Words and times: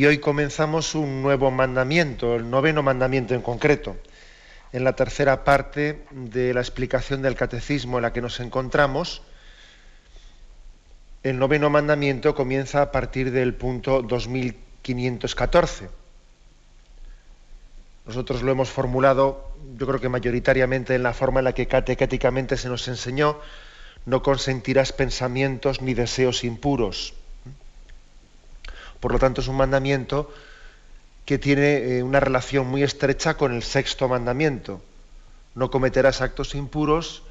Y 0.00 0.06
hoy 0.06 0.16
comenzamos 0.16 0.94
un 0.94 1.20
nuevo 1.20 1.50
mandamiento, 1.50 2.36
el 2.36 2.48
noveno 2.48 2.82
mandamiento 2.82 3.34
en 3.34 3.42
concreto. 3.42 3.98
En 4.72 4.82
la 4.82 4.96
tercera 4.96 5.44
parte 5.44 6.06
de 6.10 6.54
la 6.54 6.60
explicación 6.60 7.20
del 7.20 7.34
catecismo 7.34 7.98
en 7.98 8.02
la 8.04 8.12
que 8.14 8.22
nos 8.22 8.40
encontramos, 8.40 9.20
el 11.22 11.38
noveno 11.38 11.68
mandamiento 11.68 12.34
comienza 12.34 12.80
a 12.80 12.92
partir 12.92 13.30
del 13.30 13.52
punto 13.52 14.00
2514. 14.00 15.90
Nosotros 18.06 18.40
lo 18.40 18.52
hemos 18.52 18.70
formulado, 18.70 19.52
yo 19.76 19.86
creo 19.86 20.00
que 20.00 20.08
mayoritariamente 20.08 20.94
en 20.94 21.02
la 21.02 21.12
forma 21.12 21.40
en 21.40 21.44
la 21.44 21.52
que 21.52 21.66
catequéticamente 21.66 22.56
se 22.56 22.70
nos 22.70 22.88
enseñó, 22.88 23.38
no 24.06 24.22
consentirás 24.22 24.94
pensamientos 24.94 25.82
ni 25.82 25.92
deseos 25.92 26.42
impuros. 26.42 27.19
Por 29.00 29.12
lo 29.12 29.18
tanto, 29.18 29.40
es 29.40 29.48
un 29.48 29.56
mandamiento 29.56 30.32
que 31.24 31.38
tiene 31.38 31.98
eh, 31.98 32.02
una 32.02 32.20
relación 32.20 32.66
muy 32.66 32.82
estrecha 32.82 33.34
con 33.34 33.54
el 33.54 33.62
sexto 33.62 34.08
mandamiento. 34.08 34.82
No 35.54 35.70
cometerás 35.70 36.20
actos 36.20 36.54
impuros, 36.54 37.22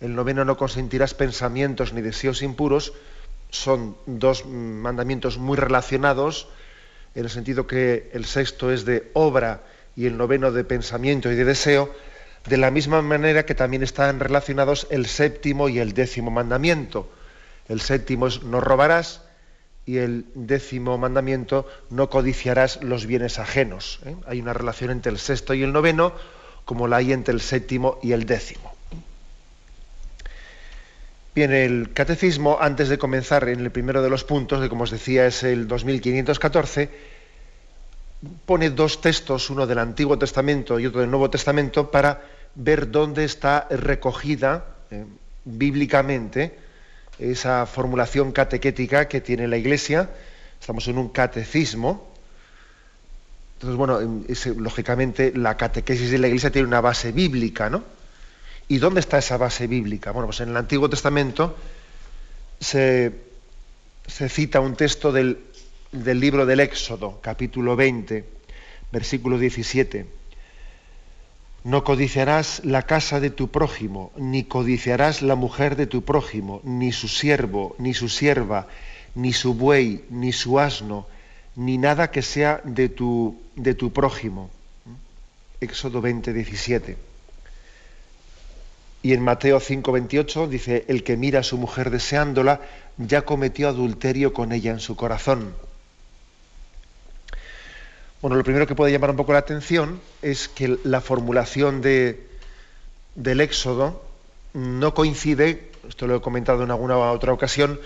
el 0.00 0.14
noveno 0.14 0.44
no 0.44 0.56
consentirás 0.56 1.14
pensamientos 1.14 1.92
ni 1.92 2.02
deseos 2.02 2.42
impuros, 2.42 2.92
son 3.50 3.96
dos 4.06 4.46
mandamientos 4.46 5.38
muy 5.38 5.56
relacionados, 5.56 6.48
en 7.14 7.24
el 7.24 7.30
sentido 7.30 7.66
que 7.66 8.10
el 8.12 8.24
sexto 8.24 8.72
es 8.72 8.84
de 8.84 9.10
obra 9.12 9.62
y 9.94 10.06
el 10.06 10.16
noveno 10.16 10.50
de 10.50 10.64
pensamiento 10.64 11.30
y 11.30 11.36
de 11.36 11.44
deseo, 11.44 11.94
de 12.48 12.56
la 12.56 12.70
misma 12.70 13.02
manera 13.02 13.44
que 13.44 13.54
también 13.54 13.82
están 13.82 14.18
relacionados 14.18 14.86
el 14.90 15.06
séptimo 15.06 15.68
y 15.68 15.78
el 15.78 15.92
décimo 15.92 16.30
mandamiento. 16.30 17.08
El 17.68 17.80
séptimo 17.80 18.26
es 18.26 18.42
no 18.42 18.60
robarás, 18.60 19.22
y 19.84 19.98
el 19.98 20.26
décimo 20.34 20.96
mandamiento, 20.98 21.66
no 21.90 22.08
codiciarás 22.08 22.82
los 22.82 23.06
bienes 23.06 23.38
ajenos. 23.38 24.00
¿eh? 24.04 24.14
Hay 24.26 24.40
una 24.40 24.52
relación 24.52 24.90
entre 24.90 25.10
el 25.10 25.18
sexto 25.18 25.54
y 25.54 25.62
el 25.62 25.72
noveno, 25.72 26.12
como 26.64 26.86
la 26.86 26.98
hay 26.98 27.12
entre 27.12 27.34
el 27.34 27.40
séptimo 27.40 27.98
y 28.02 28.12
el 28.12 28.24
décimo. 28.24 28.72
Bien, 31.34 31.50
el 31.52 31.92
catecismo, 31.94 32.58
antes 32.60 32.88
de 32.90 32.98
comenzar 32.98 33.48
en 33.48 33.60
el 33.60 33.70
primero 33.70 34.02
de 34.02 34.10
los 34.10 34.22
puntos, 34.22 34.60
de 34.60 34.68
como 34.68 34.84
os 34.84 34.90
decía 34.90 35.26
es 35.26 35.42
el 35.42 35.66
2514, 35.66 36.90
pone 38.44 38.70
dos 38.70 39.00
textos, 39.00 39.50
uno 39.50 39.66
del 39.66 39.78
Antiguo 39.78 40.18
Testamento 40.18 40.78
y 40.78 40.86
otro 40.86 41.00
del 41.00 41.10
Nuevo 41.10 41.30
Testamento, 41.30 41.90
para 41.90 42.22
ver 42.54 42.90
dónde 42.90 43.24
está 43.24 43.66
recogida 43.70 44.66
eh, 44.90 45.06
bíblicamente 45.44 46.54
esa 47.30 47.66
formulación 47.66 48.32
catequética 48.32 49.08
que 49.08 49.20
tiene 49.20 49.46
la 49.48 49.56
Iglesia. 49.56 50.10
Estamos 50.60 50.88
en 50.88 50.98
un 50.98 51.08
catecismo. 51.10 52.12
Entonces, 53.54 53.76
bueno, 53.76 54.00
lógicamente 54.56 55.32
la 55.34 55.56
catequesis 55.56 56.10
de 56.10 56.18
la 56.18 56.26
Iglesia 56.26 56.50
tiene 56.50 56.66
una 56.66 56.80
base 56.80 57.12
bíblica, 57.12 57.70
¿no? 57.70 57.84
¿Y 58.68 58.78
dónde 58.78 59.00
está 59.00 59.18
esa 59.18 59.36
base 59.36 59.66
bíblica? 59.66 60.10
Bueno, 60.10 60.26
pues 60.28 60.40
en 60.40 60.48
el 60.48 60.56
Antiguo 60.56 60.88
Testamento 60.88 61.56
se, 62.58 63.12
cita 64.08 64.60
un 64.60 64.74
texto 64.74 65.12
del, 65.12 65.44
del 65.92 66.18
libro 66.18 66.46
del 66.46 66.60
Éxodo, 66.60 67.20
capítulo 67.22 67.76
20, 67.76 68.24
versículo 68.90 69.38
17 69.38 70.21
no 71.64 71.84
codiciarás 71.84 72.64
la 72.64 72.82
casa 72.82 73.20
de 73.20 73.30
tu 73.30 73.48
prójimo, 73.48 74.10
ni 74.16 74.44
codiciarás 74.44 75.22
la 75.22 75.36
mujer 75.36 75.76
de 75.76 75.86
tu 75.86 76.02
prójimo, 76.02 76.60
ni 76.64 76.92
su 76.92 77.08
siervo, 77.08 77.76
ni 77.78 77.94
su 77.94 78.08
sierva, 78.08 78.66
ni 79.14 79.32
su 79.32 79.54
buey, 79.54 80.04
ni 80.10 80.32
su 80.32 80.58
asno, 80.58 81.06
ni 81.54 81.78
nada 81.78 82.10
que 82.10 82.22
sea 82.22 82.60
de 82.64 82.88
tu, 82.88 83.40
de 83.54 83.74
tu 83.74 83.92
prójimo. 83.92 84.50
Éxodo 85.60 86.00
20, 86.00 86.32
17. 86.32 86.96
Y 89.04 89.12
en 89.12 89.22
Mateo 89.22 89.60
5, 89.60 89.92
28 89.92 90.48
dice, 90.48 90.84
el 90.88 91.04
que 91.04 91.16
mira 91.16 91.40
a 91.40 91.44
su 91.44 91.58
mujer 91.58 91.90
deseándola, 91.90 92.60
ya 92.98 93.22
cometió 93.22 93.68
adulterio 93.68 94.32
con 94.32 94.52
ella 94.52 94.72
en 94.72 94.80
su 94.80 94.96
corazón. 94.96 95.54
Bueno, 98.22 98.36
lo 98.36 98.44
primero 98.44 98.68
que 98.68 98.76
puede 98.76 98.92
llamar 98.92 99.10
un 99.10 99.16
poco 99.16 99.32
la 99.32 99.40
atención 99.40 100.00
es 100.22 100.46
que 100.46 100.78
la 100.84 101.00
formulación 101.00 101.82
de, 101.82 102.24
del 103.16 103.40
Éxodo 103.40 104.00
no 104.54 104.94
coincide, 104.94 105.72
esto 105.88 106.06
lo 106.06 106.14
he 106.14 106.20
comentado 106.20 106.62
en 106.62 106.70
alguna 106.70 106.96
otra 106.96 107.32
ocasión, 107.32 107.80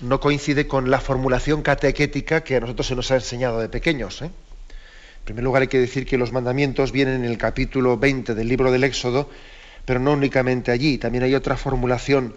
no 0.00 0.20
coincide 0.20 0.68
con 0.68 0.88
la 0.88 1.00
formulación 1.00 1.62
catequética 1.62 2.44
que 2.44 2.54
a 2.54 2.60
nosotros 2.60 2.86
se 2.86 2.94
nos 2.94 3.10
ha 3.10 3.16
enseñado 3.16 3.58
de 3.58 3.68
pequeños. 3.68 4.22
¿eh? 4.22 4.26
En 4.26 5.24
primer 5.24 5.42
lugar 5.42 5.62
hay 5.62 5.68
que 5.68 5.80
decir 5.80 6.06
que 6.06 6.16
los 6.16 6.30
mandamientos 6.30 6.92
vienen 6.92 7.24
en 7.24 7.24
el 7.24 7.36
capítulo 7.36 7.98
20 7.98 8.36
del 8.36 8.46
libro 8.46 8.70
del 8.70 8.84
Éxodo, 8.84 9.28
pero 9.84 9.98
no 9.98 10.12
únicamente 10.12 10.70
allí, 10.70 10.96
también 10.96 11.24
hay 11.24 11.34
otra 11.34 11.56
formulación 11.56 12.34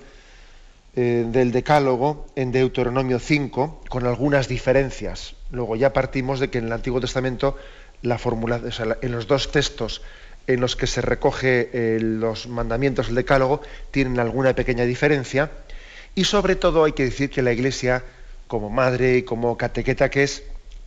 eh, 0.95 1.25
del 1.27 1.51
Decálogo 1.51 2.25
en 2.35 2.51
Deuteronomio 2.51 3.19
5, 3.19 3.83
con 3.89 4.05
algunas 4.07 4.47
diferencias. 4.47 5.35
Luego 5.51 5.75
ya 5.75 5.93
partimos 5.93 6.39
de 6.39 6.49
que 6.49 6.59
en 6.59 6.65
el 6.65 6.71
Antiguo 6.71 7.01
Testamento, 7.01 7.57
la 8.01 8.17
fórmula, 8.17 8.61
en 9.01 9.11
los 9.11 9.27
dos 9.27 9.51
textos 9.51 10.01
en 10.47 10.61
los 10.61 10.75
que 10.75 10.87
se 10.87 11.01
recoge 11.01 11.69
eh, 11.73 11.99
los 11.99 12.47
mandamientos 12.47 13.07
del 13.07 13.15
Decálogo, 13.15 13.61
tienen 13.91 14.19
alguna 14.19 14.53
pequeña 14.53 14.85
diferencia. 14.85 15.51
Y 16.13 16.25
sobre 16.25 16.55
todo 16.55 16.83
hay 16.83 16.93
que 16.93 17.03
decir 17.03 17.29
que 17.29 17.41
la 17.41 17.51
Iglesia, 17.51 18.03
como 18.47 18.69
madre 18.69 19.17
y 19.17 19.23
como 19.23 19.57
catequeta 19.57 20.09
que 20.09 20.23
es, 20.23 20.43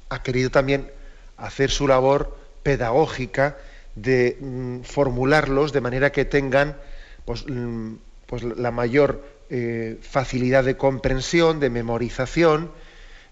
ha 0.08 0.22
querido 0.22 0.50
también 0.50 0.90
hacer 1.36 1.70
su 1.70 1.86
labor 1.86 2.36
pedagógica 2.62 3.56
de 3.94 4.38
mm, 4.40 4.80
formularlos 4.82 5.72
de 5.72 5.80
manera 5.80 6.12
que 6.12 6.24
tengan 6.24 6.76
pues, 7.24 7.44
mm, 7.46 7.94
pues 8.26 8.42
la 8.42 8.70
mayor 8.70 9.37
eh, 9.50 9.98
facilidad 10.02 10.64
de 10.64 10.76
comprensión, 10.76 11.60
de 11.60 11.70
memorización, 11.70 12.70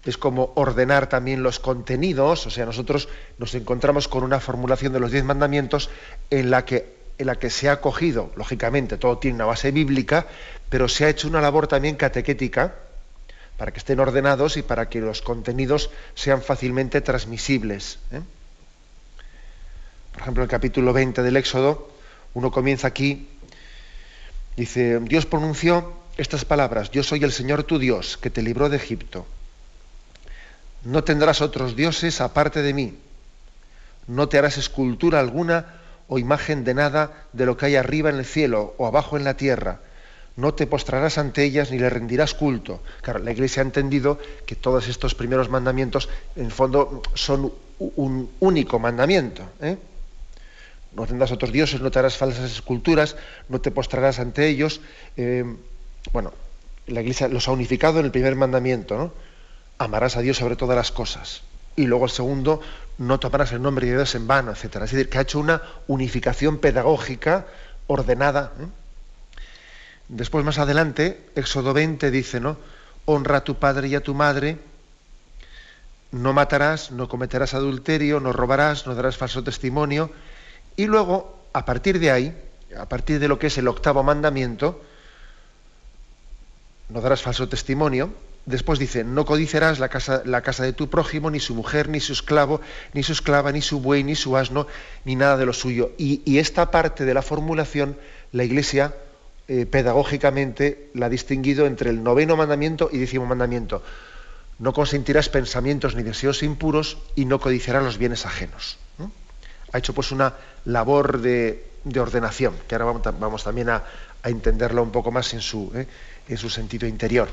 es 0.03 0.17
como 0.17 0.53
ordenar 0.55 1.09
también 1.09 1.43
los 1.43 1.59
contenidos, 1.59 2.47
o 2.47 2.49
sea, 2.49 2.65
nosotros 2.65 3.09
nos 3.37 3.53
encontramos 3.55 4.07
con 4.07 4.23
una 4.23 4.39
formulación 4.39 4.93
de 4.93 4.99
los 4.99 5.11
diez 5.11 5.23
mandamientos 5.23 5.89
en 6.29 6.49
la 6.49 6.65
que, 6.65 6.95
en 7.17 7.27
la 7.27 7.35
que 7.35 7.49
se 7.49 7.69
ha 7.69 7.81
cogido, 7.81 8.31
lógicamente, 8.35 8.97
todo 8.97 9.17
tiene 9.17 9.35
una 9.35 9.45
base 9.45 9.71
bíblica, 9.71 10.27
pero 10.69 10.87
se 10.87 11.05
ha 11.05 11.09
hecho 11.09 11.27
una 11.27 11.41
labor 11.41 11.67
también 11.67 11.95
catequética 11.95 12.75
para 13.57 13.71
que 13.71 13.79
estén 13.79 13.99
ordenados 13.99 14.55
y 14.55 14.61
para 14.61 14.87
que 14.87 15.01
los 15.01 15.21
contenidos 15.21 15.89
sean 16.15 16.41
fácilmente 16.41 17.01
transmisibles. 17.01 17.99
¿eh? 18.11 18.21
Por 20.13 20.21
ejemplo, 20.21 20.43
el 20.43 20.49
capítulo 20.49 20.93
20 20.93 21.21
del 21.21 21.37
Éxodo, 21.37 21.91
uno 22.33 22.51
comienza 22.51 22.87
aquí, 22.87 23.27
dice, 24.55 24.99
Dios 25.01 25.25
pronunció 25.25 25.93
estas 26.17 26.45
palabras, 26.45 26.91
yo 26.91 27.03
soy 27.03 27.23
el 27.23 27.31
Señor 27.31 27.63
tu 27.63 27.79
Dios, 27.79 28.17
que 28.17 28.29
te 28.29 28.41
libró 28.41 28.69
de 28.69 28.77
Egipto. 28.77 29.25
No 30.83 31.03
tendrás 31.03 31.41
otros 31.41 31.75
dioses 31.75 32.21
aparte 32.21 32.61
de 32.61 32.73
mí. 32.73 32.97
No 34.07 34.29
te 34.29 34.37
harás 34.37 34.57
escultura 34.57 35.19
alguna 35.19 35.75
o 36.07 36.19
imagen 36.19 36.63
de 36.63 36.73
nada 36.73 37.27
de 37.33 37.45
lo 37.45 37.57
que 37.57 37.67
hay 37.67 37.75
arriba 37.75 38.09
en 38.09 38.17
el 38.17 38.25
cielo 38.25 38.73
o 38.77 38.87
abajo 38.87 39.17
en 39.17 39.23
la 39.23 39.35
tierra. 39.35 39.79
No 40.35 40.53
te 40.53 40.67
postrarás 40.67 41.17
ante 41.17 41.43
ellas 41.43 41.71
ni 41.71 41.79
le 41.79 41.89
rendirás 41.89 42.33
culto. 42.33 42.81
Claro, 43.01 43.19
la 43.19 43.31
Iglesia 43.31 43.61
ha 43.61 43.65
entendido 43.65 44.19
que 44.45 44.55
todos 44.55 44.87
estos 44.87 45.15
primeros 45.15 45.49
mandamientos, 45.49 46.09
en 46.35 46.45
el 46.45 46.51
fondo, 46.51 47.01
son 47.15 47.51
un 47.79 48.29
único 48.39 48.79
mandamiento. 48.79 49.43
¿eh? 49.61 49.77
No 50.93 51.05
tendrás 51.05 51.31
otros 51.31 51.51
dioses, 51.51 51.81
no 51.81 51.91
te 51.91 51.99
harás 51.99 52.17
falsas 52.17 52.51
esculturas, 52.51 53.15
no 53.49 53.59
te 53.59 53.71
postrarás 53.71 54.19
ante 54.19 54.47
ellos. 54.47 54.79
Eh, 55.17 55.43
bueno, 56.13 56.33
la 56.87 57.01
Iglesia 57.01 57.27
los 57.27 57.47
ha 57.47 57.51
unificado 57.51 57.99
en 57.99 58.05
el 58.05 58.11
primer 58.11 58.35
mandamiento, 58.35 58.97
¿no? 58.97 59.11
Amarás 59.77 60.17
a 60.17 60.21
Dios 60.21 60.37
sobre 60.37 60.55
todas 60.55 60.75
las 60.75 60.91
cosas. 60.91 61.41
Y 61.75 61.85
luego 61.85 62.05
el 62.05 62.11
segundo, 62.11 62.61
no 62.97 63.19
tomarás 63.19 63.51
el 63.51 63.61
nombre 63.61 63.85
de 63.85 63.93
Dios 63.93 64.15
en 64.15 64.25
vano, 64.25 64.51
etc. 64.51 64.75
Es 64.75 64.91
decir, 64.91 65.09
que 65.09 65.17
ha 65.19 65.21
hecho 65.21 65.39
una 65.39 65.61
unificación 65.87 66.57
pedagógica 66.57 67.45
ordenada. 67.85 68.53
¿eh? 68.59 68.65
Después, 70.07 70.43
más 70.43 70.57
adelante, 70.57 71.29
Éxodo 71.35 71.73
20 71.73 72.09
dice, 72.09 72.39
¿no? 72.39 72.57
Honra 73.05 73.37
a 73.37 73.43
tu 73.43 73.55
padre 73.55 73.89
y 73.89 73.95
a 73.95 74.01
tu 74.01 74.13
madre, 74.13 74.57
no 76.11 76.33
matarás, 76.33 76.91
no 76.91 77.09
cometerás 77.09 77.53
adulterio, 77.53 78.19
no 78.19 78.31
robarás, 78.33 78.87
no 78.87 78.95
darás 78.95 79.17
falso 79.17 79.43
testimonio. 79.43 80.09
Y 80.75 80.85
luego, 80.85 81.43
a 81.53 81.65
partir 81.65 81.99
de 81.99 82.11
ahí, 82.11 82.37
a 82.77 82.87
partir 82.87 83.19
de 83.19 83.27
lo 83.27 83.37
que 83.37 83.47
es 83.47 83.57
el 83.57 83.67
octavo 83.67 84.03
mandamiento, 84.03 84.81
no 86.89 87.01
darás 87.01 87.21
falso 87.21 87.49
testimonio, 87.49 88.13
después 88.47 88.79
dice, 88.79 89.03
no 89.03 89.25
codiciarás 89.25 89.77
la 89.77 89.89
casa, 89.89 90.63
de 90.63 90.73
tu 90.73 90.89
prójimo, 90.89 91.29
ni 91.29 91.39
su 91.39 91.53
mujer, 91.53 91.89
ni 91.89 91.99
su 91.99 92.13
esclavo, 92.13 92.61
ni 92.93 93.03
su 93.03 93.11
esclava, 93.11 93.51
ni 93.51 93.61
su 93.61 93.81
buey, 93.81 94.03
ni 94.03 94.15
su 94.15 94.37
asno, 94.37 94.67
ni 95.05 95.15
nada 95.15 95.37
de 95.37 95.45
lo 95.45 95.53
suyo. 95.53 95.91
Y, 95.97 96.37
esta 96.39 96.71
parte 96.71 97.05
de 97.05 97.13
la 97.13 97.21
formulación, 97.21 97.97
la 98.31 98.45
Iglesia 98.45 98.95
eh, 99.49 99.65
pedagógicamente 99.65 100.89
la 100.93 101.07
ha 101.07 101.09
distinguido 101.09 101.65
entre 101.65 101.89
el 101.89 102.01
noveno 102.03 102.37
mandamiento 102.37 102.89
y 102.91 102.97
décimo 102.97 103.25
mandamiento. 103.25 103.83
No 104.59 104.73
consentirás 104.73 105.29
pensamientos 105.29 105.95
ni 105.95 106.03
deseos 106.03 106.41
impuros 106.41 106.97
y 107.15 107.25
no 107.25 107.39
codiciarás 107.39 107.83
los 107.83 107.97
bienes 107.97 108.25
ajenos. 108.25 108.77
Ha 109.73 109.79
hecho 109.79 109.93
pues 109.93 110.13
una 110.13 110.33
labor 110.63 111.19
de, 111.19 111.65
ordenación, 111.99 112.53
que 112.67 112.75
ahora 112.75 113.13
vamos, 113.19 113.43
también 113.43 113.69
a, 113.69 113.83
entenderlo 114.23 114.81
un 114.81 114.91
poco 114.91 115.11
más 115.11 115.33
en 115.33 115.41
su, 115.41 115.71
¿eh? 115.75 115.87
En 116.27 116.37
su 116.37 116.49
sentido 116.49 116.87
interior. 116.87 117.29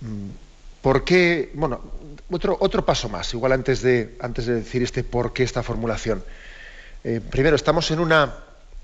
Mm, 0.00 0.30
¿Por 0.82 1.04
qué? 1.04 1.50
Bueno, 1.54 1.80
otro, 2.30 2.56
otro 2.60 2.84
paso 2.84 3.08
más, 3.08 3.32
igual 3.34 3.52
antes 3.52 3.82
de, 3.82 4.16
antes 4.20 4.46
de 4.46 4.54
decir 4.54 4.82
este 4.82 5.04
por 5.04 5.32
qué 5.32 5.42
esta 5.42 5.62
formulación. 5.62 6.24
Eh, 7.04 7.20
primero, 7.20 7.56
estamos 7.56 7.90
en, 7.90 8.00
una, 8.00 8.34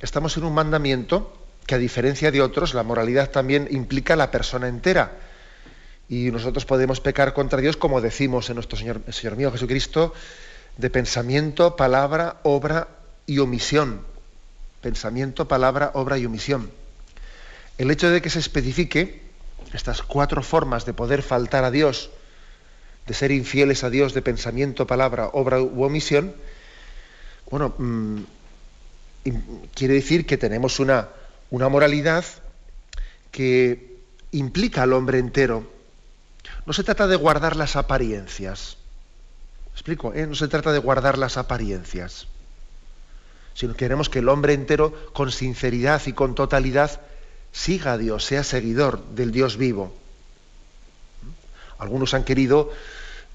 estamos 0.00 0.36
en 0.36 0.44
un 0.44 0.54
mandamiento 0.54 1.32
que 1.66 1.74
a 1.74 1.78
diferencia 1.78 2.30
de 2.30 2.42
otros, 2.42 2.74
la 2.74 2.82
moralidad 2.82 3.30
también 3.30 3.66
implica 3.70 4.14
la 4.14 4.30
persona 4.30 4.68
entera. 4.68 5.12
Y 6.08 6.30
nosotros 6.30 6.64
podemos 6.64 7.00
pecar 7.00 7.32
contra 7.32 7.60
Dios, 7.60 7.76
como 7.76 8.00
decimos 8.00 8.48
en 8.48 8.54
nuestro 8.56 8.78
Señor, 8.78 9.00
Señor 9.10 9.36
mío 9.36 9.50
Jesucristo, 9.50 10.14
de 10.76 10.90
pensamiento, 10.90 11.76
palabra, 11.76 12.36
obra 12.44 12.88
y 13.26 13.38
omisión. 13.38 14.02
Pensamiento, 14.82 15.48
palabra, 15.48 15.90
obra 15.94 16.18
y 16.18 16.26
omisión. 16.26 16.70
El 17.78 17.90
hecho 17.90 18.10
de 18.10 18.22
que 18.22 18.30
se 18.30 18.38
especifique 18.38 19.22
estas 19.72 20.02
cuatro 20.02 20.42
formas 20.42 20.86
de 20.86 20.94
poder 20.94 21.22
faltar 21.22 21.64
a 21.64 21.70
Dios, 21.70 22.10
de 23.06 23.14
ser 23.14 23.30
infieles 23.30 23.84
a 23.84 23.90
Dios 23.90 24.14
de 24.14 24.22
pensamiento, 24.22 24.86
palabra, 24.86 25.28
obra 25.32 25.60
u 25.60 25.82
omisión, 25.84 26.34
bueno, 27.50 27.74
mm, 27.76 28.22
quiere 29.74 29.94
decir 29.94 30.26
que 30.26 30.36
tenemos 30.36 30.80
una, 30.80 31.08
una 31.50 31.68
moralidad 31.68 32.24
que 33.30 33.98
implica 34.32 34.82
al 34.82 34.92
hombre 34.92 35.18
entero. 35.18 35.70
No 36.64 36.72
se 36.72 36.84
trata 36.84 37.06
de 37.06 37.16
guardar 37.16 37.56
las 37.56 37.76
apariencias. 37.76 38.78
explico? 39.72 40.14
¿eh? 40.14 40.26
No 40.26 40.34
se 40.34 40.48
trata 40.48 40.72
de 40.72 40.78
guardar 40.78 41.18
las 41.18 41.36
apariencias. 41.36 42.26
Sino 43.54 43.72
que 43.72 43.78
queremos 43.78 44.08
que 44.08 44.20
el 44.20 44.28
hombre 44.28 44.54
entero, 44.54 44.92
con 45.12 45.30
sinceridad 45.30 46.02
y 46.06 46.12
con 46.12 46.34
totalidad, 46.34 47.00
siga 47.56 47.94
a 47.94 47.98
Dios, 47.98 48.24
sea 48.24 48.44
seguidor 48.44 49.02
del 49.14 49.32
Dios 49.32 49.56
vivo. 49.56 49.94
Algunos 51.78 52.12
han 52.12 52.24
querido, 52.24 52.70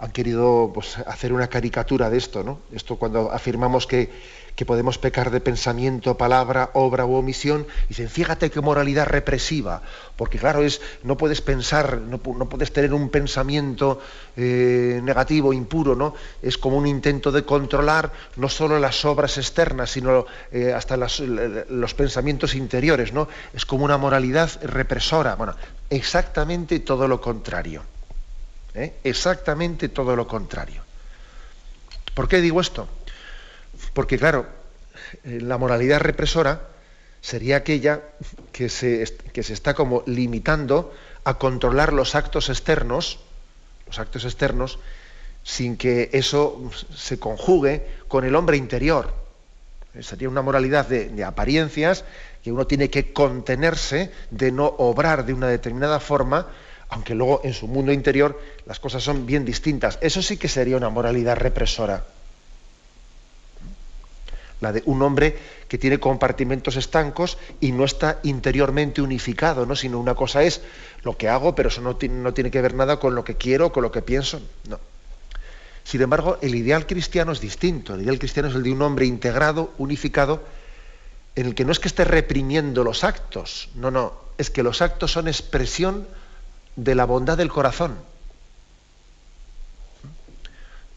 han 0.01 0.11
querido 0.11 0.71
pues, 0.73 0.97
hacer 0.97 1.31
una 1.31 1.47
caricatura 1.47 2.09
de 2.09 2.17
esto, 2.17 2.43
¿no? 2.43 2.59
Esto 2.73 2.97
cuando 2.97 3.31
afirmamos 3.31 3.87
que 3.87 4.09
que 4.55 4.65
podemos 4.65 4.97
pecar 4.97 5.31
de 5.31 5.39
pensamiento, 5.39 6.17
palabra, 6.17 6.71
obra 6.73 7.05
u 7.05 7.15
omisión, 7.15 7.65
dicen, 7.89 8.09
fíjate 8.09 8.49
qué 8.51 8.61
moralidad 8.61 9.07
represiva, 9.07 9.81
porque 10.15 10.37
claro, 10.37 10.63
es, 10.63 10.81
no 11.03 11.17
puedes 11.17 11.41
pensar, 11.41 11.99
no, 11.99 12.19
puedes 12.19 12.71
tener 12.73 12.93
un 12.93 13.09
pensamiento 13.09 13.99
eh, 14.35 14.99
negativo, 15.03 15.53
impuro, 15.53 15.95
¿no? 15.95 16.13
Es 16.41 16.57
como 16.57 16.77
un 16.77 16.87
intento 16.87 17.31
de 17.31 17.43
controlar 17.43 18.11
no 18.35 18.49
solo 18.49 18.79
las 18.79 19.05
obras 19.05 19.37
externas, 19.37 19.91
sino 19.91 20.25
eh, 20.51 20.73
hasta 20.73 20.97
los 20.97 21.93
pensamientos 21.93 22.55
interiores, 22.55 23.13
¿no? 23.13 23.27
Es 23.53 23.65
como 23.65 23.85
una 23.85 23.97
moralidad 23.97 24.49
represora. 24.63 25.35
Bueno, 25.35 25.55
exactamente 25.89 26.79
todo 26.79 27.07
lo 27.07 27.21
contrario. 27.21 27.83
¿Eh? 28.75 28.93
Exactamente 29.03 29.89
todo 29.89 30.15
lo 30.15 30.27
contrario. 30.27 30.83
¿Por 32.13 32.27
qué 32.27 32.41
digo 32.41 32.61
esto? 32.61 32.87
Porque 33.93 34.17
claro, 34.17 34.45
eh, 35.23 35.39
la 35.41 35.57
moralidad 35.57 35.99
represora 35.99 36.69
sería 37.21 37.57
aquella 37.57 38.01
que 38.51 38.69
se, 38.69 39.03
que 39.31 39.43
se 39.43 39.53
está 39.53 39.73
como 39.73 40.03
limitando 40.05 40.93
a 41.23 41.37
controlar 41.37 41.93
los 41.93 42.15
actos 42.15 42.49
externos, 42.49 43.19
los 43.87 43.99
actos 43.99 44.25
externos, 44.25 44.79
sin 45.43 45.77
que 45.77 46.09
eso 46.13 46.71
se 46.95 47.19
conjugue 47.19 47.87
con 48.07 48.25
el 48.25 48.35
hombre 48.35 48.57
interior. 48.57 49.13
Eh, 49.93 50.03
sería 50.03 50.29
una 50.29 50.41
moralidad 50.41 50.87
de, 50.87 51.09
de, 51.09 51.23
apariencias 51.23 52.05
que 52.43 52.51
uno 52.51 52.65
tiene 52.65 52.89
que 52.89 53.13
contenerse 53.13 54.11
de 54.29 54.51
no 54.51 54.65
obrar 54.65 55.25
de 55.25 55.33
una 55.33 55.47
determinada 55.47 55.99
forma, 55.99 56.47
aunque 56.91 57.15
luego 57.15 57.41
en 57.43 57.53
su 57.53 57.67
mundo 57.67 57.91
interior 57.91 58.39
las 58.65 58.79
cosas 58.79 59.01
son 59.03 59.25
bien 59.25 59.43
distintas. 59.45 59.97
Eso 60.01 60.21
sí 60.21 60.37
que 60.37 60.47
sería 60.47 60.77
una 60.77 60.89
moralidad 60.89 61.37
represora 61.37 62.05
la 64.59 64.71
de 64.71 64.83
un 64.85 65.01
hombre 65.01 65.35
que 65.67 65.79
tiene 65.79 65.99
compartimentos 65.99 66.75
estancos 66.75 67.39
y 67.59 67.71
no 67.71 67.83
está 67.83 68.19
interiormente 68.21 69.01
unificado, 69.01 69.65
¿no? 69.65 69.75
sino 69.75 69.99
una 69.99 70.13
cosa 70.13 70.43
es 70.43 70.61
lo 71.01 71.17
que 71.17 71.27
hago, 71.27 71.55
pero 71.55 71.69
eso 71.69 71.81
no, 71.81 71.97
no 71.99 72.33
tiene 72.33 72.51
que 72.51 72.61
ver 72.61 72.75
nada 72.75 72.99
con 72.99 73.15
lo 73.15 73.23
que 73.23 73.37
quiero, 73.37 73.71
con 73.71 73.81
lo 73.81 73.91
que 73.91 74.03
pienso. 74.03 74.39
No. 74.69 74.79
Sin 75.83 76.01
embargo, 76.01 76.37
el 76.41 76.53
ideal 76.53 76.85
cristiano 76.85 77.31
es 77.31 77.41
distinto. 77.41 77.95
El 77.95 78.03
ideal 78.03 78.19
cristiano 78.19 78.49
es 78.49 78.55
el 78.55 78.61
de 78.61 78.71
un 78.71 78.83
hombre 78.83 79.07
integrado, 79.07 79.73
unificado, 79.79 80.43
en 81.35 81.47
el 81.47 81.55
que 81.55 81.65
no 81.65 81.71
es 81.71 81.79
que 81.79 81.87
esté 81.87 82.03
reprimiendo 82.03 82.83
los 82.83 83.03
actos, 83.03 83.69
no, 83.75 83.89
no, 83.89 84.13
es 84.37 84.49
que 84.51 84.63
los 84.63 84.81
actos 84.81 85.11
son 85.13 85.27
expresión 85.27 86.05
de 86.75 86.95
la 86.95 87.05
bondad 87.05 87.37
del 87.37 87.49
corazón. 87.49 87.95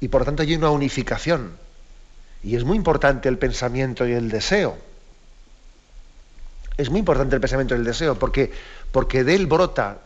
Y 0.00 0.08
por 0.08 0.24
tanto 0.24 0.42
hay 0.42 0.54
una 0.54 0.70
unificación 0.70 1.56
y 2.42 2.56
es 2.56 2.64
muy 2.64 2.76
importante 2.76 3.28
el 3.28 3.38
pensamiento 3.38 4.06
y 4.06 4.12
el 4.12 4.28
deseo. 4.28 4.76
Es 6.76 6.90
muy 6.90 6.98
importante 6.98 7.34
el 7.34 7.40
pensamiento 7.40 7.74
y 7.74 7.78
el 7.78 7.84
deseo, 7.84 8.18
porque, 8.18 8.52
porque 8.92 9.24
de 9.24 9.34
él 9.34 9.46
brota, 9.46 10.00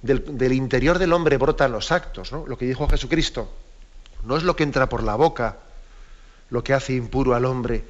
del, 0.00 0.52
interior 0.52 0.98
del 0.98 1.12
hombre 1.12 1.36
brotan 1.36 1.72
los 1.72 1.92
actos. 1.92 2.32
Lo 2.32 2.56
que 2.56 2.64
dijo 2.64 2.88
Jesucristo. 2.88 3.52
No 4.24 4.36
es 4.36 4.44
lo 4.44 4.56
que 4.56 4.62
entra 4.62 4.88
por 4.88 5.02
la 5.02 5.14
boca 5.14 5.58
lo 6.50 6.64
que 6.64 6.74
hace 6.74 6.94
impuro 6.94 7.34
al 7.34 7.44
hombre. 7.44 7.84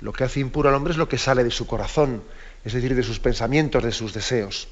Lo 0.00 0.12
que 0.12 0.24
hace 0.24 0.40
impuro 0.40 0.68
al 0.68 0.74
hombre 0.74 0.92
es 0.92 0.98
lo 0.98 1.08
que 1.08 1.18
sale 1.18 1.44
de 1.44 1.50
su 1.50 1.66
corazón, 1.66 2.22
es 2.64 2.72
decir, 2.72 2.94
de 2.94 3.02
sus 3.02 3.20
pensamientos, 3.20 3.82
de 3.82 3.92
sus 3.92 4.12
deseos. 4.12 4.68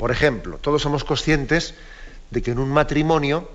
Por 0.00 0.10
ejemplo, 0.10 0.56
todos 0.56 0.80
somos 0.80 1.04
conscientes 1.04 1.74
de 2.30 2.40
que 2.40 2.52
en 2.52 2.58
un 2.58 2.70
matrimonio 2.70 3.50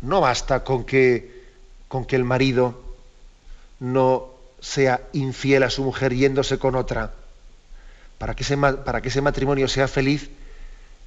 no 0.00 0.22
basta 0.22 0.64
con 0.64 0.84
que 0.84 1.42
con 1.88 2.06
que 2.06 2.16
el 2.16 2.24
marido 2.24 2.80
no 3.78 4.30
sea 4.62 5.02
infiel 5.12 5.62
a 5.64 5.68
su 5.68 5.84
mujer 5.84 6.14
yéndose 6.14 6.58
con 6.58 6.74
otra. 6.74 7.12
Para 8.16 8.34
que 8.34 8.44
ese, 8.44 8.56
para 8.56 9.02
que 9.02 9.08
ese 9.10 9.20
matrimonio 9.20 9.68
sea 9.68 9.88
feliz, 9.88 10.30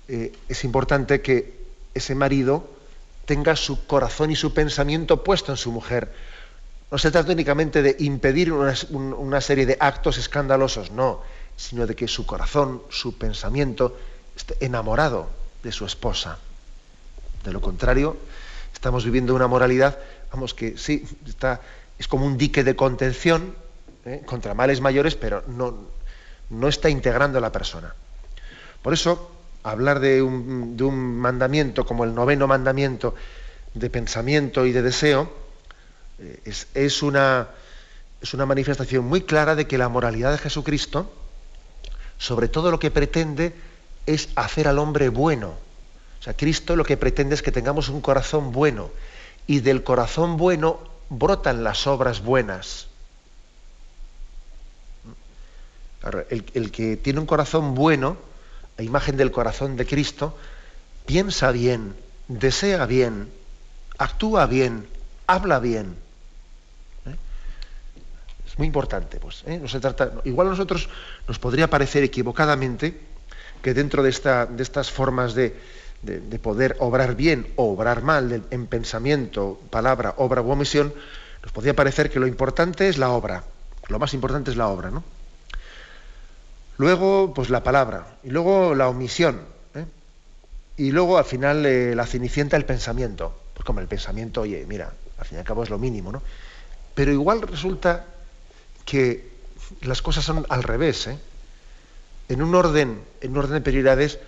eh, 0.07 0.31
es 0.47 0.63
importante 0.63 1.21
que 1.23 1.65
ese 1.95 2.13
marido 2.13 2.69
tenga 3.25 3.55
su 3.55 3.87
corazón 3.87 4.29
y 4.29 4.35
su 4.35 4.53
pensamiento 4.53 5.23
puesto 5.23 5.53
en 5.53 5.57
su 5.57 5.71
mujer. 5.71 6.13
No 6.91 6.99
se 6.99 7.09
trata 7.09 7.31
únicamente 7.31 7.81
de 7.81 7.95
impedir 7.97 8.53
una, 8.53 8.75
una 8.91 9.41
serie 9.41 9.65
de 9.65 9.77
actos 9.79 10.19
escandalosos, 10.19 10.91
no, 10.91 11.23
sino 11.57 11.87
de 11.87 11.95
que 11.95 12.07
su 12.07 12.27
corazón, 12.27 12.83
su 12.89 13.17
pensamiento, 13.17 13.97
enamorado 14.59 15.29
de 15.63 15.71
su 15.71 15.85
esposa. 15.85 16.37
De 17.43 17.51
lo 17.51 17.61
contrario, 17.61 18.17
estamos 18.73 19.05
viviendo 19.05 19.35
una 19.35 19.47
moralidad 19.47 19.97
vamos, 20.35 20.53
que 20.53 20.77
sí, 20.77 21.05
está, 21.25 21.61
es 21.97 22.07
como 22.07 22.25
un 22.25 22.37
dique 22.37 22.63
de 22.63 22.75
contención 22.75 23.55
¿eh? 24.05 24.21
contra 24.25 24.53
males 24.53 24.81
mayores, 24.81 25.15
pero 25.15 25.43
no, 25.47 25.75
no 26.49 26.67
está 26.67 26.89
integrando 26.89 27.37
a 27.37 27.41
la 27.41 27.53
persona. 27.53 27.95
Por 28.81 28.93
eso, 28.93 29.31
hablar 29.63 30.01
de 30.01 30.21
un, 30.21 30.75
de 30.75 30.83
un 30.83 31.17
mandamiento 31.17 31.85
como 31.85 32.03
el 32.03 32.13
noveno 32.13 32.47
mandamiento 32.47 33.15
de 33.73 33.89
pensamiento 33.89 34.65
y 34.65 34.73
de 34.73 34.81
deseo 34.81 35.31
eh, 36.19 36.41
es, 36.43 36.67
es, 36.73 37.01
una, 37.01 37.47
es 38.21 38.33
una 38.33 38.45
manifestación 38.45 39.05
muy 39.05 39.21
clara 39.21 39.55
de 39.55 39.67
que 39.67 39.77
la 39.77 39.87
moralidad 39.87 40.33
de 40.33 40.37
Jesucristo, 40.37 41.11
sobre 42.17 42.49
todo 42.49 42.71
lo 42.71 42.79
que 42.79 42.91
pretende, 42.91 43.55
es 44.05 44.29
hacer 44.35 44.67
al 44.67 44.79
hombre 44.79 45.09
bueno. 45.09 45.55
O 46.19 46.23
sea, 46.23 46.33
Cristo 46.33 46.75
lo 46.75 46.83
que 46.83 46.97
pretende 46.97 47.35
es 47.35 47.41
que 47.41 47.51
tengamos 47.51 47.89
un 47.89 48.01
corazón 48.01 48.51
bueno, 48.51 48.89
y 49.47 49.59
del 49.59 49.83
corazón 49.83 50.37
bueno 50.37 50.79
brotan 51.09 51.63
las 51.63 51.87
obras 51.87 52.21
buenas. 52.23 52.87
el, 56.29 56.71
que 56.71 56.97
tiene 56.97 57.19
un 57.19 57.25
corazón 57.25 57.73
bueno, 57.73 58.17
a 58.77 58.83
imagen 58.83 59.17
del 59.17 59.31
corazón 59.31 59.75
de 59.75 59.85
Cristo, 59.85 60.37
piensa 61.05 61.51
bien, 61.51 61.95
desea 62.27 62.85
bien, 62.85 63.31
actúa 63.97 64.45
bien, 64.45 64.87
habla 65.25 65.59
bien. 65.59 65.95
¿eh? 67.05 67.15
Es 68.45 68.57
muy 68.57 68.67
importante, 68.67 69.19
pues. 69.19 69.43
¿eh? 69.47 69.57
No 69.59 69.67
se 69.67 69.79
trata, 69.79 70.11
igual 70.25 70.47
a 70.47 70.49
nosotros 70.51 70.89
nos 71.27 71.39
podría 71.39 71.69
parecer 71.69 72.03
equivocadamente 72.03 73.14
que 73.65 73.73
dentro 73.73 74.03
de, 74.03 74.11
esta, 74.11 74.45
de 74.45 74.61
estas 74.61 74.91
formas 74.91 75.33
de, 75.33 75.55
de, 76.03 76.37
poder 76.37 76.75
obrar 76.77 77.15
bien 77.15 77.47
o 77.55 77.73
obrar 77.73 78.03
mal 78.03 78.43
en 78.51 78.67
pensamiento, 78.67 79.59
palabra, 79.71 80.13
obra 80.17 80.43
u 80.43 80.51
omisión, 80.51 80.93
nos 81.41 81.51
podría 81.51 81.75
parecer 81.75 82.11
que 82.11 82.19
lo 82.19 82.27
importante 82.27 82.87
es 82.87 82.99
la 82.99 83.09
obra. 83.09 83.43
Lo 83.87 83.97
más 83.97 84.13
importante 84.13 84.51
es 84.51 84.57
la 84.57 84.67
obra, 84.67 84.91
¿no? 84.91 85.03
Luego, 86.77 87.33
pues 87.33 87.49
la 87.49 87.63
palabra. 87.63 88.05
Y 88.23 88.29
luego 88.29 88.75
la 88.75 88.87
omisión. 88.87 89.41
¿eh? 89.73 89.85
Y 90.77 90.91
luego, 90.91 91.17
al 91.17 91.25
final, 91.25 91.65
eh, 91.65 91.95
la 91.95 92.05
cenicienta, 92.05 92.57
el 92.57 92.65
pensamiento. 92.65 93.35
Pues 93.55 93.65
como 93.65 93.79
el 93.79 93.87
pensamiento, 93.87 94.41
oye, 94.41 94.63
mira, 94.69 94.93
al 95.17 95.25
fin 95.25 95.37
y 95.37 95.39
al 95.39 95.45
cabo 95.47 95.63
es 95.63 95.71
lo 95.71 95.79
mínimo, 95.79 96.11
¿no? 96.11 96.21
Pero 96.93 97.11
igual 97.11 97.41
resulta 97.41 98.05
que 98.85 99.27
las 99.81 100.03
cosas 100.03 100.23
son 100.23 100.45
al 100.49 100.61
revés, 100.61 101.07
¿eh? 101.07 101.17
En 102.29 102.41
un 102.41 102.55
orden, 102.55 103.01
en 103.21 103.31
un 103.31 103.37
orden 103.37 103.53
de 103.53 103.61
prioridades, 103.61 104.19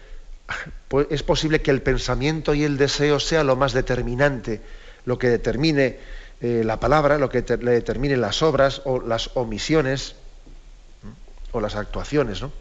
pues 0.87 1.07
es 1.09 1.23
posible 1.23 1.61
que 1.61 1.71
el 1.71 1.81
pensamiento 1.81 2.53
y 2.53 2.63
el 2.63 2.77
deseo 2.77 3.19
sea 3.19 3.43
lo 3.43 3.55
más 3.55 3.73
determinante, 3.73 4.61
lo 5.05 5.17
que 5.17 5.29
determine 5.29 5.97
eh, 6.41 6.61
la 6.63 6.79
palabra, 6.79 7.17
lo 7.17 7.29
que 7.29 7.43
le 7.59 7.71
determine 7.71 8.17
las 8.17 8.43
obras 8.43 8.81
o 8.85 8.99
las 9.01 9.31
omisiones 9.35 10.15
o 11.51 11.59
las 11.59 11.75
actuaciones, 11.75 12.41
¿no? 12.41 12.51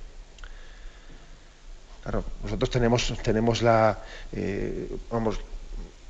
Claro, 2.03 2.25
nosotros 2.43 2.71
tenemos, 2.71 3.13
tenemos 3.23 3.63
la, 3.63 3.99
eh, 4.33 4.89
vamos, 5.11 5.41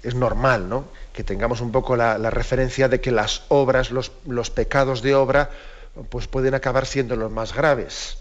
es 0.03 0.15
normal, 0.15 0.69
¿no? 0.69 0.85
Que 1.13 1.25
tengamos 1.25 1.61
un 1.63 1.73
poco 1.73 1.97
la, 1.97 2.19
referencia 2.31 2.89
de 2.89 3.01
que 3.01 3.11
las 3.11 3.45
obras, 3.49 3.91
los, 3.91 4.13
los, 4.27 4.51
pecados 4.51 5.01
de 5.01 5.15
obra, 5.15 5.51
pues 6.11 6.27
pueden 6.29 6.55
acabar 6.55 6.85
siendo 6.85 7.17
los 7.17 7.33
más 7.33 7.55
graves. 7.55 8.19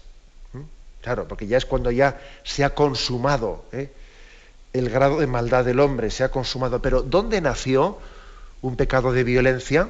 Claro, 1.06 1.28
porque 1.28 1.46
ya 1.46 1.56
es 1.56 1.66
cuando 1.66 1.92
ya 1.92 2.20
se 2.42 2.64
ha 2.64 2.74
consumado 2.74 3.64
¿eh? 3.70 3.92
el 4.72 4.90
grado 4.90 5.20
de 5.20 5.28
maldad 5.28 5.64
del 5.64 5.78
hombre, 5.78 6.10
se 6.10 6.24
ha 6.24 6.32
consumado. 6.32 6.82
Pero 6.82 7.02
¿dónde 7.02 7.40
nació 7.40 8.00
un 8.60 8.74
pecado 8.74 9.12
de 9.12 9.22
violencia? 9.22 9.88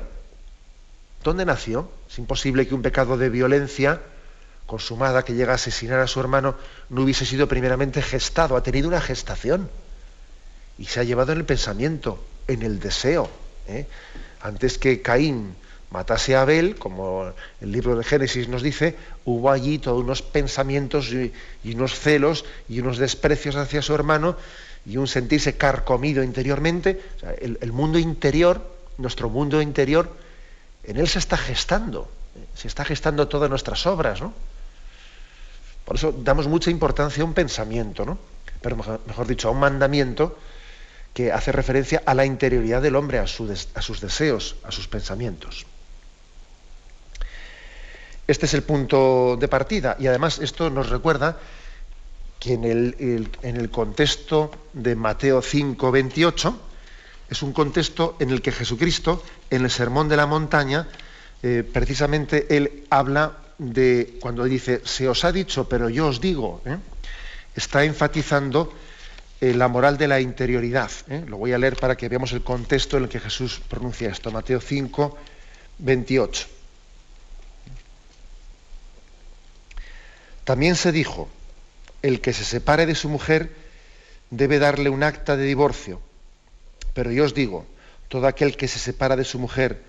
¿Dónde 1.24 1.46
nació? 1.46 1.88
Es 2.06 2.18
imposible 2.18 2.68
que 2.68 2.74
un 2.74 2.82
pecado 2.82 3.16
de 3.16 3.30
violencia 3.30 4.02
consumada 4.66 5.24
que 5.24 5.32
llega 5.32 5.52
a 5.52 5.54
asesinar 5.54 6.00
a 6.00 6.06
su 6.06 6.20
hermano 6.20 6.54
no 6.90 7.00
hubiese 7.00 7.24
sido 7.24 7.48
primeramente 7.48 8.02
gestado, 8.02 8.54
ha 8.54 8.62
tenido 8.62 8.86
una 8.86 9.00
gestación 9.00 9.70
y 10.76 10.84
se 10.84 11.00
ha 11.00 11.04
llevado 11.04 11.32
en 11.32 11.38
el 11.38 11.46
pensamiento, 11.46 12.22
en 12.46 12.60
el 12.60 12.78
deseo. 12.78 13.30
¿eh? 13.68 13.86
Antes 14.42 14.76
que 14.76 15.00
Caín 15.00 15.56
matase 15.90 16.34
a 16.34 16.42
Abel, 16.42 16.76
como 16.76 17.32
el 17.60 17.72
libro 17.72 17.96
de 17.96 18.04
Génesis 18.04 18.48
nos 18.48 18.62
dice, 18.62 18.96
hubo 19.24 19.50
allí 19.50 19.78
todos 19.78 20.02
unos 20.02 20.22
pensamientos 20.22 21.12
y, 21.12 21.32
unos 21.64 21.98
celos 21.98 22.44
y 22.68 22.80
unos 22.80 22.98
desprecios 22.98 23.56
hacia 23.56 23.82
su 23.82 23.94
hermano 23.94 24.36
y 24.84 24.96
un 24.96 25.06
sentirse 25.06 25.56
carcomido 25.56 26.22
interiormente. 26.22 27.00
el, 27.40 27.72
mundo 27.72 27.98
interior, 27.98 28.60
nuestro 28.98 29.30
mundo 29.30 29.62
interior, 29.62 30.10
en 30.84 30.96
él 30.96 31.08
se 31.08 31.18
está 31.18 31.36
gestando, 31.36 32.10
se 32.54 32.68
está 32.68 32.84
gestando 32.84 33.28
todas 33.28 33.50
nuestras 33.50 33.86
obras, 33.86 34.20
¿no? 34.20 34.34
Por 35.84 35.96
eso 35.96 36.12
damos 36.12 36.48
mucha 36.48 36.70
importancia 36.70 37.22
a 37.22 37.26
un 37.26 37.34
pensamiento, 37.34 38.04
¿no? 38.04 38.18
Pero 38.60 38.76
mejor, 38.76 39.26
dicho, 39.26 39.48
a 39.48 39.52
un 39.52 39.60
mandamiento 39.60 40.36
que 41.14 41.30
hace 41.30 41.52
referencia 41.52 42.02
a 42.04 42.14
la 42.14 42.26
interioridad 42.26 42.82
del 42.82 42.96
hombre, 42.96 43.20
a 43.20 43.26
sus 43.26 44.00
deseos, 44.00 44.56
a 44.64 44.72
sus 44.72 44.88
pensamientos. 44.88 45.64
Este 48.26 48.46
es 48.46 48.54
el 48.54 48.62
punto 48.62 49.36
de 49.38 49.46
partida 49.46 49.96
y 50.00 50.08
además 50.08 50.40
esto 50.40 50.68
nos 50.68 50.90
recuerda 50.90 51.38
que 52.40 52.54
en 52.54 52.64
el, 52.64 53.70
contexto 53.70 54.50
de 54.72 54.94
Mateo 54.94 55.40
5, 55.40 55.90
28, 55.90 56.60
es 57.30 57.42
un 57.42 57.52
contexto 57.52 58.16
en 58.20 58.30
el 58.30 58.42
que 58.42 58.52
Jesucristo, 58.52 59.22
en 59.50 59.64
el 59.64 59.70
Sermón 59.70 60.08
de 60.08 60.16
la 60.16 60.26
Montaña, 60.26 60.88
eh, 61.42 61.64
precisamente 61.70 62.46
él 62.56 62.84
habla 62.90 63.38
de, 63.58 64.18
cuando 64.20 64.44
dice, 64.44 64.82
se 64.84 65.08
os 65.08 65.24
ha 65.24 65.32
dicho, 65.32 65.68
pero 65.68 65.88
yo 65.88 66.08
os 66.08 66.20
digo, 66.20 66.60
¿eh? 66.66 66.76
está 67.54 67.84
enfatizando 67.84 68.72
eh, 69.40 69.54
la 69.54 69.68
moral 69.68 69.96
de 69.98 70.08
la 70.08 70.20
interioridad. 70.20 70.90
Lo 71.26 71.38
voy 71.38 71.52
a 71.52 71.58
leer 71.58 71.76
para 71.76 71.96
que 71.96 72.08
veamos 72.08 72.32
el 72.32 72.42
contexto 72.42 72.96
en 72.96 73.04
el 73.04 73.08
que 73.08 73.20
Jesús 73.20 73.60
pronuncia 73.68 74.10
esto, 74.10 74.30
Mateo 74.30 74.60
5, 74.60 75.16
28. 75.78 76.55
También 80.46 80.76
se 80.76 80.92
dijo, 80.92 81.28
el 82.02 82.20
que 82.20 82.32
se 82.32 82.44
separe 82.44 82.86
de 82.86 82.94
su 82.94 83.08
mujer 83.08 83.50
debe 84.30 84.60
darle 84.60 84.90
un 84.90 85.02
acta 85.02 85.36
de 85.36 85.42
divorcio. 85.42 86.00
Pero 86.94 87.10
yo 87.10 87.24
os 87.24 87.34
digo, 87.34 87.66
todo 88.06 88.28
aquel 88.28 88.56
que 88.56 88.68
se 88.68 88.78
separa 88.78 89.16
de 89.16 89.24
su 89.24 89.40
mujer 89.40 89.82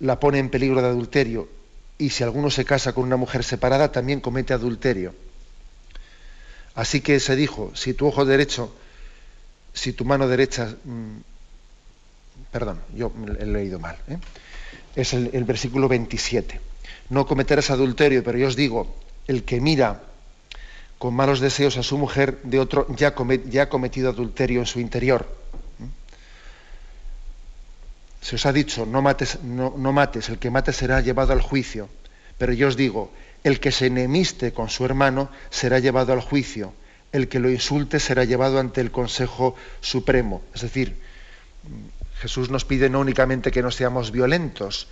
la 0.00 0.18
pone 0.18 0.38
en 0.38 0.48
peligro 0.48 0.80
de 0.80 0.88
adulterio, 0.88 1.50
y 1.98 2.08
si 2.08 2.24
alguno 2.24 2.50
se 2.50 2.64
casa 2.64 2.94
con 2.94 3.04
una 3.04 3.18
mujer 3.18 3.44
separada, 3.44 3.92
también 3.92 4.20
comete 4.20 4.54
adulterio. 4.54 5.14
Así 6.74 7.02
que 7.02 7.20
se 7.20 7.36
dijo, 7.36 7.72
si 7.74 7.92
tu 7.92 8.06
ojo 8.06 8.24
derecho, 8.24 8.74
si 9.74 9.92
tu 9.92 10.06
mano 10.06 10.28
derecha, 10.28 10.74
mm, 10.82 11.16
perdón, 12.50 12.80
yo 12.94 13.12
he 13.38 13.44
leído 13.44 13.78
mal, 13.78 13.98
¿eh? 14.08 14.16
es 14.94 15.12
el, 15.12 15.28
el 15.34 15.44
versículo 15.44 15.88
27, 15.88 16.58
no 17.10 17.26
cometerás 17.26 17.70
adulterio, 17.70 18.24
pero 18.24 18.38
yo 18.38 18.48
os 18.48 18.56
digo, 18.56 18.96
el 19.26 19.44
que 19.44 19.60
mira 19.60 20.02
con 20.98 21.14
malos 21.14 21.40
deseos 21.40 21.76
a 21.76 21.82
su 21.82 21.98
mujer 21.98 22.40
de 22.42 22.58
otro 22.58 22.86
ya, 22.96 23.08
ha 23.08 23.68
cometido 23.68 24.10
adulterio 24.10 24.60
en 24.60 24.66
su 24.66 24.80
interior. 24.80 25.28
Se 28.20 28.36
os 28.36 28.46
ha 28.46 28.52
dicho, 28.52 28.86
no 28.86 29.02
mates, 29.02 29.38
no, 29.42 29.70
mates, 29.92 30.28
el 30.30 30.38
que 30.38 30.50
mate 30.50 30.72
será 30.72 31.00
llevado 31.00 31.32
al 31.32 31.42
juicio. 31.42 31.88
Pero 32.38 32.52
yo 32.52 32.68
os 32.68 32.76
digo, 32.76 33.12
el 33.44 33.60
que 33.60 33.70
se 33.70 33.86
enemiste 33.86 34.52
con 34.52 34.68
su 34.68 34.84
hermano 34.84 35.30
será 35.50 35.78
llevado 35.78 36.12
al 36.12 36.20
juicio. 36.20 36.72
El 37.12 37.28
que 37.28 37.38
lo 37.38 37.50
insulte 37.50 38.00
será 38.00 38.24
llevado 38.24 38.58
ante 38.58 38.80
el 38.80 38.90
Consejo 38.90 39.54
Supremo. 39.80 40.42
Es 40.54 40.62
decir, 40.62 40.96
Jesús 42.18 42.50
nos 42.50 42.64
pide 42.64 42.90
no 42.90 43.00
únicamente 43.00 43.52
que 43.52 43.62
no 43.62 43.70
seamos 43.70 44.10
violentos, 44.10 44.88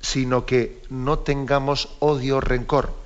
sino 0.00 0.46
que 0.46 0.80
no 0.88 1.18
tengamos 1.18 1.96
odio, 1.98 2.40
rencor 2.40 3.05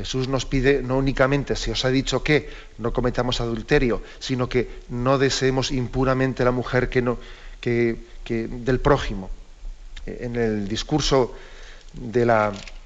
Jesús 0.00 0.28
nos 0.28 0.46
pide 0.46 0.82
no 0.82 0.96
únicamente, 0.96 1.56
si 1.56 1.70
os 1.70 1.84
ha 1.84 1.90
dicho 1.90 2.24
que 2.24 2.48
no 2.78 2.90
cometamos 2.90 3.42
adulterio, 3.42 4.00
sino 4.18 4.48
que 4.48 4.80
no 4.88 5.18
deseemos 5.18 5.70
impuramente 5.70 6.42
la 6.42 6.52
mujer 6.52 6.88
que 6.88 7.02
no, 7.02 7.18
del 7.60 8.80
prójimo. 8.80 9.28
En 10.06 10.36
el 10.36 10.68
discurso 10.68 11.34
de, 11.92 12.24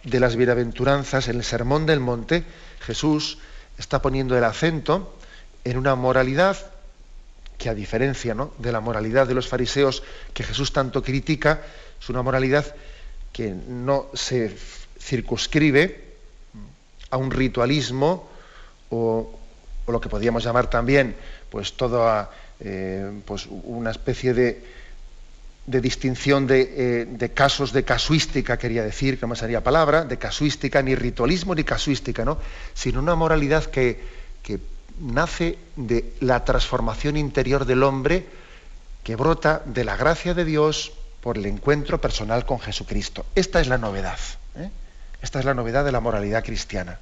de 0.02 0.20
las 0.20 0.34
bienaventuranzas, 0.34 1.28
en 1.28 1.36
el 1.36 1.44
Sermón 1.44 1.86
del 1.86 2.00
Monte, 2.00 2.42
Jesús 2.80 3.38
está 3.78 4.02
poniendo 4.02 4.36
el 4.36 4.42
acento 4.42 5.16
en 5.62 5.78
una 5.78 5.94
moralidad 5.94 6.72
que 7.58 7.68
a 7.68 7.74
diferencia 7.74 8.34
de 8.58 8.72
la 8.72 8.80
moralidad 8.80 9.28
de 9.28 9.34
los 9.34 9.46
fariseos 9.46 10.02
que 10.32 10.42
Jesús 10.42 10.72
tanto 10.72 11.00
critica, 11.04 11.62
es 12.00 12.08
una 12.08 12.22
moralidad 12.22 12.74
que 13.32 13.54
no 13.54 14.08
se 14.14 14.52
circunscribe 14.98 16.03
a 17.14 17.16
un 17.16 17.30
ritualismo 17.30 18.28
o, 18.90 19.30
lo 19.86 20.00
que 20.00 20.08
podríamos 20.08 20.42
llamar 20.42 20.68
también 20.68 21.14
pues 21.50 21.74
toda 21.74 22.30
eh, 22.58 23.20
pues 23.24 23.46
una 23.46 23.90
especie 23.90 24.34
de, 24.34 24.64
de 25.66 25.80
distinción 25.80 26.48
eh, 26.50 27.06
de, 27.08 27.28
casos 27.32 27.72
de 27.72 27.84
casuística, 27.84 28.58
quería 28.58 28.82
decir, 28.82 29.20
que 29.20 29.26
no 29.26 29.36
sería 29.36 29.62
palabra, 29.62 30.04
de 30.04 30.18
casuística, 30.18 30.82
ni 30.82 30.94
ritualismo 30.94 31.54
ni 31.54 31.62
casuística, 31.62 32.24
¿no? 32.24 32.38
sino 32.74 32.98
una 32.98 33.14
moralidad 33.14 33.64
que, 33.64 34.00
que 34.42 34.58
nace 34.98 35.58
de 35.76 36.14
la 36.20 36.44
transformación 36.44 37.16
interior 37.16 37.64
del 37.64 37.82
hombre 37.82 38.26
que 39.04 39.14
brota 39.14 39.62
de 39.64 39.84
la 39.84 39.96
gracia 39.96 40.34
de 40.34 40.44
Dios 40.44 40.92
por 41.20 41.38
el 41.38 41.46
encuentro 41.46 42.00
personal 42.00 42.44
con 42.44 42.58
Jesucristo. 42.58 43.24
Esta 43.34 43.60
es 43.60 43.68
la 43.68 43.78
novedad. 43.78 44.18
Esta 45.24 45.38
es 45.38 45.46
la 45.46 45.54
novedad 45.54 45.86
de 45.86 45.90
la 45.90 46.00
moralidad 46.00 46.44
cristiana. 46.44 46.98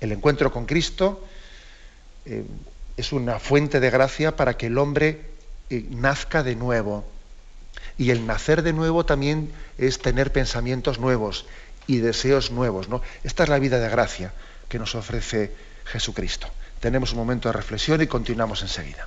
El 0.00 0.10
encuentro 0.10 0.50
con 0.50 0.66
Cristo 0.66 1.24
eh, 2.24 2.42
es 2.96 3.12
una 3.12 3.38
fuente 3.38 3.78
de 3.78 3.88
gracia 3.88 4.34
para 4.34 4.56
que 4.56 4.66
el 4.66 4.76
hombre 4.78 5.30
eh, 5.70 5.86
nazca 5.90 6.42
de 6.42 6.56
nuevo. 6.56 7.04
Y 7.96 8.10
el 8.10 8.26
nacer 8.26 8.64
de 8.64 8.72
nuevo 8.72 9.06
también 9.06 9.52
es 9.78 10.00
tener 10.00 10.32
pensamientos 10.32 10.98
nuevos 10.98 11.46
y 11.86 11.98
deseos 11.98 12.50
nuevos. 12.50 12.88
Esta 13.22 13.44
es 13.44 13.48
la 13.48 13.60
vida 13.60 13.78
de 13.78 13.88
gracia 13.88 14.32
que 14.68 14.80
nos 14.80 14.96
ofrece 14.96 15.52
Jesucristo. 15.84 16.48
tenemos 16.80 17.12
un 17.12 17.18
momento 17.18 17.48
de 17.48 17.52
reflexión 17.52 18.02
y 18.02 18.08
continuamos 18.08 18.62
enseguida. 18.62 19.06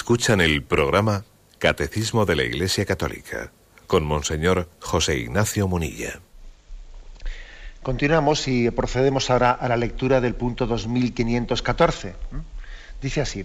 Escuchan 0.00 0.40
el 0.40 0.62
programa 0.62 1.26
Catecismo 1.58 2.24
de 2.24 2.34
la 2.34 2.42
Iglesia 2.42 2.86
Católica 2.86 3.52
con 3.86 4.02
Monseñor 4.02 4.70
José 4.80 5.18
Ignacio 5.18 5.68
Munilla. 5.68 6.20
Continuamos 7.82 8.48
y 8.48 8.70
procedemos 8.70 9.28
ahora 9.28 9.50
a 9.52 9.68
la 9.68 9.76
lectura 9.76 10.22
del 10.22 10.34
punto 10.34 10.66
2514. 10.66 12.14
Dice 13.02 13.20
así, 13.20 13.44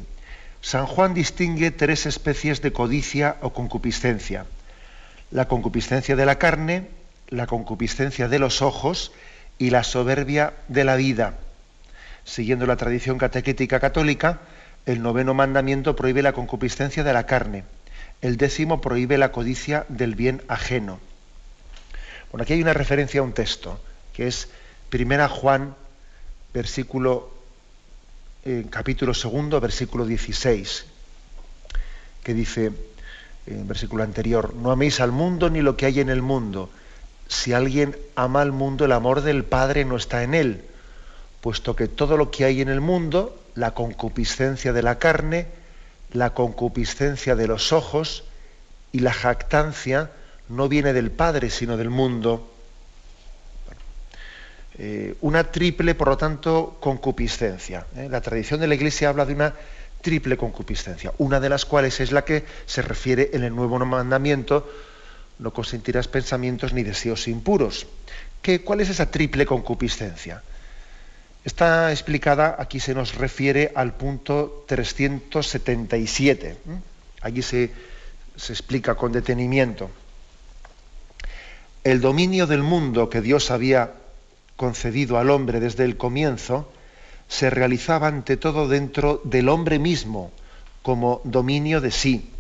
San 0.62 0.86
Juan 0.86 1.14
distingue 1.14 1.72
tres 1.72 2.06
especies 2.06 2.62
de 2.62 2.72
codicia 2.72 3.36
o 3.42 3.52
concupiscencia. 3.52 4.46
La 5.32 5.50
concupiscencia 5.50 6.16
de 6.16 6.26
la 6.26 6.40
carne, 6.40 6.88
la 7.28 7.48
concupiscencia 7.48 8.30
de 8.30 8.40
los 8.40 8.62
ojos 8.62 9.12
y 9.58 9.72
la 9.72 9.84
soberbia 9.84 10.54
de 10.70 10.86
la 10.86 10.96
vida. 10.96 11.38
Siguiendo 12.24 12.66
la 12.66 12.78
tradición 12.78 13.18
catequética 13.18 13.82
católica, 13.82 14.40
el 14.86 15.02
noveno 15.02 15.34
mandamiento 15.34 15.96
prohíbe 15.96 16.22
la 16.22 16.34
concupiscencia 16.34 17.04
de 17.04 17.14
la 17.14 17.26
carne. 17.26 17.64
El 18.22 18.38
décimo 18.38 18.82
prohíbe 18.82 19.18
la 19.18 19.32
codicia 19.32 19.86
del 19.90 20.16
bien 20.16 20.42
ajeno. 20.48 21.00
Bueno, 22.32 22.44
aquí 22.44 22.54
hay 22.54 22.62
una 22.62 22.74
referencia 22.74 23.20
a 23.22 23.24
un 23.24 23.34
texto, 23.34 23.80
que 24.14 24.28
es 24.28 24.50
Primera 24.90 25.28
Juan, 25.28 25.76
versículo, 26.54 27.32
eh, 28.46 28.66
capítulo 28.70 29.14
segundo, 29.14 29.60
versículo 29.60 30.06
16, 30.06 30.86
que 32.24 32.34
dice, 32.34 32.72
en 33.48 33.68
versículo 33.68 34.04
anterior, 34.04 34.54
no 34.54 34.72
améis 34.72 35.00
al 35.00 35.12
mundo 35.12 35.50
ni 35.50 35.62
lo 35.62 35.78
que 35.78 35.86
hay 35.86 36.00
en 36.00 36.10
el 36.10 36.22
mundo. 36.22 36.70
Si 37.28 37.54
alguien 37.54 37.98
ama 38.16 38.42
al 38.42 38.52
mundo, 38.52 38.86
el 38.86 38.92
amor 38.92 39.22
del 39.22 39.44
Padre 39.44 39.84
no 39.84 39.98
está 39.98 40.24
en 40.24 40.34
él, 40.34 40.64
puesto 41.42 41.76
que 41.76 41.88
todo 41.88 42.18
lo 42.18 42.32
que 42.32 42.46
hay 42.46 42.62
en 42.62 42.70
el 42.70 42.82
mundo, 42.82 43.40
la 43.56 43.72
concupiscencia 43.72 44.74
de 44.74 44.84
la 44.84 45.00
carne, 45.00 45.48
la 46.12 46.34
concupiscencia 46.34 47.36
de 47.36 47.48
los 47.48 47.74
ojos 47.74 48.26
y 48.92 49.00
la 49.00 49.14
jactancia 49.14 50.12
no 50.50 50.70
viene 50.70 50.94
del 50.94 51.12
Padre, 51.12 51.50
sino 51.50 51.78
del 51.78 51.90
mundo. 51.90 52.52
Eh, 54.78 55.16
una 55.22 55.52
triple, 55.52 55.96
por 55.96 56.10
lo 56.10 56.18
tanto, 56.18 56.78
concupiscencia. 56.82 57.86
¿eh? 57.96 58.08
La 58.10 58.22
tradición 58.22 58.60
de 58.60 58.68
la 58.68 58.76
Iglesia 58.76 59.10
habla 59.10 59.26
de 59.26 59.34
una 59.34 59.54
triple 60.02 60.38
concupiscencia, 60.38 61.14
una 61.18 61.40
de 61.40 61.50
las 61.50 61.66
cuales 61.66 62.00
es 62.00 62.12
la 62.12 62.24
que 62.26 62.44
se 62.66 62.82
refiere 62.82 63.32
en 63.34 63.44
el 63.44 63.56
nuevo 63.56 63.80
mandamiento, 63.80 64.70
no 65.40 65.52
consentirás 65.52 66.08
pensamientos 66.08 66.74
ni 66.74 66.84
deseos 66.84 67.28
impuros. 67.28 67.88
¿Qué, 68.42 68.62
¿Cuál 68.62 68.82
es 68.82 68.90
esa 68.90 69.10
triple 69.10 69.46
concupiscencia? 69.46 70.44
Está 71.46 71.92
explicada, 71.92 72.56
aquí 72.58 72.80
se 72.80 72.96
nos 72.96 73.14
refiere 73.14 73.72
al 73.76 73.94
punto 73.94 74.66
377. 74.68 76.58
Allí 77.22 77.44
se, 77.44 77.72
se 78.36 78.52
explica 78.52 78.96
con 78.96 79.12
detenimiento. 79.12 79.92
El 81.84 82.02
dominio 82.02 82.48
del 82.48 82.64
mundo 82.64 83.12
que 83.12 83.22
Dios 83.22 83.52
había 83.52 83.92
concedido 84.56 85.20
al 85.20 85.30
hombre 85.30 85.60
desde 85.60 85.84
el 85.84 85.98
comienzo 85.98 86.68
se 87.28 87.52
realizaba 87.52 88.08
ante 88.08 88.38
todo 88.38 88.68
dentro 88.68 89.22
del 89.24 89.50
hombre 89.50 89.78
mismo, 89.78 90.32
como 90.82 91.22
dominio 91.26 91.80
de 91.80 91.92
sí. 91.92 92.32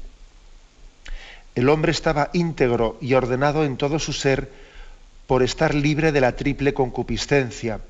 El 1.53 1.69
hombre 1.69 1.91
estaba 1.91 2.31
íntegro 2.33 2.97
y 3.01 3.13
ordenado 3.13 3.65
en 3.65 3.77
todo 3.77 3.99
su 3.99 4.13
ser 4.13 4.49
por 5.27 5.43
estar 5.43 5.75
libre 5.75 6.11
de 6.11 6.21
la 6.21 6.35
triple 6.35 6.73
concupiscencia 6.73 7.81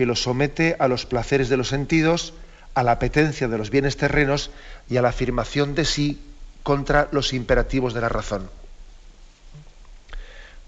que 0.00 0.06
lo 0.06 0.16
somete 0.16 0.76
a 0.78 0.88
los 0.88 1.04
placeres 1.04 1.50
de 1.50 1.58
los 1.58 1.68
sentidos, 1.68 2.32
a 2.72 2.82
la 2.82 2.92
apetencia 2.92 3.48
de 3.48 3.58
los 3.58 3.68
bienes 3.68 3.98
terrenos 3.98 4.50
y 4.88 4.96
a 4.96 5.02
la 5.02 5.10
afirmación 5.10 5.74
de 5.74 5.84
sí 5.84 6.18
contra 6.62 7.10
los 7.12 7.34
imperativos 7.34 7.92
de 7.92 8.00
la 8.00 8.08
razón. 8.08 8.48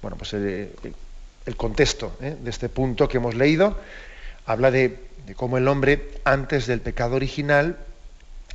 Bueno, 0.03 0.19
pues 0.19 0.35
eh, 0.35 0.71
el, 1.47 1.57
contexto 1.57 2.15
eh, 2.21 2.37
de 2.43 2.51
este 2.51 2.69
punto 2.69 3.09
que 3.09 3.17
hemos 3.17 3.35
leído 3.35 3.79
habla 4.45 4.71
de, 4.71 5.01
cómo 5.35 5.57
el 5.57 5.67
hombre 5.67 6.11
antes 6.25 6.67
del 6.67 6.83
pecado 6.83 7.17
original 7.17 7.79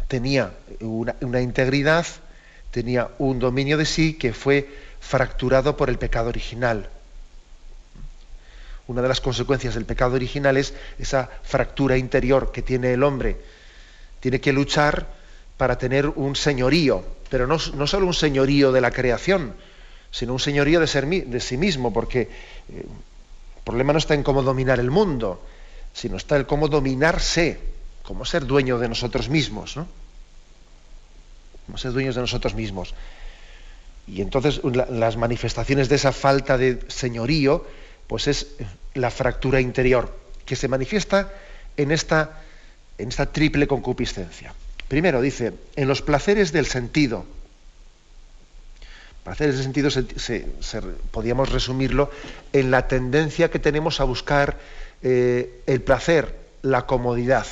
tenía 0.07 0.51
una 0.79 1.41
integridad, 1.41 2.05
tenía 2.69 3.09
un 3.17 3.39
dominio 3.39 3.79
de 3.79 3.85
sí 3.85 4.13
que 4.13 4.31
fue 4.31 4.69
fracturado 4.99 5.75
por 5.75 5.89
el 5.89 5.97
pecado 5.97 6.29
original 6.29 6.87
una 8.87 9.01
de 9.01 9.07
las 9.07 9.21
consecuencias 9.21 9.75
del 9.75 9.85
pecado 9.85 10.15
original 10.15 10.57
es 10.57 10.73
esa 10.97 11.29
fractura 11.43 11.97
interior 11.97 12.51
que 12.51 12.61
tiene 12.61 12.93
el 12.93 13.03
hombre. 13.03 13.37
Tiene 14.19 14.39
que 14.39 14.53
luchar 14.53 15.07
para 15.57 15.77
tener 15.77 16.07
un 16.07 16.35
señorío, 16.35 17.03
pero 17.29 17.47
no, 17.47 17.59
solo 17.59 18.07
un 18.07 18.13
señorío 18.13 18.71
de 18.71 18.81
la 18.81 18.91
creación, 18.91 19.53
sino 20.09 20.33
un 20.33 20.39
señorío 20.39 20.79
de, 20.79 20.87
ser, 20.87 21.05
de 21.05 21.39
sí 21.39 21.57
mismo, 21.57 21.91
porque 21.91 22.21
eh, 22.21 22.27
el 22.69 23.63
problema 23.63 23.91
no 23.91 23.99
está 23.99 24.13
en 24.13 24.23
cómo 24.23 24.41
dominar 24.41 24.79
el 24.79 24.89
mundo, 24.89 25.43
sino 25.93 26.15
está 26.15 26.37
en 26.37 26.45
cómo 26.45 26.69
dominarse, 26.69 27.59
cómo 28.03 28.23
ser 28.23 28.45
dueño 28.45 28.79
de 28.79 28.87
nosotros 28.87 29.27
mismos, 29.27 29.75
¿no? 29.75 29.87
Cómo 31.65 31.77
ser 31.77 31.91
dueños 31.91 32.15
de 32.15 32.21
nosotros 32.21 32.55
mismos. 32.55 32.93
Y 34.07 34.21
entonces 34.21 34.61
las 34.63 35.17
manifestaciones 35.17 35.89
de 35.89 35.95
esa 35.95 36.13
falta 36.13 36.57
de 36.57 36.79
señorío 36.87 37.65
pues 38.07 38.27
es 38.27 38.47
la 38.93 39.11
fractura 39.11 39.61
interior, 39.61 40.17
que 40.45 40.55
se 40.55 40.67
manifiesta 40.67 41.31
en 41.75 41.91
esta, 41.91 42.41
en 42.97 43.09
esta 43.09 43.27
triple 43.27 43.67
concupiscencia. 43.67 44.53
Primero 44.87 45.21
dice, 45.21 45.53
en 45.75 45.87
los 45.87 46.01
placeres 46.01 46.51
del 46.51 46.65
sentido. 46.65 47.25
Placeres 49.23 49.55
del 49.55 49.63
sentido 49.63 49.89
se, 49.91 50.45
podríamos 51.11 51.51
resumirlo 51.51 52.09
en 52.53 52.71
la 52.71 52.87
tendencia 52.87 53.51
que 53.51 53.59
tenemos 53.59 53.99
a 53.99 54.05
buscar 54.05 54.57
eh, 55.03 55.61
el 55.67 55.81
placer, 55.81 56.33
la 56.61 56.85
comodidad, 56.85 57.45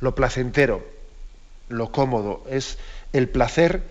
lo 0.00 0.14
placentero, 0.14 0.86
lo 1.68 1.90
cómodo. 1.90 2.44
Es 2.48 2.78
el 3.12 3.28
placer 3.28 3.82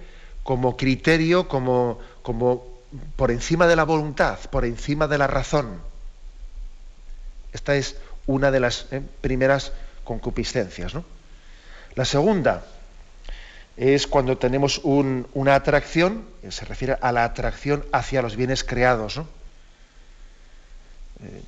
como 0.44 0.78
criterio, 0.78 1.50
como, 1.50 2.00
como 2.22 2.73
por 3.16 3.32
encima 3.32 3.68
de 3.68 3.76
la 3.76 3.84
voluntad, 3.84 4.40
por 4.52 4.66
encima 4.66 5.08
de 5.08 5.18
la 5.18 5.28
razón. 5.28 5.82
Esta 7.52 7.76
es 7.76 7.98
una 8.26 8.52
de 8.52 8.60
las 8.60 8.88
eh, 8.92 9.02
primeras 9.22 9.72
concupiscencias. 10.04 10.94
La 11.96 12.06
segunda 12.06 12.66
es 13.78 14.08
cuando 14.08 14.38
tenemos 14.38 14.82
una 14.84 15.56
atracción, 15.56 16.26
se 16.50 16.66
refiere 16.66 16.98
a 17.02 17.12
la 17.12 17.24
atracción 17.24 17.86
hacia 17.92 18.22
los 18.22 18.36
bienes 18.36 18.64
creados. 18.64 19.22
Eh, 21.24 21.42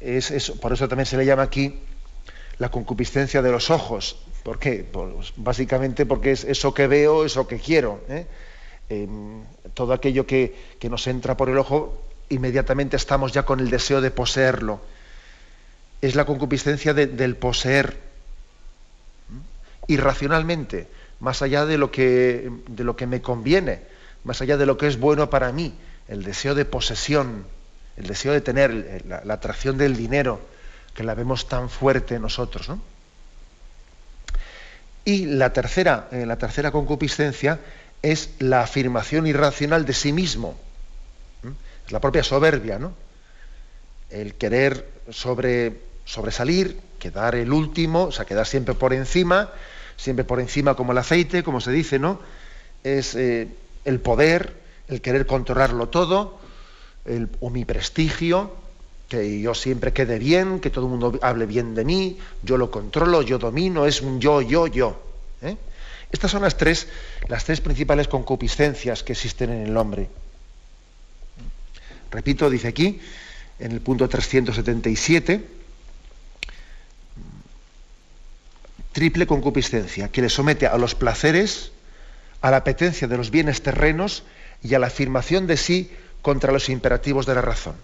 es, 0.00 0.50
por 0.52 0.72
eso 0.72 0.88
también 0.88 1.06
se 1.06 1.16
le 1.16 1.24
llama 1.24 1.42
aquí 1.42 1.78
la 2.58 2.70
concupiscencia 2.70 3.42
de 3.42 3.52
los 3.52 3.70
ojos. 3.70 4.18
¿Por 4.42 4.58
qué? 4.58 4.84
Pues 4.90 5.32
básicamente 5.36 6.04
porque 6.04 6.32
es 6.32 6.44
eso 6.44 6.74
que 6.74 6.88
veo, 6.88 7.24
eso 7.24 7.46
que 7.46 7.58
quiero. 7.58 8.00
¿eh? 8.08 8.26
Em, 8.88 9.44
todo 9.74 9.92
aquello 9.92 10.26
que, 10.26 10.54
nos 10.90 11.06
entra 11.06 11.36
por 11.36 11.48
el 11.48 11.58
ojo, 11.58 12.02
inmediatamente 12.28 12.96
estamos 12.96 13.32
ya 13.32 13.44
con 13.44 13.60
el 13.60 13.70
deseo 13.70 14.00
de 14.00 14.10
poseerlo. 14.10 14.80
Es 16.00 16.14
la 16.14 16.24
concupiscencia 16.24 16.92
del 16.94 17.36
poseer 17.36 17.96
irracionalmente, 19.86 20.88
más 21.20 21.42
allá 21.42 21.66
de 21.66 21.78
lo, 21.78 21.90
que, 21.90 22.50
de 22.68 22.84
lo 22.84 22.96
que 22.96 23.06
me 23.06 23.22
conviene, 23.22 23.80
más 24.24 24.40
allá 24.40 24.56
de 24.56 24.66
lo 24.66 24.76
que 24.76 24.88
es 24.88 24.98
bueno 24.98 25.30
para 25.30 25.52
mí, 25.52 25.74
el 26.08 26.22
deseo 26.24 26.54
de 26.54 26.64
posesión, 26.64 27.46
el 27.96 28.06
deseo 28.06 28.32
de 28.32 28.40
tener, 28.40 29.04
la, 29.06 29.34
atracción 29.34 29.78
del 29.78 29.96
dinero, 29.96 30.40
que 30.94 31.04
la 31.04 31.14
vemos 31.14 31.48
tan 31.48 31.70
fuerte 31.70 32.18
nosotros. 32.18 32.70
Y 35.04 35.26
la 35.26 35.52
tercera, 35.52 36.08
eh, 36.12 36.26
la 36.26 36.36
tercera 36.36 36.70
concupiscencia 36.70 37.58
es 38.02 38.30
la 38.38 38.62
afirmación 38.62 39.26
irracional 39.26 39.84
de 39.84 39.92
sí 39.92 40.12
mismo. 40.12 40.56
Es 41.86 41.92
la 41.92 42.00
propia 42.00 42.22
soberbia, 42.22 42.78
¿no? 42.78 42.92
El 44.10 44.34
querer 44.34 44.88
sobre, 45.10 45.80
sobresalir, 46.04 46.78
quedar 46.98 47.34
el 47.34 47.52
último, 47.52 48.04
o 48.04 48.12
sea, 48.12 48.24
quedar 48.24 48.46
siempre 48.46 48.74
por 48.74 48.92
encima, 48.92 49.50
siempre 49.96 50.24
por 50.24 50.40
encima 50.40 50.74
como 50.74 50.92
el 50.92 50.98
aceite, 50.98 51.42
como 51.42 51.60
se 51.60 51.72
dice, 51.72 51.98
¿no? 51.98 52.20
Es 52.84 53.14
eh, 53.14 53.48
el 53.84 54.00
poder, 54.00 54.54
el 54.88 55.00
querer 55.00 55.26
controlarlo 55.26 55.88
todo, 55.88 56.38
o 57.40 57.50
mi 57.50 57.64
prestigio, 57.64 58.54
que 59.08 59.40
yo 59.40 59.54
siempre 59.54 59.92
quede 59.92 60.18
bien, 60.18 60.60
que 60.60 60.70
todo 60.70 60.86
el 60.86 60.90
mundo 60.90 61.18
hable 61.22 61.46
bien 61.46 61.74
de 61.74 61.84
mí, 61.84 62.18
yo 62.42 62.56
lo 62.56 62.70
controlo, 62.70 63.22
yo 63.22 63.38
domino, 63.38 63.86
es 63.86 64.00
un 64.00 64.20
yo, 64.20 64.40
yo, 64.40 64.66
yo. 64.66 65.02
¿eh? 65.42 65.56
Estas 66.12 66.30
son 66.30 66.42
las 66.42 66.56
tres, 66.56 66.86
las 67.28 67.44
tres 67.44 67.60
principales 67.60 68.06
concupiscencias 68.06 69.02
que 69.02 69.12
existen 69.12 69.50
en 69.50 69.66
el 69.66 69.76
hombre. 69.76 70.08
Repito, 72.10 72.50
dice 72.50 72.68
aquí, 72.68 73.00
en 73.58 73.72
el 73.72 73.80
punto 73.80 74.06
377, 74.08 75.44
triple 78.92 79.26
concupiscencia, 79.26 80.12
que 80.12 80.20
le 80.20 80.28
somete 80.28 80.66
a 80.66 80.76
los 80.76 80.94
placeres, 80.94 81.72
a 82.42 82.50
la 82.50 82.58
apetencia 82.58 83.08
de 83.08 83.16
los 83.16 83.30
bienes 83.30 83.62
terrenos 83.62 84.24
y 84.62 84.74
a 84.74 84.78
la 84.78 84.88
afirmación 84.88 85.46
de 85.46 85.56
sí 85.56 85.90
contra 86.20 86.52
los 86.52 86.68
imperativos 86.68 87.24
de 87.24 87.34
la 87.34 87.40
razón. 87.40 87.74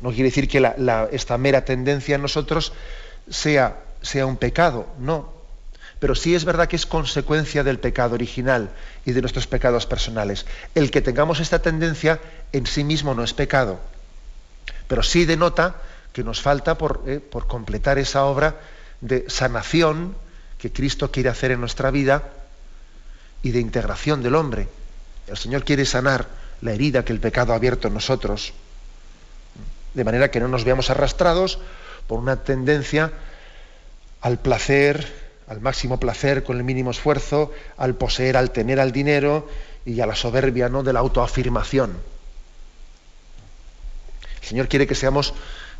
No 0.00 0.10
quiere 0.10 0.30
decir 0.30 0.48
que 0.48 0.72
esta 1.12 1.36
mera 1.36 1.64
tendencia 1.64 2.14
en 2.14 2.22
nosotros 2.22 2.72
sea 3.28 3.82
sea 4.02 4.26
un 4.26 4.36
pecado, 4.36 4.86
no. 4.98 5.32
Pero 5.98 6.14
sí 6.14 6.34
es 6.34 6.44
verdad 6.44 6.68
que 6.68 6.76
es 6.76 6.86
consecuencia 6.86 7.64
del 7.64 7.80
pecado 7.80 8.14
original 8.14 8.70
y 9.04 9.12
de 9.12 9.20
nuestros 9.20 9.46
pecados 9.46 9.86
personales. 9.86 10.46
El 10.74 10.90
que 10.90 11.00
tengamos 11.00 11.40
esta 11.40 11.60
tendencia 11.60 12.20
en 12.52 12.66
sí 12.66 12.84
mismo 12.84 13.14
no 13.14 13.24
es 13.24 13.34
pecado, 13.34 13.80
pero 14.86 15.02
sí 15.02 15.24
denota 15.24 15.76
que 16.12 16.22
nos 16.22 16.40
falta 16.40 16.78
por, 16.78 17.02
eh, 17.06 17.20
por 17.20 17.46
completar 17.46 17.98
esa 17.98 18.24
obra 18.24 18.56
de 19.00 19.24
sanación 19.28 20.16
que 20.58 20.72
Cristo 20.72 21.10
quiere 21.10 21.28
hacer 21.28 21.50
en 21.50 21.60
nuestra 21.60 21.90
vida 21.90 22.30
y 23.42 23.50
de 23.50 23.60
integración 23.60 24.22
del 24.22 24.34
hombre. 24.34 24.68
El 25.26 25.36
Señor 25.36 25.64
quiere 25.64 25.84
sanar 25.84 26.26
la 26.60 26.72
herida 26.72 27.04
que 27.04 27.12
el 27.12 27.20
pecado 27.20 27.52
ha 27.52 27.56
abierto 27.56 27.88
en 27.88 27.94
nosotros, 27.94 28.52
de 29.94 30.04
manera 30.04 30.30
que 30.30 30.40
no 30.40 30.48
nos 30.48 30.64
veamos 30.64 30.90
arrastrados 30.90 31.58
por 32.06 32.18
una 32.18 32.42
tendencia 32.42 33.12
al 34.20 34.38
placer, 34.38 35.06
al 35.48 35.60
máximo 35.60 35.98
placer 35.98 36.44
con 36.44 36.56
el 36.56 36.64
mínimo 36.64 36.90
esfuerzo, 36.90 37.52
al 37.76 37.94
poseer, 37.94 38.36
al 38.36 38.50
tener 38.50 38.80
al 38.80 38.92
dinero 38.92 39.48
y 39.84 40.00
a 40.00 40.06
la 40.06 40.14
soberbia 40.14 40.68
¿no? 40.68 40.82
de 40.82 40.92
la 40.92 41.00
autoafirmación. 41.00 41.96
El 44.42 44.48
Señor 44.48 44.68
quiere 44.68 44.86
que 44.86 44.94
seamos 44.94 45.34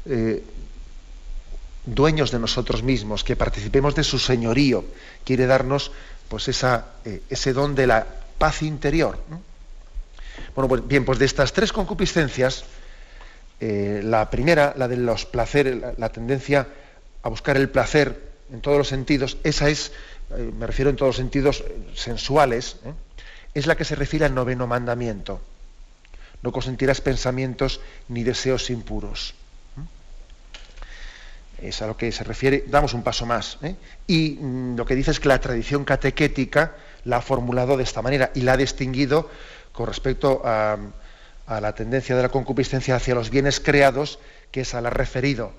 eh, 0.06 0.42
dueños 1.84 2.30
de 2.30 2.38
nosotros 2.38 2.82
mismos, 2.82 3.24
que 3.24 3.36
participemos 3.36 3.94
de 3.94 4.04
su 4.04 4.18
señorío. 4.18 4.84
Quiere 5.24 5.46
darnos 5.46 5.90
pues, 6.28 6.48
esa, 6.48 6.86
eh, 7.04 7.22
ese 7.28 7.52
don 7.52 7.74
de 7.74 7.86
la 7.86 8.06
paz 8.38 8.62
interior. 8.62 9.18
Bueno, 10.54 10.68
pues 10.68 10.86
bien, 10.86 11.04
pues 11.04 11.18
de 11.18 11.26
estas 11.26 11.52
tres 11.52 11.72
concupiscencias, 11.72 12.64
eh, 13.60 14.00
la 14.04 14.30
primera, 14.30 14.74
la 14.76 14.86
de 14.86 14.96
los 14.96 15.26
placeres, 15.26 15.76
la 15.96 16.08
tendencia 16.10 16.68
a 17.22 17.28
buscar 17.28 17.56
el 17.56 17.68
placer 17.68 18.27
en 18.52 18.60
todos 18.60 18.78
los 18.78 18.88
sentidos, 18.88 19.36
esa 19.44 19.68
es, 19.68 19.92
eh, 20.30 20.52
me 20.56 20.66
refiero 20.66 20.90
en 20.90 20.96
todos 20.96 21.10
los 21.10 21.16
sentidos 21.16 21.60
eh, 21.66 21.92
sensuales, 21.94 22.76
¿eh? 22.84 22.92
es 23.54 23.66
la 23.66 23.76
que 23.76 23.84
se 23.84 23.94
refiere 23.94 24.24
al 24.24 24.34
noveno 24.34 24.66
mandamiento. 24.66 25.40
No 26.42 26.52
consentirás 26.52 27.00
pensamientos 27.00 27.80
ni 28.08 28.22
deseos 28.22 28.70
impuros. 28.70 29.34
Es 31.60 31.82
a 31.82 31.88
lo 31.88 31.96
que 31.96 32.12
se 32.12 32.22
refiere, 32.22 32.64
damos 32.68 32.94
un 32.94 33.02
paso 33.02 33.26
más. 33.26 33.58
Y 34.06 34.38
mm, 34.40 34.76
lo 34.76 34.86
que 34.86 34.94
dice 34.94 35.10
es 35.10 35.18
que 35.18 35.26
la 35.26 35.40
tradición 35.40 35.84
catequética 35.84 36.76
la 37.04 37.16
ha 37.16 37.20
formulado 37.20 37.76
de 37.76 37.82
esta 37.82 38.00
manera 38.00 38.30
y 38.34 38.42
la 38.42 38.52
ha 38.52 38.56
distinguido 38.56 39.28
con 39.72 39.88
respecto 39.88 40.42
a, 40.44 40.78
a 41.46 41.60
la 41.60 41.74
tendencia 41.74 42.14
de 42.14 42.22
la 42.22 42.28
concupiscencia 42.28 42.94
hacia 42.94 43.16
los 43.16 43.30
bienes 43.30 43.58
creados, 43.58 44.20
que 44.52 44.60
es 44.60 44.74
a 44.74 44.80
la 44.80 44.90
referido 44.90 45.52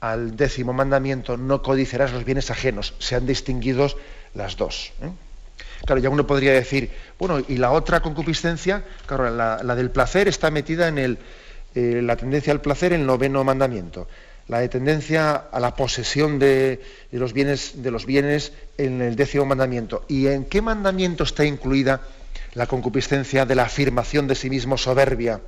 al 0.00 0.36
décimo 0.36 0.72
mandamiento, 0.72 1.36
no 1.36 1.62
codiciarás 1.62 2.12
los 2.12 2.24
bienes 2.24 2.50
ajenos. 2.50 2.94
Se 2.98 3.14
han 3.14 3.26
distinguido 3.26 3.88
las 4.34 4.56
dos. 4.56 4.92
¿eh? 5.02 5.10
Claro, 5.84 6.00
ya 6.00 6.10
uno 6.10 6.26
podría 6.26 6.52
decir, 6.52 6.90
bueno, 7.18 7.42
y 7.46 7.56
la 7.56 7.70
otra 7.70 8.00
concupiscencia, 8.00 8.84
claro, 9.06 9.30
la, 9.30 9.76
del 9.76 9.90
placer 9.90 10.28
está 10.28 10.50
metida 10.50 10.88
en 10.88 10.98
el, 10.98 11.18
eh, 11.74 12.00
la 12.02 12.16
tendencia 12.16 12.52
al 12.52 12.60
placer 12.60 12.92
el 12.92 13.06
noveno 13.06 13.44
mandamiento. 13.44 14.08
La 14.48 14.60
de 14.60 14.68
tendencia 14.68 15.34
a 15.34 15.58
la 15.58 15.74
posesión 15.74 16.38
de, 16.38 16.80
los 17.10 17.32
bienes, 17.32 17.82
de 17.82 17.90
los 17.90 18.06
bienes 18.06 18.52
en 18.78 19.02
el 19.02 19.16
décimo 19.16 19.44
mandamiento. 19.44 20.04
¿Y 20.08 20.28
en 20.28 20.44
qué 20.44 20.62
mandamiento 20.62 21.24
está 21.24 21.44
incluida 21.44 22.00
la 22.54 22.66
concupiscencia 22.66 23.44
de 23.44 23.56
la 23.56 23.64
afirmación 23.64 24.28
de 24.28 24.36
sí 24.36 24.48
mismo 24.48 24.78
soberbia? 24.78 25.40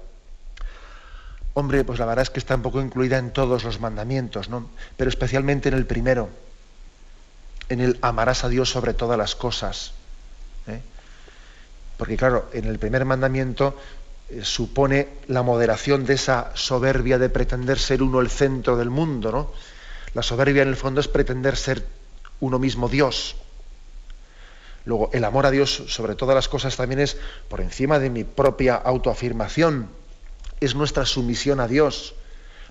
Hombre, 1.58 1.82
pues 1.82 1.98
la 1.98 2.06
verdad 2.06 2.22
es 2.22 2.30
que 2.30 2.38
está 2.38 2.54
un 2.54 2.62
poco 2.62 2.80
incluida 2.80 3.18
en 3.18 3.32
todos 3.32 3.64
los 3.64 3.80
mandamientos, 3.80 4.48
¿no? 4.48 4.70
Pero 4.96 5.10
especialmente 5.10 5.68
en 5.68 5.74
el 5.74 5.86
primero, 5.86 6.28
en 7.68 7.80
el 7.80 7.98
amarás 8.00 8.44
a 8.44 8.48
Dios 8.48 8.70
sobre 8.70 8.94
todas 8.94 9.18
las 9.18 9.34
cosas. 9.34 9.92
¿eh? 10.68 10.80
Porque 11.96 12.16
claro, 12.16 12.48
en 12.52 12.66
el 12.66 12.78
primer 12.78 13.04
mandamiento 13.04 13.76
eh, 14.28 14.44
supone 14.44 15.08
la 15.26 15.42
moderación 15.42 16.06
de 16.06 16.14
esa 16.14 16.52
soberbia 16.54 17.18
de 17.18 17.28
pretender 17.28 17.80
ser 17.80 18.04
uno 18.04 18.20
el 18.20 18.30
centro 18.30 18.76
del 18.76 18.88
mundo, 18.88 19.32
¿no? 19.32 19.52
La 20.14 20.22
soberbia 20.22 20.62
en 20.62 20.68
el 20.68 20.76
fondo 20.76 21.00
es 21.00 21.08
pretender 21.08 21.56
ser 21.56 21.84
uno 22.38 22.60
mismo 22.60 22.88
Dios. 22.88 23.34
Luego, 24.84 25.10
el 25.12 25.24
amor 25.24 25.44
a 25.44 25.50
Dios 25.50 25.82
sobre 25.88 26.14
todas 26.14 26.36
las 26.36 26.46
cosas 26.46 26.76
también 26.76 27.00
es 27.00 27.16
por 27.48 27.60
encima 27.60 27.98
de 27.98 28.10
mi 28.10 28.22
propia 28.22 28.76
autoafirmación 28.76 29.97
es 30.60 30.74
nuestra 30.74 31.06
sumisión 31.06 31.60
a 31.60 31.68
Dios, 31.68 32.14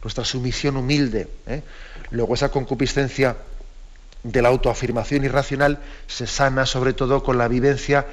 nuestra 0.04 0.26
sumisión 0.26 0.78
humilde. 0.78 1.28
¿eh? 1.48 1.64
Luego 2.12 2.36
esa 2.36 2.50
concupiscencia 2.50 3.38
de 4.24 4.42
la 4.42 4.50
autoafirmación 4.50 5.26
irracional 5.26 5.80
se 6.08 6.26
sana 6.28 6.66
sobre 6.66 6.94
todo 6.94 7.24
con 7.24 7.38
la 7.38 7.48
vivencia 7.48 8.08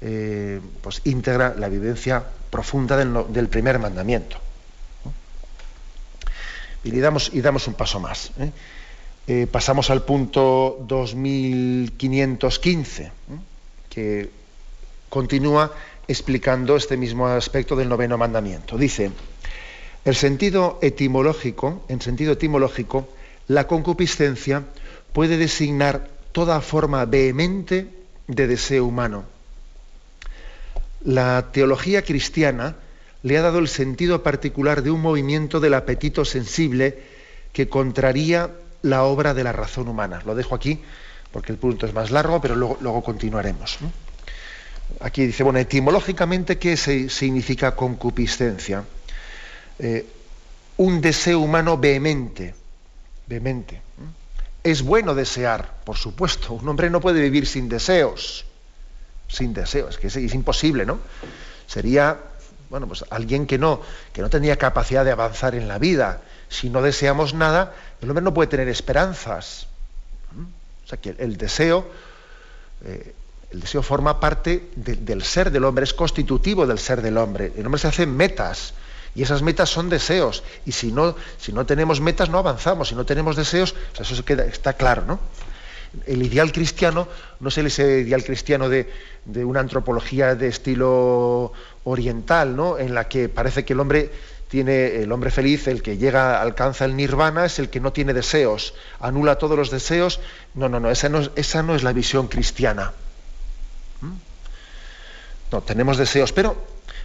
eh, 0.00 0.60
pues 0.82 1.00
íntegra, 1.04 1.54
la 1.58 1.68
vivencia 1.68 2.22
profunda 2.50 2.96
del, 2.96 3.48
primer 3.48 3.78
mandamiento. 3.78 4.38
Y 6.84 7.00
damos, 7.00 7.30
un 7.66 7.74
paso 7.74 7.98
más. 7.98 8.30
¿eh? 9.26 9.48
pasamos 9.50 9.88
al 9.90 10.04
punto 10.04 10.78
2515, 10.86 13.10
que 13.90 14.30
continúa 15.08 15.72
explicando 16.08 16.76
este 16.76 16.96
mismo 16.96 17.26
aspecto 17.26 17.76
del 17.76 17.88
noveno 17.88 18.16
mandamiento. 18.18 18.78
Dice, 18.78 19.10
el 20.04 20.14
sentido 20.14 20.78
etimológico, 20.82 21.84
en 21.88 22.00
sentido 22.00 22.34
etimológico, 22.34 23.08
la 23.48 23.66
concupiscencia 23.66 24.64
puede 25.12 25.36
designar 25.36 26.08
toda 26.32 26.60
forma 26.60 27.04
vehemente 27.06 27.88
de 28.26 28.46
deseo 28.46 28.84
humano. 28.84 29.24
la 31.04 31.52
teología 31.52 32.02
cristiana 32.02 32.74
le 33.22 33.38
ha 33.38 33.42
dado 33.42 33.60
el 33.60 33.68
sentido 33.68 34.22
particular 34.22 34.82
de 34.82 34.90
un 34.90 35.00
movimiento 35.00 35.60
del 35.60 35.74
apetito 35.74 36.24
sensible 36.24 36.98
que 37.52 37.68
contraría 37.68 38.50
la 38.82 39.04
obra 39.04 39.32
de 39.32 39.44
la 39.44 39.52
razón 39.52 39.88
humana. 39.88 40.22
Lo 40.26 40.34
dejo 40.34 40.54
aquí 40.54 40.80
porque 41.32 41.52
el 41.52 41.58
punto 41.58 41.86
es 41.86 41.94
más 41.94 42.10
largo, 42.10 42.40
pero 42.40 42.54
luego, 42.54 43.02
continuaremos. 43.02 43.78
Aquí 45.00 45.26
dice, 45.26 45.42
bueno, 45.42 45.58
etimológicamente, 45.58 46.58
¿qué 46.58 46.76
significa 46.76 47.74
concupiscencia? 47.74 48.84
Eh, 49.78 50.06
un 50.78 51.00
deseo 51.00 51.40
humano 51.40 51.76
vehemente, 51.76 52.54
vehemente. 53.26 53.82
Es 54.62 54.82
bueno 54.82 55.14
desear, 55.14 55.74
por 55.84 55.96
supuesto. 55.96 56.54
Un 56.54 56.68
hombre 56.68 56.90
no 56.90 57.00
puede 57.00 57.20
vivir 57.20 57.46
sin 57.46 57.68
deseos, 57.68 58.46
sin 59.28 59.54
deseos, 59.54 59.98
que 59.98 60.08
es, 60.08 60.34
imposible, 60.34 60.84
¿no? 60.84 60.98
Sería, 61.66 62.18
bueno, 62.70 62.88
pues 62.88 63.04
alguien 63.10 63.46
que 63.46 63.58
no, 63.58 63.80
que 64.12 64.22
no 64.22 64.30
tenía 64.30 64.56
capacidad 64.56 65.04
de 65.04 65.12
avanzar 65.12 65.54
en 65.54 65.68
la 65.68 65.78
vida. 65.78 66.22
Si 66.48 66.70
no 66.70 66.82
deseamos 66.82 67.34
nada, 67.34 67.74
el 68.00 68.10
hombre 68.10 68.24
no 68.24 68.34
puede 68.34 68.48
tener 68.48 68.68
esperanzas. 68.68 69.66
O 70.84 70.88
sea 70.88 70.98
que 70.98 71.14
el 71.18 71.36
deseo, 71.36 71.88
eh, 72.84 73.14
el 73.50 73.60
deseo 73.60 73.82
forma 73.82 74.18
parte 74.18 74.70
del 74.74 75.22
ser 75.22 75.50
del 75.50 75.64
hombre, 75.64 75.84
es 75.84 75.94
constitutivo 75.94 76.66
del 76.66 76.78
ser 76.78 77.00
del 77.00 77.16
hombre. 77.16 77.52
El 77.56 77.64
hombre 77.66 77.80
se 77.80 77.88
hace 77.88 78.06
metas 78.06 78.74
y 79.14 79.22
esas 79.22 79.42
metas 79.42 79.70
son 79.70 79.88
deseos. 79.88 80.42
Y 80.66 80.72
si 80.72 80.92
no, 80.92 81.14
si 81.38 81.52
no 81.52 81.64
tenemos 81.64 82.00
metas 82.00 82.28
no 82.28 82.38
avanzamos, 82.38 82.88
si 82.88 82.94
no 82.94 83.06
tenemos 83.06 83.36
deseos, 83.36 83.74
eso 83.98 84.24
está 84.28 84.72
claro, 84.74 85.04
¿no? 85.06 85.20
El 86.06 86.22
ideal 86.22 86.52
cristiano 86.52 87.08
no 87.40 87.48
es 87.48 87.56
el 87.56 87.68
ideal 87.68 88.24
cristiano 88.24 88.68
de, 88.68 88.92
una 89.44 89.60
antropología 89.60 90.34
de 90.34 90.48
estilo 90.48 91.52
oriental, 91.84 92.56
¿no? 92.56 92.78
En 92.78 92.94
la 92.94 93.08
que 93.08 93.28
parece 93.28 93.64
que 93.64 93.72
el 93.72 93.80
hombre 93.80 94.10
tiene 94.48 95.02
el 95.02 95.10
hombre 95.12 95.30
feliz, 95.30 95.68
el 95.68 95.82
que 95.82 95.96
llega, 95.96 96.42
alcanza 96.42 96.84
el 96.84 96.96
nirvana, 96.96 97.46
es 97.46 97.58
el 97.58 97.70
que 97.70 97.80
no 97.80 97.92
tiene 97.92 98.12
deseos, 98.12 98.74
anula 99.00 99.38
todos 99.38 99.56
los 99.56 99.70
deseos. 99.70 100.20
No, 100.54 100.68
no, 100.68 100.80
no, 100.80 100.90
esa 100.90 101.08
no 101.08 101.74
es 101.74 101.82
la 101.82 101.92
visión 101.92 102.26
cristiana. 102.26 102.92
¿Mm? 104.00 104.12
No, 105.52 105.62
tenemos 105.62 105.96
deseos, 105.96 106.32
pero, 106.32 106.56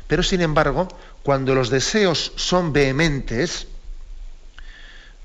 pero 0.08 0.23
sin 0.23 0.41
embargo, 0.41 0.88
cuando 1.23 1.54
los 1.54 1.69
deseos 1.69 2.34
son 2.36 2.73
vehementes, 2.73 3.67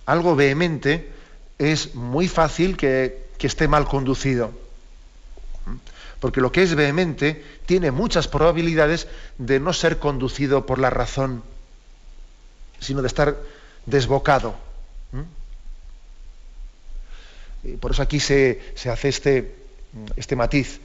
algo 0.05 0.37
vehemente 0.37 1.11
es 1.59 1.95
muy 1.95 2.29
fácil 2.29 2.77
que, 2.77 3.29
que 3.39 3.47
esté 3.47 3.69
mal 3.69 3.87
conducido. 3.87 4.53
¿Mm? 5.67 5.77
Porque 6.21 6.41
lo 6.41 6.53
que 6.53 6.63
es 6.63 6.75
vehemente 6.75 7.45
tiene 7.67 7.91
muchas 7.91 8.29
probabilidades 8.29 9.09
de 9.39 9.61
no 9.61 9.73
ser 9.73 9.99
conducido 9.99 10.67
por 10.67 10.79
la 10.79 10.91
razón 10.91 11.43
sino 12.81 13.03
de 13.03 13.09
estar 13.09 13.37
desbocado. 13.85 14.55
por 17.81 17.91
eso 17.91 18.03
aquí 18.03 18.21
se, 18.21 18.61
hace 18.89 19.09
este, 19.09 19.55
este 20.17 20.37
matiz. 20.37 20.81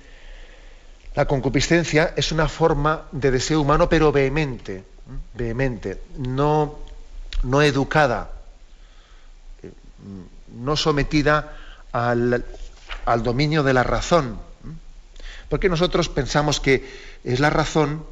La 1.16 1.26
concupiscencia 1.26 2.14
es 2.16 2.32
una 2.32 2.48
forma 2.48 3.04
de 3.12 3.32
deseo 3.32 3.62
humano, 3.62 3.90
pero 3.90 4.12
vehemente, 4.12 4.84
vehemente, 5.34 6.02
no, 6.18 6.80
no 7.44 7.62
educada, 7.62 8.32
eh, 9.62 9.72
no 10.56 10.78
sometida 10.78 11.58
al, 11.92 12.44
dominio 13.24 13.64
de 13.64 13.74
la 13.74 13.84
razón. 13.84 14.40
Porque 15.50 15.68
nosotros 15.68 16.08
pensamos 16.08 16.62
que 16.62 16.88
es 17.26 17.42
la 17.42 17.50
razón 17.50 18.06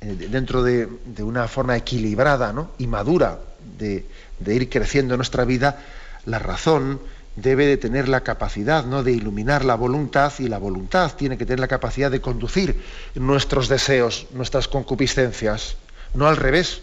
eh, 0.00 0.06
dentro 0.30 0.62
de, 0.62 0.88
una 1.18 1.46
forma 1.46 1.76
equilibrada 1.76 2.54
y 2.78 2.86
madura 2.86 3.38
de, 3.78 4.06
ir 4.46 4.70
creciendo 4.70 5.12
en 5.12 5.18
nuestra 5.18 5.44
vida, 5.44 5.82
la 6.24 6.38
razón 6.38 7.00
debe 7.42 7.66
de 7.66 7.76
tener 7.76 8.08
la 8.08 8.22
capacidad 8.22 8.84
¿no? 8.84 9.02
de 9.02 9.12
iluminar 9.12 9.64
la 9.64 9.74
voluntad 9.74 10.32
y 10.38 10.48
la 10.48 10.58
voluntad 10.58 11.14
tiene 11.16 11.38
que 11.38 11.46
tener 11.46 11.60
la 11.60 11.68
capacidad 11.68 12.10
de 12.10 12.20
conducir 12.20 12.82
nuestros 13.14 13.68
deseos, 13.68 14.26
nuestras 14.32 14.68
concupiscencias, 14.68 15.76
no 16.14 16.26
al 16.26 16.36
revés, 16.36 16.82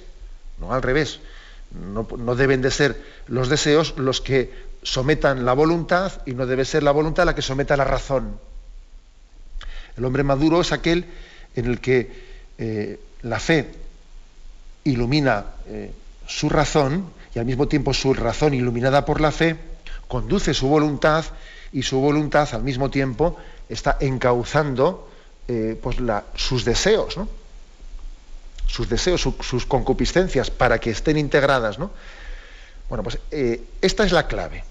no 0.60 0.74
al 0.74 0.82
revés. 0.82 1.20
No, 1.74 2.36
deben 2.36 2.62
de 2.62 2.72
ser 2.72 3.02
los 3.28 3.50
deseos 3.50 3.96
los 3.98 4.22
que 4.22 4.54
sometan 4.84 5.46
la 5.46 5.54
voluntad 5.54 6.22
y 6.26 6.34
no 6.34 6.46
debe 6.46 6.64
ser 6.64 6.84
la 6.84 6.92
voluntad 6.92 7.26
la 7.26 7.36
que 7.36 7.42
someta 7.42 7.76
la 7.76 7.84
razón. 7.84 8.40
El 9.98 10.06
hombre 10.06 10.24
maduro 10.24 10.62
es 10.62 10.72
aquel 10.72 11.06
en 11.56 11.66
el 11.66 11.82
que 11.82 12.12
eh, 12.58 13.00
la 13.24 13.40
fe 13.40 13.72
ilumina 14.86 15.46
eh, 15.68 15.92
su 16.28 16.48
razón 16.50 17.12
y 17.34 17.40
al 17.40 17.46
mismo 17.46 17.68
tiempo 17.68 17.94
su 17.94 18.14
razón 18.14 18.54
iluminada 18.54 19.04
por 19.04 19.20
la 19.20 19.32
fe 19.32 19.58
conduce 20.08 20.54
su 20.54 20.68
voluntad 20.68 21.26
y 21.72 21.84
su 21.84 22.00
voluntad 22.00 22.48
al 22.54 22.64
mismo 22.64 22.90
tiempo 22.90 23.38
está 23.70 23.98
encauzando 24.00 25.10
eh, 25.48 25.80
pues 25.82 25.98
sus 26.36 26.66
deseos, 26.66 27.18
sus 28.68 28.90
deseos, 28.90 29.22
sus 29.22 29.66
concupiscencias 29.66 30.52
para 30.52 30.80
que 30.80 30.92
estén 30.92 31.18
integradas. 31.18 31.80
¿no? 31.80 31.92
Bueno, 32.90 33.04
pues 33.04 33.20
esta 33.82 34.04
es 34.06 34.12
la 34.12 34.28
clave. 34.28 34.64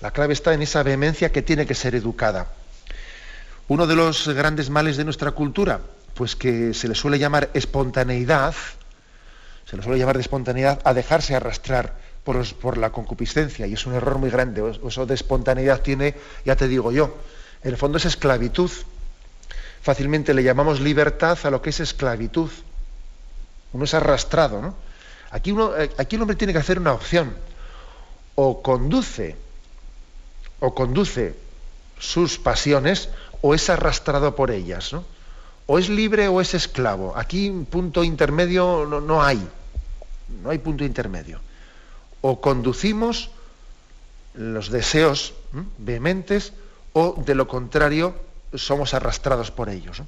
La 0.00 0.10
clave 0.10 0.32
está 0.32 0.52
en 0.52 0.62
esa 0.62 0.82
vehemencia 0.82 1.30
que 1.30 1.42
tiene 1.42 1.66
que 1.66 1.74
ser 1.74 1.94
educada. 1.94 2.48
Uno 3.68 3.86
de 3.86 3.94
los 3.94 4.28
grandes 4.28 4.68
males 4.68 4.96
de 4.96 5.04
nuestra 5.04 5.30
cultura 5.30 5.80
pues 6.14 6.36
que 6.36 6.74
se 6.74 6.88
le 6.88 6.94
suele 6.94 7.18
llamar 7.18 7.50
espontaneidad, 7.54 8.54
se 9.64 9.76
le 9.76 9.82
suele 9.82 9.98
llamar 9.98 10.16
de 10.16 10.22
espontaneidad 10.22 10.80
a 10.84 10.94
dejarse 10.94 11.34
arrastrar 11.34 11.94
por, 12.24 12.78
la 12.78 12.90
concupiscencia, 12.90 13.66
y 13.66 13.74
es 13.74 13.86
un 13.86 13.94
error 13.94 14.18
muy 14.18 14.30
grande. 14.30 14.62
Eso 14.86 15.06
de 15.06 15.14
espontaneidad 15.14 15.80
tiene, 15.80 16.14
ya 16.44 16.56
te 16.56 16.68
digo 16.68 16.92
yo, 16.92 17.16
en 17.62 17.70
el 17.70 17.76
fondo 17.76 17.98
es 17.98 18.04
esclavitud. 18.04 18.70
Fácilmente 19.82 20.34
le 20.34 20.42
llamamos 20.42 20.80
libertad 20.80 21.38
a 21.44 21.50
lo 21.50 21.60
que 21.60 21.70
es 21.70 21.80
esclavitud. 21.80 22.50
Uno 23.72 23.84
es 23.84 23.94
arrastrado, 23.94 24.62
¿no? 24.62 24.74
Aquí, 25.30 25.50
uno, 25.50 25.76
eh, 25.76 25.90
aquí 25.98 26.16
el 26.16 26.22
hombre 26.22 26.36
tiene 26.36 26.52
que 26.52 26.58
hacer 26.58 26.78
una 26.78 26.92
opción. 26.92 27.34
O 28.34 28.62
conduce, 28.62 29.36
o 30.60 30.74
conduce 30.74 31.34
sus 31.98 32.38
pasiones, 32.38 33.08
o 33.40 33.54
es 33.54 33.68
arrastrado 33.70 34.36
por 34.36 34.50
ellas, 34.50 34.92
¿no? 34.92 35.04
o 35.66 35.78
es 35.78 35.88
libre 35.88 36.28
o 36.28 36.40
es 36.40 36.54
esclavo. 36.54 37.14
Aquí 37.16 37.48
un 37.48 37.64
punto 37.64 38.04
intermedio 38.04 38.84
no, 38.86 39.22
hay. 39.22 39.46
No 40.42 40.50
hay 40.50 40.58
punto 40.58 40.84
intermedio. 40.84 41.40
O 42.22 42.40
conducimos 42.40 43.30
los 44.34 44.70
deseos 44.70 45.34
vehementes 45.76 46.54
o 46.94 47.20
de 47.20 47.34
lo 47.34 47.46
contrario 47.46 48.14
somos 48.54 48.94
arrastrados 48.94 49.50
por 49.50 49.68
ellos. 49.68 50.02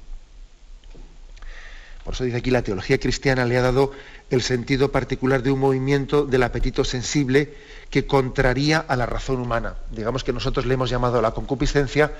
Por 2.03 2.13
eso 2.13 2.23
dice 2.23 2.37
aquí 2.37 2.51
la 2.51 2.61
teología 2.61 2.99
cristiana 2.99 3.45
le 3.45 3.57
ha 3.57 3.61
dado 3.61 3.91
el 4.29 4.41
sentido 4.41 4.91
particular 4.91 5.43
de 5.43 5.51
un 5.51 5.59
movimiento 5.59 6.25
del 6.25 6.43
apetito 6.43 6.83
sensible 6.83 7.53
que 7.89 8.05
contraría 8.05 8.79
a 8.79 8.95
la 8.95 9.05
razón 9.05 9.39
humana. 9.39 9.75
Digamos 9.91 10.23
que 10.23 10.33
nosotros 10.33 10.65
le 10.65 10.75
hemos 10.75 10.89
llamado 10.89 11.21
la 11.21 11.31
concupiscencia 11.31 12.11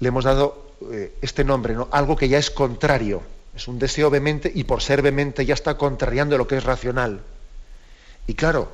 le 0.00 0.08
hemos 0.08 0.24
dado 0.24 0.72
eh, 0.92 1.12
este 1.22 1.44
nombre, 1.44 1.74
¿no? 1.74 1.88
algo 1.90 2.16
que 2.16 2.28
ya 2.28 2.38
es 2.38 2.50
contrario, 2.50 3.22
es 3.54 3.68
un 3.68 3.78
deseo 3.78 4.10
vehemente 4.10 4.50
y 4.54 4.64
por 4.64 4.82
ser 4.82 5.02
vehemente 5.02 5.44
ya 5.44 5.54
está 5.54 5.76
contrariando 5.76 6.38
lo 6.38 6.46
que 6.46 6.56
es 6.56 6.64
racional. 6.64 7.20
Y 8.28 8.34
claro, 8.34 8.70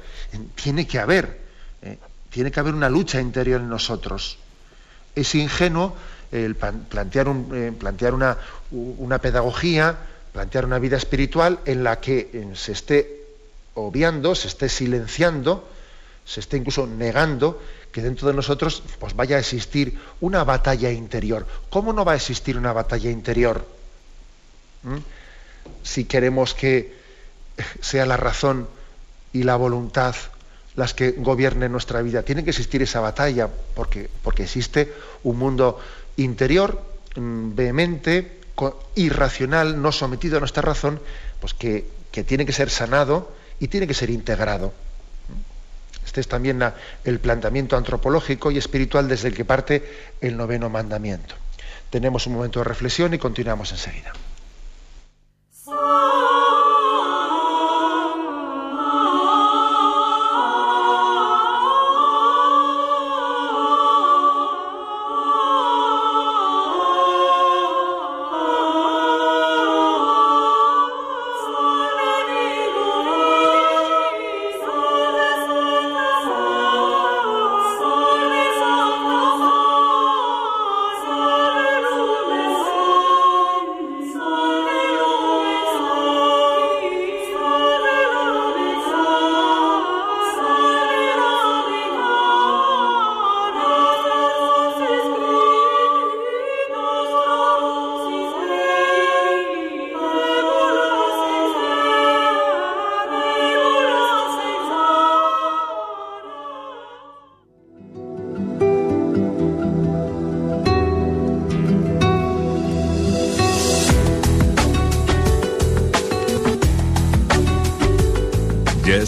tiene 0.56 0.84
que 0.86 0.98
haber, 0.98 1.40
eh, 1.80 1.96
tiene 2.28 2.50
que 2.50 2.58
haber 2.58 2.74
una 2.74 2.90
lucha 2.90 3.20
interior 3.20 3.60
en 3.60 3.68
nosotros. 3.68 4.36
Es 5.14 5.34
ingenuo 5.36 5.96
el 6.32 6.56
plantear, 6.56 7.28
eh, 7.52 7.72
plantear 7.78 8.14
una, 8.14 8.36
una, 8.72 9.20
pedagogía, 9.20 9.96
plantear 10.32 10.66
una 10.66 10.80
vida 10.80 10.96
espiritual 10.96 11.60
en 11.66 11.84
la 11.84 12.00
que 12.00 12.50
se 12.54 12.72
esté 12.72 13.26
obviando, 13.74 14.34
se 14.34 14.48
esté 14.48 14.68
silenciando, 14.68 15.68
se 16.24 16.40
esté 16.40 16.56
incluso 16.56 16.88
negando 16.88 17.62
que 17.92 18.02
dentro 18.02 18.26
de 18.26 18.34
nosotros 18.34 18.82
pues 18.98 19.14
vaya 19.14 19.36
a 19.36 19.38
existir 19.38 20.00
una 20.20 20.42
batalla 20.42 20.90
interior. 20.90 21.46
¿Cómo 21.70 21.92
no 21.92 22.04
va 22.04 22.12
a 22.12 22.16
existir 22.16 22.58
una 22.58 22.72
batalla 22.72 23.08
interior? 23.08 23.64
¿Mm? 24.82 24.96
Si 25.84 26.06
queremos 26.06 26.54
que 26.54 26.92
sea 27.80 28.04
la 28.04 28.16
razón 28.16 28.66
y 29.34 29.42
la 29.42 29.56
voluntad 29.56 30.14
las 30.76 30.94
que 30.94 31.12
gobiernen 31.12 31.70
nuestra 31.70 32.00
vida. 32.00 32.22
Tiene 32.22 32.42
que 32.42 32.50
existir 32.50 32.82
esa 32.82 33.00
batalla 33.00 33.48
porque, 33.74 34.08
porque 34.22 34.44
existe 34.44 34.92
un 35.22 35.38
mundo 35.38 35.78
interior 36.16 36.82
mm, 37.16 37.54
vehemente, 37.54 38.40
irracional, 38.94 39.82
no 39.82 39.92
sometido 39.92 40.36
a 40.36 40.40
nuestra 40.40 40.62
razón, 40.62 41.00
pues 41.40 41.52
que, 41.52 41.86
que 42.10 42.24
tiene 42.24 42.46
que 42.46 42.52
ser 42.52 42.70
sanado 42.70 43.32
y 43.60 43.68
tiene 43.68 43.86
que 43.86 43.94
ser 43.94 44.10
integrado. 44.10 44.72
Este 46.06 46.20
es 46.20 46.28
también 46.28 46.62
el 47.04 47.18
planteamiento 47.18 47.76
antropológico 47.76 48.50
y 48.50 48.58
espiritual 48.58 49.08
desde 49.08 49.28
el 49.28 49.34
que 49.34 49.44
parte 49.44 49.82
el 50.20 50.36
noveno 50.36 50.70
mandamiento. 50.70 51.34
Tenemos 51.90 52.26
un 52.26 52.34
momento 52.34 52.60
de 52.60 52.64
reflexión 52.64 53.14
y 53.14 53.18
continuamos 53.18 53.72
enseguida. 53.72 54.12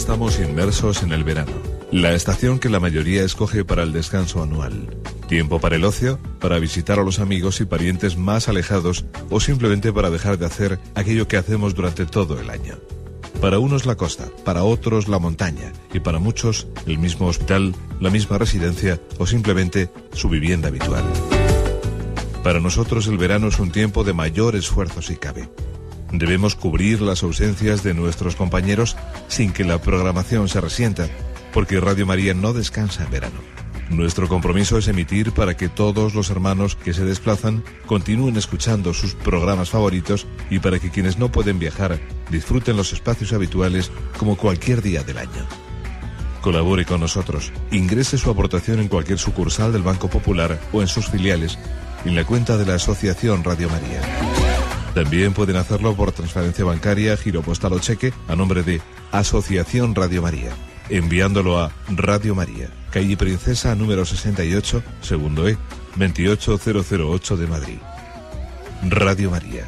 Estamos 0.07 0.39
inmersos 0.39 1.03
en 1.03 1.11
el 1.11 1.25
verano, 1.25 1.51
la 1.91 2.13
estación 2.13 2.59
que 2.59 2.69
la 2.69 2.79
mayoría 2.79 3.25
escoge 3.25 3.65
para 3.65 3.83
el 3.83 3.91
descanso 3.91 4.41
anual. 4.41 4.95
Tiempo 5.27 5.59
para 5.59 5.75
el 5.75 5.83
ocio, 5.83 6.17
para 6.39 6.59
visitar 6.59 6.97
a 6.97 7.03
los 7.03 7.19
amigos 7.19 7.59
y 7.59 7.65
parientes 7.65 8.15
más 8.15 8.47
alejados 8.47 9.03
o 9.29 9.41
simplemente 9.41 9.91
para 9.91 10.09
dejar 10.09 10.37
de 10.37 10.45
hacer 10.45 10.79
aquello 10.95 11.27
que 11.27 11.35
hacemos 11.35 11.75
durante 11.75 12.05
todo 12.05 12.39
el 12.39 12.49
año. 12.49 12.75
Para 13.41 13.59
unos 13.59 13.85
la 13.85 13.95
costa, 13.95 14.29
para 14.45 14.63
otros 14.63 15.09
la 15.09 15.19
montaña 15.19 15.73
y 15.93 15.99
para 15.99 16.19
muchos 16.19 16.67
el 16.85 16.99
mismo 16.99 17.27
hospital, 17.27 17.75
la 17.99 18.09
misma 18.09 18.37
residencia 18.37 19.01
o 19.17 19.27
simplemente 19.27 19.89
su 20.13 20.29
vivienda 20.29 20.69
habitual. 20.69 21.03
Para 22.45 22.61
nosotros 22.61 23.07
el 23.07 23.17
verano 23.17 23.49
es 23.49 23.59
un 23.59 23.71
tiempo 23.71 24.05
de 24.05 24.13
mayor 24.13 24.55
esfuerzo 24.55 25.01
si 25.01 25.17
cabe. 25.17 25.49
Debemos 26.11 26.55
cubrir 26.55 27.01
las 27.01 27.23
ausencias 27.23 27.83
de 27.83 27.93
nuestros 27.93 28.35
compañeros 28.35 28.95
sin 29.27 29.51
que 29.51 29.63
la 29.63 29.81
programación 29.81 30.47
se 30.47 30.61
resienta, 30.61 31.07
porque 31.53 31.79
Radio 31.79 32.05
María 32.05 32.33
no 32.33 32.53
descansa 32.53 33.03
en 33.03 33.11
verano. 33.11 33.57
Nuestro 33.89 34.27
compromiso 34.27 34.77
es 34.77 34.87
emitir 34.89 35.31
para 35.31 35.55
que 35.55 35.69
todos 35.69 36.13
los 36.13 36.29
hermanos 36.29 36.75
que 36.75 36.93
se 36.93 37.05
desplazan 37.05 37.63
continúen 37.85 38.35
escuchando 38.35 38.93
sus 38.93 39.15
programas 39.15 39.69
favoritos 39.69 40.27
y 40.49 40.59
para 40.59 40.79
que 40.79 40.89
quienes 40.89 41.17
no 41.17 41.31
pueden 41.31 41.57
viajar 41.57 41.99
disfruten 42.29 42.75
los 42.75 42.91
espacios 42.91 43.31
habituales 43.31 43.91
como 44.17 44.35
cualquier 44.35 44.81
día 44.81 45.03
del 45.03 45.19
año. 45.19 45.45
Colabore 46.41 46.85
con 46.85 46.99
nosotros. 46.99 47.51
Ingrese 47.71 48.17
su 48.17 48.29
aportación 48.29 48.79
en 48.79 48.89
cualquier 48.89 49.19
sucursal 49.19 49.71
del 49.71 49.83
Banco 49.83 50.09
Popular 50.09 50.59
o 50.73 50.81
en 50.81 50.87
sus 50.87 51.07
filiales 51.07 51.57
en 52.05 52.15
la 52.15 52.25
cuenta 52.25 52.57
de 52.57 52.65
la 52.65 52.75
Asociación 52.75 53.43
Radio 53.43 53.69
María. 53.69 54.46
También 54.97 55.31
pueden 55.35 55.57
hacerlo 55.57 55.95
por 55.95 56.11
transferencia 56.11 56.65
bancaria, 56.65 57.15
giro 57.17 57.43
postal 57.43 57.73
o 57.73 57.77
cheque 57.77 58.13
a 58.27 58.35
nombre 58.35 58.63
de 58.63 58.81
Asociación 59.11 59.93
Radio 59.93 60.23
María, 60.23 60.49
enviándolo 60.89 61.59
a 61.59 61.71
Radio 61.87 62.33
María, 62.33 62.71
calle 62.89 63.15
Princesa 63.15 63.75
número 63.75 64.05
68, 64.05 64.81
segundo 65.01 65.47
E, 65.47 65.55
28008 65.97 67.37
de 67.37 67.45
Madrid. 67.45 67.77
Radio 68.89 69.29
María, 69.29 69.65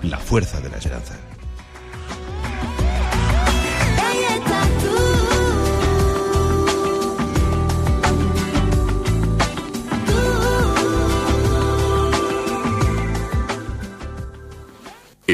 la 0.00 0.16
fuerza 0.16 0.62
de 0.62 0.70
la 0.70 0.78
esperanza. 0.78 1.29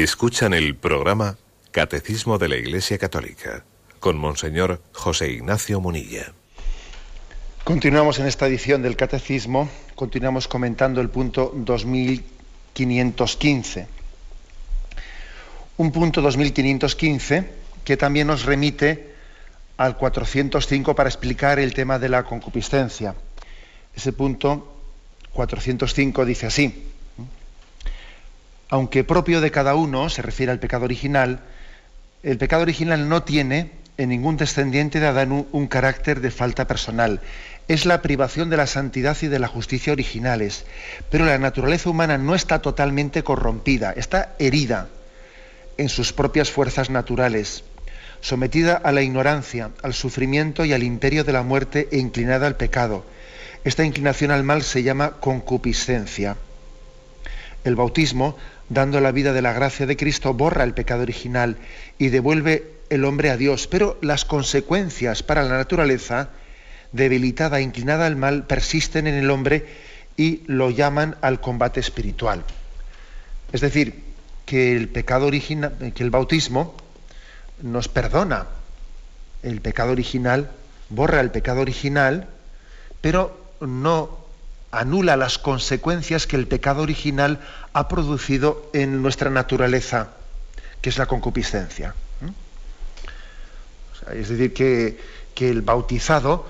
Escuchan 0.03 0.53
el 0.53 0.75
programa 0.75 1.37
Catecismo 1.71 2.37
de 2.37 2.47
la 2.47 2.55
Iglesia 2.55 2.99
Católica 2.99 3.65
con 3.99 4.15
Monseñor 4.15 4.79
José 4.93 5.31
Ignacio 5.31 5.81
Munilla. 5.81 6.33
Continuamos 7.63 8.19
en 8.19 8.27
esta 8.27 8.45
edición 8.45 8.83
del 8.83 8.95
Catecismo, 8.95 9.67
continuamos 9.95 10.47
comentando 10.47 11.01
el 11.01 11.09
punto 11.09 11.51
2515. 11.55 13.87
Un 15.77 15.91
punto 15.91 16.21
2515 16.21 17.49
que 17.83 17.97
también 17.97 18.27
nos 18.27 18.45
remite 18.45 19.15
al 19.77 19.97
405 19.97 20.93
para 20.93 21.09
explicar 21.09 21.57
el 21.57 21.73
tema 21.73 21.97
de 21.97 22.09
la 22.09 22.21
concupiscencia. 22.21 23.15
Ese 23.95 24.13
punto 24.13 24.75
405 25.33 26.23
dice 26.23 26.45
así 26.45 26.83
aunque 28.69 29.03
propio 29.03 29.41
de 29.41 29.51
cada 29.51 29.75
uno, 29.75 30.09
se 30.09 30.21
refiere 30.21 30.51
al 30.51 30.59
pecado 30.59 30.85
original, 30.85 31.39
el 32.23 32.37
pecado 32.37 32.63
original 32.63 33.07
no 33.07 33.23
tiene 33.23 33.71
en 33.97 34.09
ningún 34.09 34.37
descendiente 34.37 34.99
de 34.99 35.07
Adán 35.07 35.47
un, 35.51 35.67
carácter 35.67 36.21
de 36.21 36.31
falta 36.31 36.67
personal. 36.67 37.21
Es 37.67 37.85
la 37.85 38.01
privación 38.01 38.49
de 38.49 38.57
la 38.57 38.67
santidad 38.67 39.17
y 39.21 39.27
de 39.27 39.39
la 39.39 39.47
justicia 39.47 39.93
originales. 39.93 40.65
Pero 41.09 41.25
la 41.25 41.37
naturaleza 41.37 41.89
humana 41.89 42.17
no 42.17 42.35
está 42.35 42.61
totalmente 42.61 43.23
corrompida, 43.23 43.91
está 43.93 44.35
herida 44.39 44.89
en 45.77 45.89
sus 45.89 46.13
propias 46.13 46.51
fuerzas 46.51 46.89
naturales, 46.89 47.63
sometida 48.21 48.75
a 48.75 48.91
la 48.91 49.01
ignorancia, 49.01 49.71
al 49.83 49.93
sufrimiento 49.93 50.65
y 50.65 50.73
al 50.73 50.83
imperio 50.83 51.23
de 51.23 51.33
la 51.33 51.43
muerte 51.43 51.87
e 51.91 51.97
inclinada 51.97 52.47
al 52.47 52.57
pecado. 52.57 53.05
Esta 53.63 53.83
inclinación 53.83 54.31
al 54.31 54.43
mal 54.43 54.63
se 54.63 54.83
llama 54.83 55.11
concupiscencia. 55.19 56.37
El 57.63 57.75
bautismo 57.75 58.37
dando 58.69 58.99
la 58.99 59.11
vida 59.11 59.33
de 59.33 59.41
la 59.41 59.53
gracia 59.53 59.85
de 59.85 59.97
Cristo, 59.97 60.33
borra 60.33 60.63
el 60.63 60.73
pecado 60.73 61.03
original 61.03 61.57
y 61.97 62.09
devuelve 62.09 62.73
el 62.89 63.05
hombre 63.05 63.29
a 63.29 63.37
Dios. 63.37 63.67
Pero 63.67 63.97
las 64.01 64.25
consecuencias 64.25 65.23
para 65.23 65.43
la 65.43 65.57
naturaleza, 65.57 66.29
debilitada, 66.91 67.61
inclinada 67.61 68.05
al 68.05 68.15
mal, 68.15 68.45
persisten 68.45 69.07
en 69.07 69.15
el 69.15 69.29
hombre 69.29 69.65
y 70.15 70.43
lo 70.47 70.69
llaman 70.69 71.15
al 71.21 71.39
combate 71.39 71.79
espiritual. 71.79 72.43
Es 73.53 73.61
decir, 73.61 74.03
que 74.45 74.75
el 74.75 74.89
pecado 74.89 75.27
original, 75.27 75.93
que 75.93 76.03
el 76.03 76.09
bautismo 76.09 76.75
nos 77.61 77.87
perdona 77.87 78.47
el 79.43 79.61
pecado 79.61 79.91
original, 79.91 80.51
borra 80.89 81.21
el 81.21 81.31
pecado 81.31 81.61
original, 81.61 82.27
pero 83.01 83.39
no 83.61 84.26
anula 84.71 85.15
las 85.17 85.37
consecuencias 85.37 86.27
que 86.27 86.35
el 86.35 86.47
pecado 86.47 86.81
original 86.81 87.39
ha 87.73 87.87
producido 87.87 88.69
en 88.73 89.01
nuestra 89.01 89.29
naturaleza, 89.29 90.09
que 90.81 90.89
es 90.89 90.97
la 90.97 91.05
concupiscencia. 91.05 91.95
es 94.13 94.29
decir, 94.29 94.53
que, 94.53 94.97
el 95.49 95.61
bautizado 95.61 96.47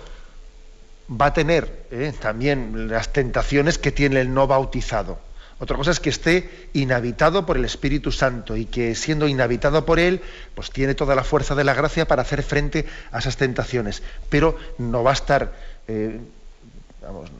va 1.10 1.28
a 1.28 1.34
tener 1.34 1.88
¿eh? 1.92 2.14
también 2.20 2.90
las 2.90 3.12
tentaciones 3.12 3.78
que 3.78 3.92
tiene 3.92 4.22
el 4.22 4.34
no 4.34 4.48
bautizado. 4.48 5.20
Otra 5.60 5.76
cosa 5.76 5.92
es 5.92 6.00
que 6.00 6.12
esté 6.12 6.70
inhabitado 6.74 7.46
por 7.46 7.58
el 7.58 7.66
Espíritu 7.66 8.12
Santo 8.12 8.56
y 8.56 8.66
que 8.66 8.94
siendo 8.94 9.28
inhabitado 9.28 9.86
por 9.86 10.00
él, 10.00 10.22
pues 10.54 10.70
tiene 10.70 10.94
toda 10.94 11.16
la 11.16 11.24
fuerza 11.24 11.56
de 11.56 11.64
la 11.64 11.74
gracia 11.74 12.08
para 12.08 12.22
hacer 12.22 12.44
frente 12.44 12.86
a 13.12 13.20
esas 13.20 13.38
tentaciones. 13.38 14.04
Pero 14.30 14.56
no 14.78 15.04
va 15.04 15.12
a 15.12 15.14
estar 15.14 15.54
eh, 15.88 16.20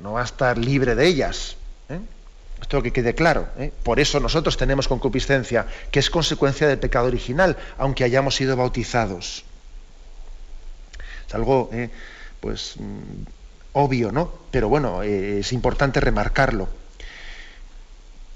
no 0.02 0.14
va 0.14 0.22
a 0.22 0.26
estar 0.26 0.58
libre 0.58 0.96
de 0.96 1.08
ellas. 1.08 1.56
¿eh? 1.90 2.00
Esto 2.62 2.82
que 2.82 2.92
quede 2.92 3.16
claro. 3.16 3.48
¿eh? 3.58 3.72
Por 3.84 4.00
eso 4.00 4.20
nosotros 4.20 4.58
tenemos 4.58 4.88
concupiscencia, 4.88 5.68
que 5.92 6.00
es 6.00 6.10
consecuencia 6.10 6.68
del 6.68 6.80
pecado 6.80 7.08
original, 7.08 7.58
aunque 7.78 8.04
hayamos 8.04 8.36
sido 8.36 8.56
bautizados. 8.56 9.44
Es 11.28 11.36
algo, 11.36 11.70
¿eh? 11.74 11.90
pues, 12.40 12.76
mm, 12.78 13.24
obvio, 13.74 14.12
¿no? 14.12 14.32
Pero 14.52 14.70
bueno, 14.70 15.04
es 15.04 15.54
importante 15.54 16.00
remarcarlo. 16.00 16.70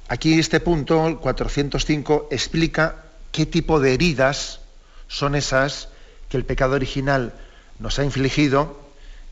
Aquí 0.07 0.37
este 0.37 0.59
punto, 0.59 1.07
el 1.07 1.17
405, 1.17 2.27
explica 2.31 3.05
qué 3.31 3.45
tipo 3.45 3.79
de 3.79 3.93
heridas 3.93 4.59
son 5.07 5.35
esas 5.35 5.87
que 6.27 6.37
el 6.37 6.45
pecado 6.45 6.75
original 6.75 7.33
nos 7.79 7.97
ha 7.97 8.03
infligido, 8.03 8.77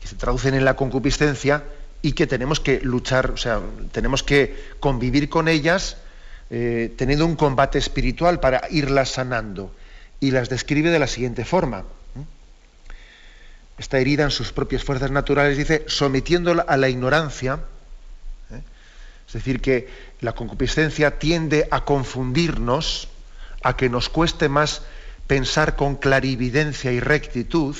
que 0.00 0.08
se 0.08 0.16
traducen 0.16 0.54
en 0.54 0.64
la 0.64 0.76
concupiscencia, 0.76 1.64
y 2.02 2.12
que 2.12 2.26
tenemos 2.26 2.60
que 2.60 2.80
luchar, 2.80 3.30
o 3.30 3.36
sea, 3.36 3.60
tenemos 3.92 4.22
que 4.22 4.72
convivir 4.80 5.28
con 5.28 5.48
ellas 5.48 5.96
eh, 6.52 6.92
teniendo 6.96 7.26
un 7.26 7.36
combate 7.36 7.78
espiritual 7.78 8.40
para 8.40 8.62
irlas 8.70 9.10
sanando. 9.10 9.72
Y 10.18 10.32
las 10.32 10.48
describe 10.48 10.90
de 10.90 10.98
la 10.98 11.06
siguiente 11.06 11.44
forma. 11.44 11.84
Esta 13.78 13.98
herida 13.98 14.24
en 14.24 14.30
sus 14.30 14.52
propias 14.52 14.84
fuerzas 14.84 15.10
naturales 15.10 15.56
dice, 15.56 15.84
sometiéndola 15.86 16.62
a 16.62 16.76
la 16.76 16.90
ignorancia, 16.90 17.60
¿eh? 18.50 18.60
es 19.26 19.32
decir, 19.32 19.62
que 19.62 19.88
la 20.20 20.32
concupiscencia 20.32 21.18
tiende 21.18 21.66
a 21.70 21.84
confundirnos, 21.86 23.08
a 23.62 23.76
que 23.76 23.88
nos 23.88 24.10
cueste 24.10 24.50
más 24.50 24.82
pensar 25.26 25.76
con 25.76 25.96
clarividencia 25.96 26.92
y 26.92 27.00
rectitud. 27.00 27.76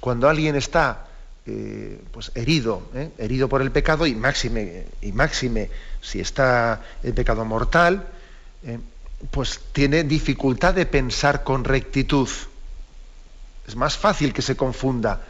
Cuando 0.00 0.28
alguien 0.28 0.56
está 0.56 1.06
eh, 1.46 2.00
pues 2.10 2.32
herido, 2.34 2.88
¿eh? 2.94 3.10
herido 3.18 3.50
por 3.50 3.60
el 3.60 3.70
pecado 3.70 4.06
y 4.06 4.14
máxime, 4.14 4.86
y 5.02 5.12
máxime 5.12 5.68
si 6.00 6.18
está 6.18 6.80
el 7.02 7.12
pecado 7.12 7.44
mortal, 7.44 8.06
eh, 8.62 8.78
pues 9.30 9.60
tiene 9.74 10.04
dificultad 10.04 10.72
de 10.72 10.86
pensar 10.86 11.44
con 11.44 11.64
rectitud. 11.64 12.30
Es 13.68 13.76
más 13.76 13.98
fácil 13.98 14.32
que 14.32 14.40
se 14.40 14.56
confunda, 14.56 15.20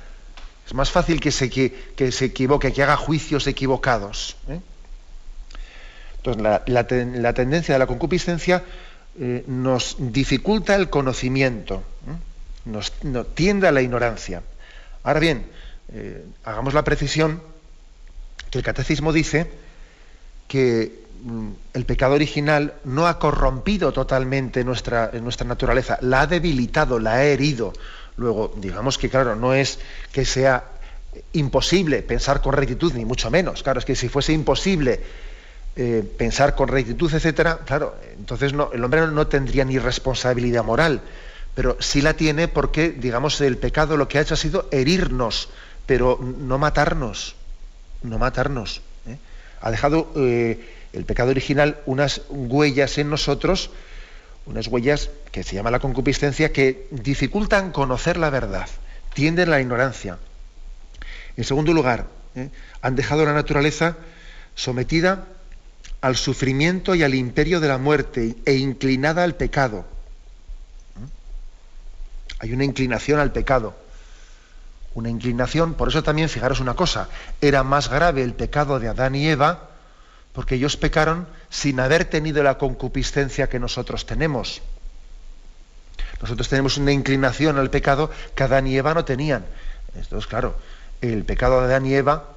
es 0.65 0.73
más 0.73 0.89
fácil 0.93 1.19
que 1.19 1.33
se, 1.33 1.51
que, 1.51 2.13
se 2.13 2.27
equivoque, 2.27 2.73
que 2.73 2.85
haga 2.85 2.97
juicios 2.97 3.49
equivocados. 3.49 4.37
Entonces, 6.19 6.41
la, 6.67 7.35
tendencia 7.35 7.75
de 7.75 7.79
la 7.81 7.89
concupiscencia 7.89 8.63
nos 9.49 9.97
dificulta 9.99 10.77
el 10.77 10.91
conocimiento, 10.91 11.83
nos 12.67 12.93
tiende 13.35 13.67
a 13.67 13.73
la 13.73 13.83
ignorancia. 13.83 14.45
Ahora 15.03 15.21
bien, 15.21 15.47
eh, 15.93 16.25
hagamos 16.45 16.75
la 16.75 16.85
precisión 16.85 17.43
que 18.51 18.59
el 18.59 18.65
catecismo 18.65 19.13
dice 19.13 19.51
que 20.49 21.05
mm, 21.23 21.49
el 21.75 21.85
pecado 21.85 22.15
original 22.15 22.75
no 22.85 23.07
ha 23.07 23.19
corrompido 23.19 23.93
totalmente 23.93 24.65
nuestra, 24.65 25.11
nuestra 25.21 25.47
naturaleza, 25.47 25.99
la 26.01 26.23
ha 26.23 26.27
debilitado, 26.27 26.99
la 26.99 27.15
ha 27.15 27.25
herido, 27.25 27.73
Luego, 28.17 28.53
digamos 28.57 28.99
que, 28.99 29.11
claro, 29.11 29.35
no 29.35 29.55
es 29.55 29.79
que 30.13 30.25
sea 30.25 30.65
imposible 31.33 32.03
pensar 32.03 32.41
con 32.41 32.53
rectitud, 32.53 32.93
ni 32.95 33.05
mucho 33.05 33.31
menos. 33.31 33.63
Claro, 33.63 33.79
es 33.79 33.85
que 33.85 33.97
si 33.97 34.09
fuese 34.09 34.33
imposible 34.33 35.01
eh, 35.77 36.05
pensar 36.17 36.55
con 36.55 36.69
rectitud, 36.69 37.13
etcétera, 37.13 37.59
claro, 37.65 37.97
entonces 38.17 38.53
no, 38.53 38.71
el 38.73 38.85
hombre 38.85 39.07
no 39.09 39.27
tendría 39.27 39.65
ni 39.65 39.79
responsabilidad 39.79 40.65
moral, 40.65 41.01
pero 41.55 41.77
sí 41.81 42.03
la 42.03 42.15
tiene 42.15 42.47
porque, 42.47 42.91
digamos, 42.91 43.41
el 43.41 43.59
pecado 43.59 43.97
lo 43.97 44.07
que 44.07 44.19
ha 44.19 44.23
hecho 44.23 44.35
ha 44.35 44.39
sido 44.39 44.69
herirnos, 44.71 45.49
pero 45.87 46.19
no 46.21 46.59
matarnos, 46.59 47.37
no 48.03 48.19
matarnos. 48.19 48.83
¿eh? 49.07 49.19
Ha 49.61 49.71
dejado 49.71 50.13
eh, 50.17 50.65
el 50.93 51.05
pecado 51.05 51.31
original 51.31 51.81
unas 51.87 52.23
huellas 52.29 52.99
en 52.99 53.11
nosotros, 53.11 53.71
unas 54.47 54.69
huellas 54.69 55.11
que 55.33 55.43
se 55.43 55.55
llama 55.55 55.71
la 55.71 55.81
concupiscencia, 55.81 56.53
que 56.53 56.87
dificultan 56.91 57.73
conocer 57.73 58.17
la 58.17 58.31
verdad, 58.31 58.69
tienden 59.15 59.49
a 59.49 59.53
la 59.53 59.61
ignorancia. 59.61 60.19
En 61.37 61.45
segundo 61.45 61.73
lugar, 61.73 62.07
han 62.83 62.97
dejado 62.97 63.25
la 63.25 63.33
naturaleza 63.33 63.97
sometida 64.55 65.27
al 66.01 66.17
sufrimiento 66.17 66.95
y 66.95 67.03
al 67.03 67.15
imperio 67.15 67.61
de 67.61 67.69
la 67.69 67.79
muerte 67.79 68.37
e 68.45 68.55
inclinada 68.55 69.25
al 69.25 69.37
pecado. 69.37 69.87
Hay 72.41 72.53
una 72.53 72.65
inclinación 72.65 73.21
al 73.21 73.33
pecado. 73.33 73.75
Una 74.95 75.11
inclinación, 75.11 75.75
por 75.75 75.89
eso 75.89 76.03
también 76.03 76.29
fijaros 76.29 76.61
una 76.61 76.75
cosa, 76.75 77.09
era 77.41 77.63
más 77.65 77.91
grave 77.91 78.23
el 78.23 78.35
pecado 78.35 78.79
de 78.79 78.89
Adán 78.89 79.15
y 79.15 79.29
Eva 79.29 79.71
porque 80.35 80.57
ellos 80.57 80.77
pecaron 80.77 81.27
sin 81.49 81.79
haber 81.81 82.05
tenido 82.05 82.43
la 82.43 82.59
concupiscencia 82.59 83.49
que 83.49 83.61
nosotros 83.61 84.05
tenemos. 84.05 84.63
Nosotros 86.21 86.49
tenemos 86.49 86.77
una 86.77 86.93
inclinación 86.93 87.57
al 87.57 87.71
pecado 87.71 88.11
que 88.35 88.43
Adán 88.43 88.67
y 88.67 88.77
Eva 88.77 88.95
no 88.95 89.05
tenían. 89.05 89.47
Entonces, 89.95 90.27
claro, 90.27 90.57
el 91.01 91.25
pecado 91.25 91.61
de 91.61 91.67
Adán 91.67 91.87
y 91.87 91.95
Eva, 91.95 92.31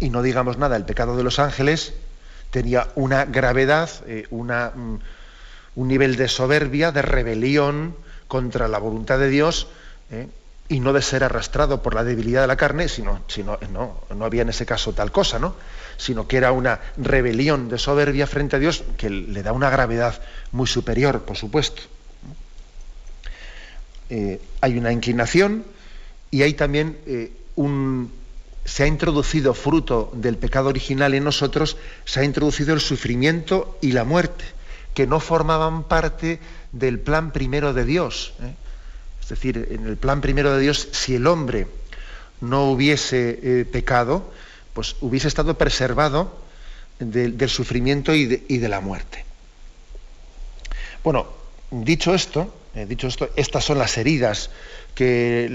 y 0.00 0.10
no 0.10 0.20
digamos 0.22 0.58
nada, 0.58 0.76
el 0.76 0.84
pecado 0.84 1.16
de 1.16 1.22
los 1.22 1.38
ángeles, 1.38 1.94
tenía 2.50 2.88
una 2.96 3.24
gravedad, 3.24 3.88
eh, 4.06 4.26
una, 4.30 4.72
mm, 4.74 4.98
un 5.76 5.88
nivel 5.88 6.16
de 6.16 6.26
soberbia, 6.26 6.90
de 6.90 7.02
rebelión 7.02 7.94
contra 8.26 8.66
la 8.66 8.78
voluntad 8.78 9.20
de 9.20 9.28
Dios, 9.28 9.68
eh, 10.10 10.26
y 10.68 10.80
no 10.80 10.92
de 10.92 11.02
ser 11.02 11.24
arrastrado 11.24 11.82
por 11.82 11.94
la 11.94 12.04
debilidad 12.04 12.42
de 12.42 12.46
la 12.46 12.56
carne, 12.56 12.88
sino, 12.88 13.22
sino 13.28 13.58
no, 13.72 14.00
no 14.14 14.24
había 14.24 14.42
en 14.42 14.48
ese 14.48 14.64
caso 14.64 14.92
tal 14.92 15.12
cosa, 15.12 15.38
¿no? 15.38 15.54
sino 15.96 16.26
que 16.26 16.36
era 16.36 16.52
una 16.52 16.80
rebelión 16.96 17.68
de 17.68 17.78
soberbia 17.78 18.26
frente 18.26 18.56
a 18.56 18.58
Dios 18.58 18.84
que 18.96 19.10
le 19.10 19.42
da 19.42 19.52
una 19.52 19.70
gravedad 19.70 20.20
muy 20.50 20.66
superior, 20.66 21.22
por 21.22 21.36
supuesto. 21.36 21.82
Eh, 24.08 24.40
hay 24.60 24.78
una 24.78 24.92
inclinación 24.92 25.64
y 26.30 26.42
hay 26.42 26.54
también 26.54 26.98
un, 27.56 28.10
se 28.64 28.84
ha 28.84 28.86
introducido 28.86 29.54
fruto 29.54 30.10
del 30.14 30.36
pecado 30.36 30.68
original 30.68 31.14
en 31.14 31.24
nosotros, 31.24 31.76
se 32.04 32.20
ha 32.20 32.24
introducido 32.24 32.74
el 32.74 32.80
sufrimiento 32.80 33.78
y 33.80 33.92
la 33.92 34.04
muerte, 34.04 34.44
que 34.94 35.06
no 35.06 35.20
formaban 35.20 35.84
parte 35.84 36.38
del 36.70 37.00
plan 37.00 37.32
primero 37.32 37.72
de 37.72 37.84
Dios. 37.84 38.34
¿eh? 38.40 38.54
Decir, 39.32 39.66
en 39.70 39.86
el 39.86 39.96
plan 39.96 40.20
primero 40.20 40.54
de 40.54 40.60
Dios, 40.60 40.90
si 40.92 41.14
el 41.14 41.26
hombre 41.26 41.66
no 42.42 42.70
hubiese 42.70 43.40
eh, 43.42 43.64
pecado, 43.64 44.30
pues 44.74 44.96
hubiese 45.00 45.26
estado 45.26 45.56
preservado 45.56 46.36
del 46.98 47.48
sufrimiento 47.48 48.14
y 48.14 48.26
de, 48.26 48.68
la 48.68 48.82
muerte. 48.82 49.24
Bueno, 51.02 51.28
dicho 51.70 52.14
esto, 52.14 52.54
eh, 52.74 52.84
dicho 52.84 53.06
esto, 53.06 53.30
estas 53.34 53.64
son 53.64 53.78
las 53.78 53.96
heridas 53.96 54.50
que 54.94 55.48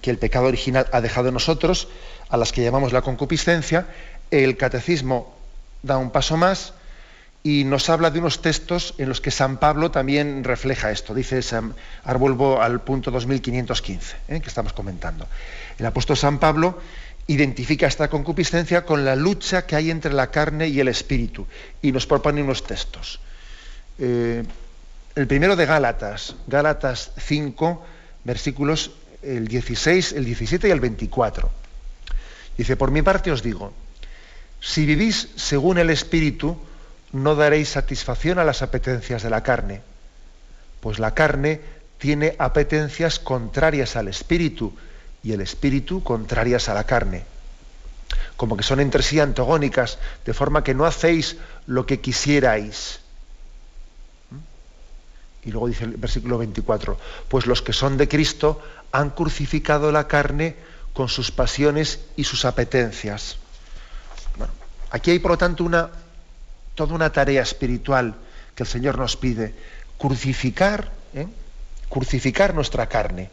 que 0.00 0.10
el 0.10 0.18
pecado 0.18 0.46
original 0.46 0.86
ha 0.92 1.00
dejado 1.00 1.28
en 1.28 1.34
nosotros, 1.34 1.88
a 2.28 2.36
las 2.36 2.52
que 2.52 2.62
llamamos 2.62 2.92
la 2.92 3.02
concupiscencia, 3.02 3.88
el 4.30 4.56
catecismo 4.56 5.34
da 5.82 5.98
un 5.98 6.12
paso 6.12 6.36
más 6.36 6.74
y 7.48 7.64
nos 7.64 7.88
habla 7.88 8.10
de 8.10 8.18
unos 8.18 8.42
textos 8.42 8.94
en 8.98 9.08
los 9.08 9.22
que 9.22 9.30
San 9.30 9.56
Pablo 9.56 9.90
también 9.90 10.44
refleja 10.44 10.90
esto. 10.90 11.14
Dice, 11.14 11.40
ahora 12.04 12.18
vuelvo 12.18 12.60
al 12.60 12.82
punto 12.82 13.10
2515 13.10 14.16
¿eh? 14.28 14.40
que 14.42 14.48
estamos 14.48 14.74
comentando. 14.74 15.26
El 15.78 15.86
apóstol 15.86 16.18
San 16.18 16.40
Pablo 16.40 16.78
identifica 17.26 17.86
esta 17.86 18.10
concupiscencia 18.10 18.84
con 18.84 19.06
la 19.06 19.16
lucha 19.16 19.64
que 19.64 19.76
hay 19.76 19.90
entre 19.90 20.12
la 20.12 20.30
carne 20.30 20.68
y 20.68 20.78
el 20.78 20.88
espíritu 20.88 21.46
y 21.80 21.90
nos 21.90 22.06
propone 22.06 22.42
unos 22.42 22.64
textos. 22.64 23.18
Eh, 23.98 24.44
el 25.14 25.26
primero 25.26 25.56
de 25.56 25.64
Gálatas, 25.64 26.36
Gálatas 26.48 27.12
5, 27.16 27.82
versículos 28.24 28.90
el 29.22 29.48
16, 29.48 30.12
el 30.12 30.26
17 30.26 30.68
y 30.68 30.70
el 30.70 30.80
24. 30.80 31.50
Dice, 32.58 32.76
por 32.76 32.90
mi 32.90 33.00
parte 33.00 33.32
os 33.32 33.42
digo, 33.42 33.72
si 34.60 34.84
vivís 34.84 35.30
según 35.36 35.78
el 35.78 35.88
Espíritu, 35.88 36.67
no 37.12 37.34
daréis 37.34 37.70
satisfacción 37.70 38.38
a 38.38 38.44
las 38.44 38.62
apetencias 38.62 39.22
de 39.22 39.30
la 39.30 39.42
carne, 39.42 39.82
pues 40.80 40.98
la 40.98 41.14
carne 41.14 41.60
tiene 41.98 42.36
apetencias 42.38 43.18
contrarias 43.18 43.96
al 43.96 44.08
Espíritu 44.08 44.74
y 45.22 45.32
el 45.32 45.40
Espíritu 45.40 46.02
contrarias 46.02 46.68
a 46.68 46.74
la 46.74 46.84
carne, 46.84 47.24
como 48.36 48.56
que 48.56 48.62
son 48.62 48.80
entre 48.80 49.02
sí 49.02 49.18
antagónicas, 49.20 49.98
de 50.24 50.34
forma 50.34 50.62
que 50.62 50.74
no 50.74 50.86
hacéis 50.86 51.36
lo 51.66 51.86
que 51.86 52.00
quisierais. 52.00 53.00
Y 55.44 55.50
luego 55.50 55.68
dice 55.68 55.84
el 55.84 55.96
versículo 55.96 56.38
24, 56.38 56.98
pues 57.28 57.46
los 57.46 57.62
que 57.62 57.72
son 57.72 57.96
de 57.96 58.08
Cristo 58.08 58.60
han 58.92 59.10
crucificado 59.10 59.92
la 59.92 60.06
carne 60.06 60.56
con 60.92 61.08
sus 61.08 61.30
pasiones 61.30 62.00
y 62.16 62.24
sus 62.24 62.44
apetencias. 62.44 63.38
aquí 64.90 65.10
hay 65.10 65.18
por 65.18 65.32
lo 65.32 65.38
tanto 65.38 65.64
una, 65.64 65.90
toda 66.78 66.94
una 66.94 67.10
tarea 67.10 67.42
espiritual 67.42 68.14
que 68.54 68.62
el 68.62 68.68
Señor 68.68 68.98
nos 68.98 69.16
pide, 69.16 69.52
crucificar, 69.98 70.92
¿eh? 71.12 71.26
crucificar 71.90 72.54
nuestra 72.54 72.86
carne. 72.86 73.30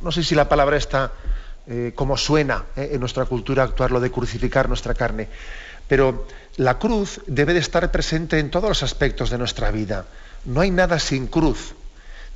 no 0.00 0.12
sé 0.12 0.22
si 0.22 0.36
la 0.36 0.48
palabra 0.48 0.76
está 0.76 1.10
eh, 1.66 1.90
como 1.96 2.16
suena 2.16 2.66
¿eh? 2.76 2.90
en 2.92 3.00
nuestra 3.00 3.24
cultura 3.24 3.64
actual 3.64 3.90
lo 3.90 3.98
de 3.98 4.12
crucificar 4.12 4.68
nuestra 4.68 4.94
carne, 4.94 5.26
pero 5.88 6.28
la 6.58 6.78
cruz 6.78 7.20
debe 7.26 7.54
de 7.54 7.58
estar 7.58 7.90
presente 7.90 8.38
en 8.38 8.52
todos 8.52 8.68
los 8.68 8.82
aspectos 8.84 9.30
de 9.30 9.38
nuestra 9.38 9.72
vida. 9.72 10.06
No 10.44 10.60
hay 10.60 10.70
nada 10.70 11.00
sin 11.00 11.26
cruz. 11.26 11.74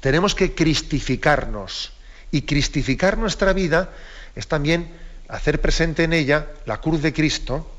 Tenemos 0.01 0.35
que 0.35 0.53
cristificarnos. 0.53 1.93
Y 2.33 2.43
cristificar 2.43 3.19
nuestra 3.19 3.53
vida 3.53 3.91
es 4.35 4.49
también 4.49 4.91
hacer 5.29 5.61
presente 5.61 6.03
en 6.03 6.13
ella 6.13 6.49
la 6.67 6.81
cruz 6.81 7.03
de 7.03 7.13
Cristo, 7.13 7.76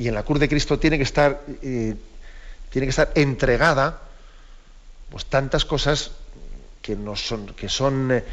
y 0.00 0.08
en 0.08 0.14
la 0.14 0.22
cruz 0.22 0.40
de 0.40 0.48
Cristo 0.48 0.78
tiene 0.78 0.96
que 0.96 1.04
estar, 1.04 1.42
eh, 1.60 1.94
tiene 2.70 2.86
que 2.86 2.90
estar 2.90 3.12
entregada 3.14 4.00
pues, 5.10 5.26
tantas 5.26 5.66
cosas 5.66 6.12
que, 6.80 6.96
son, 7.16 7.48
que 7.48 7.68
son 7.68 8.10
eh, 8.10 8.24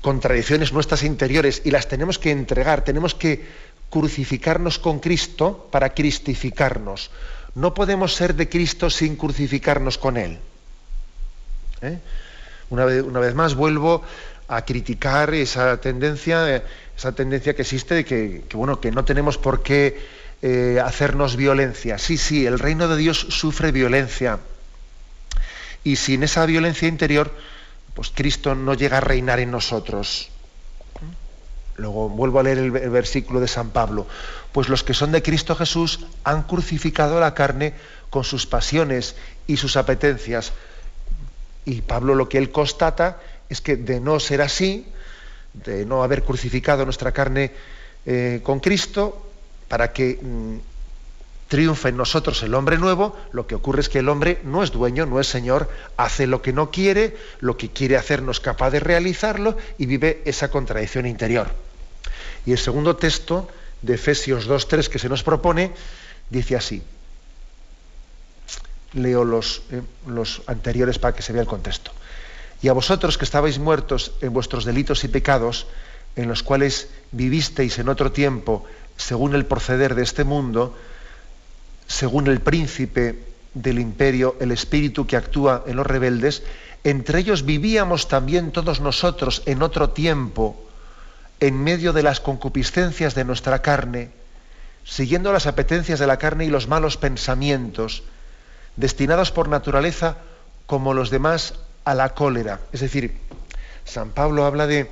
contradicciones 0.00 0.72
nuestras 0.72 1.02
interiores, 1.02 1.62
y 1.64 1.72
las 1.72 1.88
tenemos 1.88 2.20
que 2.20 2.30
entregar, 2.30 2.84
tenemos 2.84 3.16
que 3.16 3.44
crucificarnos 3.90 4.78
con 4.78 5.00
Cristo 5.00 5.68
para 5.72 5.92
cristificarnos. 5.92 7.10
No 7.56 7.74
podemos 7.74 8.14
ser 8.14 8.36
de 8.36 8.48
Cristo 8.48 8.88
sin 8.88 9.16
crucificarnos 9.16 9.98
con 9.98 10.18
Él. 10.18 10.38
¿Eh? 11.82 11.98
Una, 12.70 12.84
vez, 12.84 13.02
una 13.02 13.18
vez 13.18 13.34
más 13.34 13.56
vuelvo 13.56 14.04
a 14.46 14.64
criticar 14.64 15.34
esa 15.34 15.80
tendencia, 15.80 16.62
esa 16.96 17.10
tendencia 17.10 17.56
que 17.56 17.62
existe 17.62 17.96
de 17.96 18.04
que, 18.04 18.44
bueno, 18.54 18.80
que 18.80 18.92
no 18.92 19.04
tenemos 19.04 19.36
por 19.36 19.64
qué 19.64 20.17
eh, 20.40 20.80
hacernos 20.84 21.36
violencia. 21.36 21.98
Sí, 21.98 22.16
sí, 22.16 22.46
el 22.46 22.58
reino 22.58 22.86
de 22.88 22.96
Dios 22.96 23.18
sufre 23.30 23.72
violencia. 23.72 24.38
Y 25.84 25.96
sin 25.96 26.22
esa 26.22 26.46
violencia 26.46 26.86
interior, 26.86 27.32
pues 27.94 28.12
Cristo 28.14 28.54
no 28.54 28.74
llega 28.74 28.98
a 28.98 29.00
reinar 29.00 29.40
en 29.40 29.50
nosotros. 29.50 30.30
Luego 31.76 32.08
vuelvo 32.08 32.40
a 32.40 32.42
leer 32.42 32.58
el, 32.58 32.70
versículo 32.70 33.40
de 33.40 33.48
San 33.48 33.70
Pablo. 33.70 34.06
Pues 34.52 34.68
los 34.68 34.84
que 34.84 34.94
son 34.94 35.12
de 35.12 35.22
Cristo 35.22 35.54
Jesús 35.56 36.06
han 36.24 36.42
crucificado 36.42 37.20
la 37.20 37.34
carne 37.34 37.74
con 38.10 38.24
sus 38.24 38.46
pasiones 38.46 39.16
y 39.46 39.56
sus 39.56 39.76
apetencias. 39.76 40.52
Y 41.64 41.82
Pablo 41.82 42.14
lo 42.14 42.28
que 42.28 42.38
él 42.38 42.50
constata 42.50 43.20
es 43.48 43.60
que 43.60 43.76
de 43.76 44.00
no 44.00 44.18
ser 44.20 44.42
así, 44.42 44.86
de 45.52 45.84
no 45.84 46.02
haber 46.02 46.24
crucificado 46.24 46.84
nuestra 46.84 47.12
carne 47.12 47.52
eh, 48.06 48.40
con 48.42 48.60
Cristo, 48.60 49.27
para 49.68 49.92
que 49.92 50.18
mm, 50.20 50.58
triunfe 51.48 51.88
en 51.88 51.96
nosotros 51.96 52.42
el 52.42 52.54
hombre 52.54 52.78
nuevo, 52.78 53.16
lo 53.32 53.46
que 53.46 53.54
ocurre 53.54 53.80
es 53.80 53.88
que 53.88 54.00
el 54.00 54.08
hombre 54.08 54.40
no 54.44 54.62
es 54.62 54.70
dueño, 54.70 55.06
no 55.06 55.18
es 55.20 55.26
señor, 55.26 55.68
hace 55.96 56.26
lo 56.26 56.42
que 56.42 56.52
no 56.52 56.70
quiere, 56.70 57.16
lo 57.40 57.56
que 57.56 57.70
quiere 57.70 57.96
hacer 57.96 58.22
no 58.22 58.30
es 58.30 58.40
capaz 58.40 58.70
de 58.70 58.80
realizarlo 58.80 59.56
y 59.78 59.86
vive 59.86 60.22
esa 60.24 60.50
contradicción 60.50 61.06
interior. 61.06 61.48
Y 62.44 62.52
el 62.52 62.58
segundo 62.58 62.96
texto 62.96 63.48
de 63.82 63.94
Efesios 63.94 64.48
2.3 64.48 64.88
que 64.88 64.98
se 64.98 65.08
nos 65.08 65.22
propone 65.22 65.72
dice 66.30 66.56
así, 66.56 66.82
leo 68.92 69.24
los, 69.24 69.62
eh, 69.70 69.82
los 70.06 70.42
anteriores 70.46 70.98
para 70.98 71.14
que 71.14 71.22
se 71.22 71.32
vea 71.32 71.42
el 71.42 71.48
contexto. 71.48 71.92
Y 72.60 72.68
a 72.68 72.72
vosotros 72.72 73.16
que 73.16 73.24
estabais 73.24 73.58
muertos 73.58 74.12
en 74.20 74.32
vuestros 74.32 74.64
delitos 74.64 75.04
y 75.04 75.08
pecados, 75.08 75.66
en 76.16 76.28
los 76.28 76.42
cuales 76.42 76.88
vivisteis 77.12 77.78
en 77.78 77.88
otro 77.88 78.10
tiempo, 78.10 78.64
según 78.98 79.34
el 79.34 79.46
proceder 79.46 79.94
de 79.94 80.02
este 80.02 80.24
mundo, 80.24 80.76
según 81.86 82.26
el 82.26 82.40
príncipe 82.40 83.18
del 83.54 83.78
imperio, 83.78 84.36
el 84.40 84.52
espíritu 84.52 85.06
que 85.06 85.16
actúa 85.16 85.64
en 85.66 85.76
los 85.76 85.86
rebeldes, 85.86 86.42
entre 86.84 87.20
ellos 87.20 87.44
vivíamos 87.44 88.08
también 88.08 88.52
todos 88.52 88.80
nosotros 88.80 89.42
en 89.46 89.62
otro 89.62 89.90
tiempo, 89.90 90.62
en 91.40 91.62
medio 91.62 91.92
de 91.92 92.02
las 92.02 92.20
concupiscencias 92.20 93.14
de 93.14 93.24
nuestra 93.24 93.62
carne, 93.62 94.10
siguiendo 94.84 95.32
las 95.32 95.46
apetencias 95.46 95.98
de 95.98 96.06
la 96.06 96.18
carne 96.18 96.44
y 96.44 96.50
los 96.50 96.66
malos 96.66 96.96
pensamientos, 96.96 98.02
destinados 98.76 99.30
por 99.30 99.48
naturaleza, 99.48 100.16
como 100.66 100.92
los 100.92 101.10
demás, 101.10 101.54
a 101.84 101.94
la 101.94 102.14
cólera. 102.14 102.60
Es 102.72 102.80
decir, 102.80 103.16
San 103.84 104.10
Pablo 104.10 104.44
habla 104.44 104.66
de, 104.66 104.90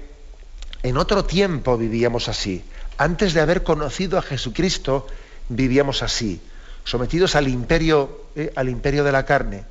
en 0.82 0.96
otro 0.96 1.24
tiempo 1.24 1.76
vivíamos 1.76 2.28
así, 2.28 2.64
antes 2.98 3.34
de 3.34 3.40
haber 3.40 3.62
conocido 3.62 4.18
a 4.18 4.22
Jesucristo, 4.22 5.06
vivíamos 5.48 6.02
así, 6.02 6.40
sometidos 6.84 7.36
al 7.36 7.48
imperio, 7.48 8.26
eh, 8.36 8.52
al 8.56 8.68
imperio 8.68 9.04
de 9.04 9.12
la 9.12 9.24
carne, 9.24 9.64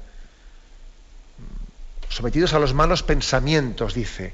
sometidos 2.09 2.53
a 2.53 2.59
los 2.59 2.73
malos 2.73 3.03
pensamientos, 3.03 3.93
dice, 3.93 4.33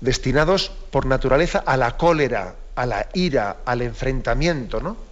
destinados 0.00 0.70
por 0.90 1.06
naturaleza 1.06 1.58
a 1.58 1.76
la 1.76 1.96
cólera, 1.96 2.54
a 2.74 2.86
la 2.86 3.08
ira, 3.14 3.58
al 3.64 3.82
enfrentamiento, 3.82 4.80
¿no? 4.80 5.08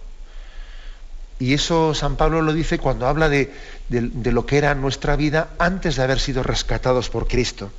Y 1.39 1.53
eso 1.53 1.93
San 1.93 2.15
Pablo 2.15 2.41
lo 2.41 2.51
dice 2.51 2.79
cuando 2.79 3.07
habla 3.07 3.29
de, 3.29 3.53
lo 3.89 4.45
que 4.45 4.57
era 4.57 4.73
nuestra 4.73 5.15
vida 5.15 5.49
antes 5.59 5.95
de 5.95 6.03
haber 6.03 6.19
sido 6.19 6.41
rescatados 6.41 7.09
por 7.09 7.27
Cristo. 7.27 7.71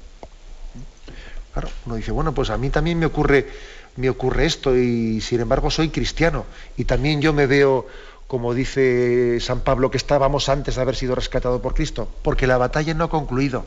Claro, 1.52 1.68
uno 1.86 1.96
dice, 1.96 2.12
bueno, 2.12 2.32
pues 2.32 2.50
a 2.50 2.56
mí 2.56 2.70
también 2.70 2.98
me 2.98 3.06
ocurre, 3.06 3.48
me 3.98 4.08
ocurre 4.08 4.46
esto 4.46 4.76
y 4.76 5.20
sin 5.20 5.40
embargo 5.40 5.70
soy 5.70 5.88
cristiano 5.88 6.46
y 6.76 6.84
también 6.84 7.20
yo 7.20 7.32
me 7.32 7.46
veo, 7.46 7.86
como 8.28 8.54
dice 8.54 9.38
San 9.40 9.60
Pablo, 9.60 9.90
que 9.90 9.96
estábamos 9.96 10.48
antes 10.48 10.76
de 10.76 10.82
haber 10.82 10.94
sido 10.94 11.16
rescatados 11.16 11.60
por 11.60 11.74
Cristo, 11.74 12.08
porque 12.22 12.46
la 12.46 12.58
batalla 12.58 12.94
no 12.94 13.04
ha 13.04 13.10
concluido. 13.10 13.66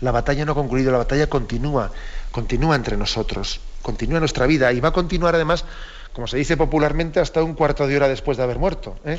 La 0.00 0.12
batalla 0.12 0.44
no 0.44 0.52
ha 0.52 0.54
concluido, 0.54 0.92
la 0.92 0.98
batalla 0.98 1.28
continúa, 1.28 1.90
continúa 2.30 2.76
entre 2.76 2.96
nosotros, 2.96 3.60
continúa 3.82 4.20
nuestra 4.20 4.46
vida 4.46 4.72
y 4.72 4.80
va 4.80 4.90
a 4.90 4.92
continuar 4.92 5.34
además, 5.34 5.64
como 6.12 6.26
se 6.26 6.36
dice 6.36 6.56
popularmente, 6.56 7.20
hasta 7.20 7.42
un 7.42 7.54
cuarto 7.54 7.86
de 7.86 7.96
hora 7.96 8.08
después 8.08 8.36
de 8.36 8.42
haber 8.42 8.58
muerto. 8.58 8.98
¿eh? 9.06 9.18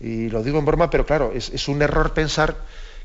Y 0.00 0.30
lo 0.30 0.42
digo 0.42 0.58
en 0.58 0.64
broma, 0.64 0.88
pero 0.88 1.04
claro, 1.04 1.32
es, 1.34 1.68
un 1.68 1.82
error 1.82 2.14
pensar 2.14 2.56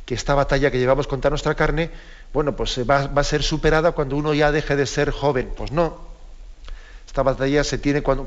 que 0.05 0.13
esta 0.13 0.33
batalla 0.33 0.71
que 0.71 0.79
llevamos 0.79 1.07
contra 1.07 1.29
nuestra 1.29 1.55
carne, 1.55 1.91
bueno, 2.33 2.55
pues 2.55 2.79
va, 2.89 3.09
a 3.13 3.23
ser 3.23 3.43
superada 3.43 3.91
cuando 3.91 4.15
uno 4.15 4.33
ya 4.33 4.51
deje 4.51 4.75
de 4.75 4.85
ser 4.85 5.11
joven. 5.11 5.51
Pues 5.55 5.71
no. 5.71 6.09
Esta 7.05 7.23
batalla 7.23 7.63
se 7.63 7.77
tiene 7.77 8.03
cuando, 8.03 8.25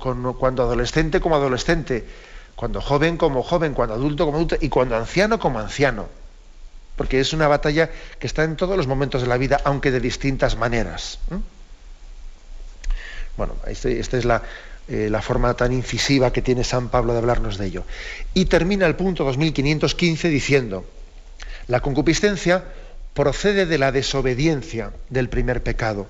adolescente 0.62 1.20
como 1.20 1.36
adolescente, 1.36 2.04
cuando 2.56 2.80
joven 2.80 3.16
como 3.16 3.42
joven, 3.42 3.74
cuando 3.74 3.94
adulto 3.94 4.24
como 4.24 4.38
adulto 4.38 4.56
y 4.60 4.68
cuando 4.68 4.96
anciano 4.96 5.38
como 5.38 5.60
anciano 5.60 6.08
porque 6.96 7.20
es 7.20 7.32
una 7.32 7.48
batalla 7.48 7.90
que 8.18 8.26
está 8.26 8.44
en 8.44 8.56
todos 8.56 8.76
los 8.76 8.86
momentos 8.86 9.22
de 9.22 9.28
la 9.28 9.36
vida, 9.36 9.60
aunque 9.64 9.90
de 9.90 10.00
distintas 10.00 10.56
maneras. 10.56 11.18
Bueno, 13.36 13.56
este, 13.66 13.98
esta 13.98 14.18
es 14.18 14.26
eh, 14.88 15.08
la, 15.10 15.22
forma 15.22 15.54
tan 15.54 15.72
incisiva 15.72 16.32
que 16.32 16.42
tiene 16.42 16.64
San 16.64 16.90
Pablo 16.90 17.12
de 17.12 17.18
hablarnos 17.18 17.56
de 17.58 17.66
ello. 17.66 17.84
Y 18.34 18.44
termina 18.44 18.86
el 18.86 18.94
punto 18.94 19.24
2515 19.24 20.28
diciendo, 20.28 20.84
la 21.66 21.80
concupiscencia 21.80 22.64
procede 23.14 23.66
de 23.66 23.78
la 23.78 23.92
desobediencia 23.92 24.92
del 25.10 25.28
primer 25.28 25.62
pecado. 25.62 26.06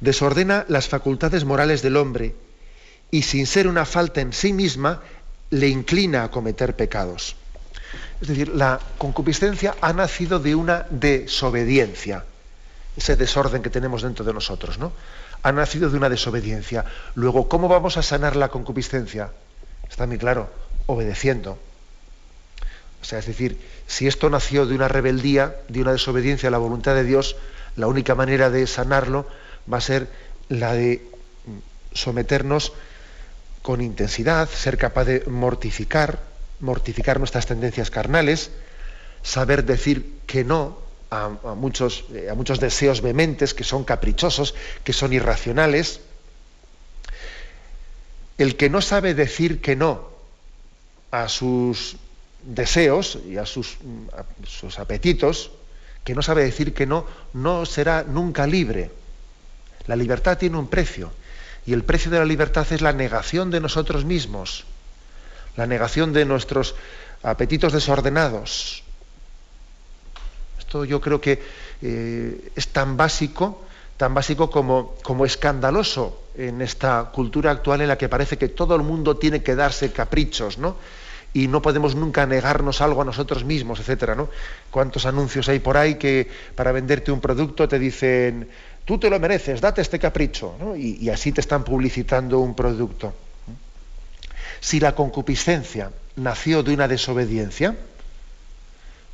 Desordena 0.00 0.64
las 0.68 0.88
facultades 0.88 1.44
morales 1.44 1.82
del 1.82 1.96
hombre 1.96 2.34
y 3.10 3.22
sin 3.22 3.46
ser 3.46 3.66
una 3.66 3.84
falta 3.84 4.20
en 4.20 4.32
sí 4.32 4.52
misma, 4.52 5.02
le 5.50 5.68
inclina 5.68 6.24
a 6.24 6.30
cometer 6.30 6.74
pecados. 6.74 7.36
Es 8.20 8.28
decir, 8.28 8.48
la 8.48 8.80
concupiscencia 8.98 9.76
ha 9.80 9.92
nacido 9.92 10.38
de 10.38 10.54
una 10.54 10.86
desobediencia, 10.90 12.24
ese 12.96 13.16
desorden 13.16 13.62
que 13.62 13.70
tenemos 13.70 14.02
dentro 14.02 14.24
de 14.24 14.32
nosotros, 14.32 14.78
¿no? 14.78 14.92
Ha 15.42 15.52
nacido 15.52 15.90
de 15.90 15.96
una 15.96 16.08
desobediencia. 16.08 16.84
Luego, 17.14 17.48
¿cómo 17.48 17.68
vamos 17.68 17.96
a 17.96 18.02
sanar 18.02 18.36
la 18.36 18.48
concupiscencia? 18.48 19.30
Está 19.88 20.06
muy 20.06 20.18
claro, 20.18 20.50
obedeciendo. 20.86 21.58
O 23.06 23.08
sea, 23.08 23.20
es 23.20 23.26
decir, 23.26 23.56
si 23.86 24.08
esto 24.08 24.28
nació 24.30 24.66
de 24.66 24.74
una 24.74 24.88
rebeldía, 24.88 25.54
de 25.68 25.80
una 25.80 25.92
desobediencia 25.92 26.48
a 26.48 26.50
la 26.50 26.58
voluntad 26.58 26.96
de 26.96 27.04
Dios, 27.04 27.36
la 27.76 27.86
única 27.86 28.16
manera 28.16 28.50
de 28.50 28.66
sanarlo 28.66 29.28
va 29.72 29.78
a 29.78 29.80
ser 29.80 30.08
la 30.48 30.72
de 30.72 31.06
someternos 31.92 32.72
con 33.62 33.80
intensidad, 33.80 34.48
ser 34.48 34.76
capaz 34.76 35.04
de 35.04 35.22
mortificar, 35.26 36.18
mortificar 36.58 37.20
nuestras 37.20 37.46
tendencias 37.46 37.92
carnales, 37.92 38.50
saber 39.22 39.64
decir 39.64 40.18
que 40.26 40.42
no 40.42 40.76
a, 41.08 41.28
muchos, 41.28 42.06
eh, 42.12 42.28
a 42.28 42.34
muchos 42.34 42.58
deseos 42.58 43.02
vehementes 43.02 43.54
que 43.54 43.62
son 43.62 43.84
caprichosos, 43.84 44.56
que 44.82 44.92
son 44.92 45.12
irracionales. 45.12 46.00
El 48.36 48.56
que 48.56 48.68
no 48.68 48.82
sabe 48.82 49.14
decir 49.14 49.60
que 49.60 49.76
no 49.76 50.10
a 51.12 51.28
sus 51.28 51.98
deseos 52.46 53.18
y 53.28 53.36
a 53.36 53.46
sus, 53.46 53.76
apetitos, 54.78 55.50
que 56.04 56.14
no 56.14 56.22
sabe 56.22 56.44
decir 56.44 56.72
que 56.72 56.86
no, 56.86 57.06
no 57.32 57.66
será 57.66 58.04
nunca 58.04 58.46
libre. 58.46 58.90
La 59.86 59.96
libertad 59.96 60.38
tiene 60.38 60.56
un 60.56 60.68
precio 60.68 61.12
y 61.66 61.72
el 61.72 61.84
precio 61.84 62.10
de 62.10 62.18
la 62.18 62.24
libertad 62.24 62.66
es 62.70 62.80
la 62.80 62.92
negación 62.92 63.50
de 63.50 63.60
nosotros 63.60 64.04
mismos 64.04 64.64
la 65.56 65.66
negación 65.66 66.12
de 66.12 66.24
nuestros 66.24 66.74
apetitos 67.22 67.72
desordenados. 67.72 68.82
Esto 70.58 70.84
yo 70.84 71.00
creo 71.00 71.20
que 71.20 71.42
eh, 71.82 72.52
es 72.54 72.68
tan 72.68 72.96
básico, 72.96 73.64
tan 73.96 74.14
básico 74.14 74.50
como, 74.50 74.94
como 75.02 75.24
escandaloso 75.24 76.22
en 76.36 76.60
esta 76.60 77.10
cultura 77.12 77.50
actual 77.50 77.80
en 77.80 77.88
la 77.88 77.98
que 77.98 78.08
parece 78.08 78.36
que 78.36 78.48
todo 78.48 78.76
el 78.76 78.82
mundo 78.82 79.16
tiene 79.16 79.42
que 79.42 79.54
darse 79.54 79.92
caprichos, 79.92 80.58
¿no? 80.58 80.76
Y 81.32 81.48
no 81.48 81.60
podemos 81.62 81.94
nunca 81.94 82.26
negarnos 82.26 82.80
algo 82.80 83.02
a 83.02 83.04
nosotros 83.04 83.44
mismos, 83.44 83.80
etcétera, 83.80 84.14
¿no? 84.14 84.28
¿Cuántos 84.70 85.06
anuncios 85.06 85.48
hay 85.48 85.58
por 85.58 85.76
ahí 85.76 85.96
que 85.96 86.28
para 86.54 86.72
venderte 86.72 87.12
un 87.12 87.20
producto 87.20 87.68
te 87.68 87.78
dicen, 87.78 88.48
tú 88.84 88.98
te 88.98 89.10
lo 89.10 89.20
mereces, 89.20 89.60
date 89.60 89.82
este 89.82 89.98
capricho, 89.98 90.54
y 90.76 91.08
así 91.10 91.32
te 91.32 91.40
están 91.40 91.64
publicitando 91.64 92.38
un 92.40 92.54
producto. 92.54 93.12
Si 94.60 94.80
la 94.80 94.94
concupiscencia 94.94 95.90
nació 96.16 96.62
de 96.62 96.72
una 96.72 96.88
desobediencia, 96.88 97.76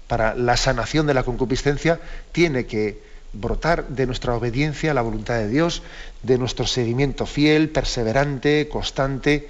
para 0.07 0.35
la 0.35 0.57
sanación 0.57 1.07
de 1.07 1.15
la 1.15 1.23
concupiscencia 1.23 1.99
tiene 2.33 2.67
que 2.67 3.01
brotar 3.33 3.89
de 3.89 4.07
nuestra 4.07 4.35
obediencia 4.35 4.91
a 4.91 4.95
la 4.95 5.01
voluntad 5.01 5.37
de 5.37 5.49
Dios, 5.49 5.83
de 6.23 6.37
nuestro 6.37 6.67
seguimiento 6.67 7.25
fiel, 7.25 7.71
perseverante, 7.71 8.69
constante, 8.69 9.49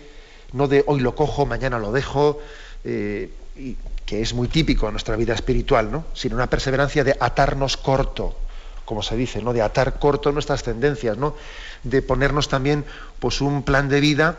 no 0.53 0.69
de 0.69 0.85
hoy 0.87 1.01
lo 1.01 1.15
cojo, 1.15 1.47
mañana 1.47 1.79
lo 1.79 1.93
dejo, 1.93 2.41
eh, 2.85 3.31
y, 3.57 3.77
que 4.07 4.21
es 4.21 4.35
muy 4.35 4.49
típico 4.49 4.87
en 4.87 4.93
nuestra 4.93 5.17
vida 5.17 5.35
espiritual, 5.35 5.91
¿no? 5.91 6.05
sino 6.13 6.37
una 6.37 6.49
perseverancia 6.51 7.05
de 7.05 7.17
atarnos 7.19 7.77
corto, 7.77 8.37
como 8.85 9.03
se 9.03 9.17
dice, 9.17 9.41
¿no? 9.43 9.53
de 9.53 9.63
atar 9.63 9.99
corto 9.99 10.33
nuestras 10.33 10.63
tendencias, 10.63 11.17
¿no? 11.17 11.35
de 11.83 12.03
ponernos 12.03 12.49
también 12.49 12.85
pues, 13.21 13.41
un 13.41 13.63
plan 13.63 13.89
de 13.89 14.01
vida 14.01 14.39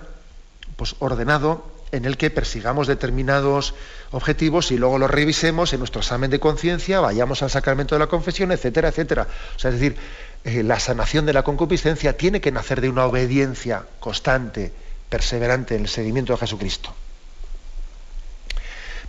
pues, 0.76 0.96
ordenado 1.00 1.66
en 1.92 2.06
el 2.06 2.18
que 2.18 2.32
persigamos 2.32 2.88
determinados 2.88 3.76
objetivos 4.12 4.72
y 4.72 4.78
luego 4.78 4.98
los 4.98 5.10
revisemos 5.10 5.74
en 5.74 5.80
nuestro 5.80 6.02
examen 6.02 6.32
de 6.32 6.40
conciencia, 6.40 7.00
vayamos 7.00 7.44
al 7.44 7.52
sacramento 7.52 7.96
de 7.96 8.00
la 8.00 8.08
confesión, 8.08 8.52
etcétera, 8.52 8.90
etcétera. 8.90 9.28
O 9.56 9.60
sea, 9.60 9.70
es 9.70 9.80
decir, 9.80 9.96
eh, 10.44 10.64
la 10.64 10.80
sanación 10.80 11.26
de 11.26 11.34
la 11.34 11.44
concupiscencia 11.44 12.18
tiene 12.18 12.42
que 12.42 12.52
nacer 12.52 12.82
de 12.82 12.90
una 12.90 13.06
obediencia 13.06 13.84
constante, 14.00 14.74
perseverante 15.14 15.76
en 15.76 15.82
el 15.82 15.88
seguimiento 15.88 16.34
de 16.34 16.40
Jesucristo. 16.40 16.92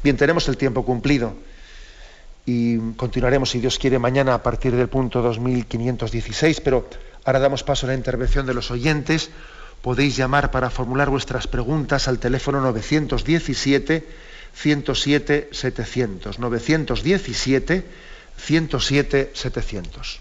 Bien, 0.03 0.19
tenemos 0.19 0.47
el 0.49 0.59
tiempo 0.59 0.85
cumplido 0.85 1.33
y 2.45 2.77
continuaremos, 2.97 3.49
si 3.49 3.59
Dios 3.59 3.79
quiere, 3.79 3.99
mañana 3.99 4.35
a 4.35 4.43
partir 4.43 4.77
del 4.77 4.91
punto 4.91 5.23
2516, 5.23 6.61
pero 6.61 6.87
ahora 7.25 7.39
damos 7.39 7.63
paso 7.63 7.87
a 7.87 7.89
la 7.89 7.95
intervención 7.95 8.45
de 8.45 8.53
los 8.53 8.71
oyentes 8.71 9.31
podéis 9.81 10.15
llamar 10.15 10.51
para 10.51 10.69
formular 10.69 11.09
vuestras 11.09 11.47
preguntas 11.47 12.07
al 12.07 12.19
teléfono 12.19 12.61
917 12.61 14.07
107 14.55 15.49
700. 15.53 16.39
917 16.39 17.85
107 18.37 19.31
700. 19.33 20.21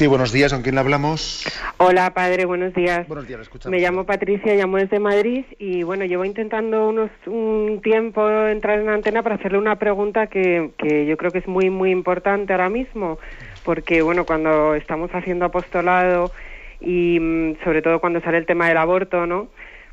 Sí, 0.00 0.06
buenos 0.06 0.32
días, 0.32 0.50
¿con 0.50 0.62
quién 0.62 0.78
hablamos? 0.78 1.44
Hola, 1.76 2.14
padre, 2.14 2.46
buenos 2.46 2.72
días. 2.72 3.06
Buenos 3.06 3.28
días, 3.28 3.42
escuchamos. 3.42 3.70
Me 3.70 3.82
llamo 3.82 4.06
Patricia, 4.06 4.54
llamo 4.54 4.78
desde 4.78 4.98
Madrid 4.98 5.44
y 5.58 5.82
bueno, 5.82 6.06
llevo 6.06 6.24
intentando 6.24 6.88
unos, 6.88 7.10
un 7.26 7.82
tiempo 7.82 8.26
entrar 8.46 8.78
en 8.78 8.86
la 8.86 8.94
antena 8.94 9.22
para 9.22 9.34
hacerle 9.34 9.58
una 9.58 9.76
pregunta 9.76 10.28
que, 10.28 10.70
que 10.78 11.04
yo 11.04 11.18
creo 11.18 11.30
que 11.30 11.40
es 11.40 11.46
muy, 11.46 11.68
muy 11.68 11.90
importante 11.90 12.54
ahora 12.54 12.70
mismo, 12.70 13.18
porque 13.62 14.00
bueno, 14.00 14.24
cuando 14.24 14.74
estamos 14.74 15.10
haciendo 15.12 15.44
apostolado 15.44 16.32
y 16.80 17.20
mm, 17.20 17.62
sobre 17.62 17.82
todo 17.82 18.00
cuando 18.00 18.22
sale 18.22 18.38
el 18.38 18.46
tema 18.46 18.68
del 18.68 18.78
aborto, 18.78 19.26
¿no? 19.26 19.48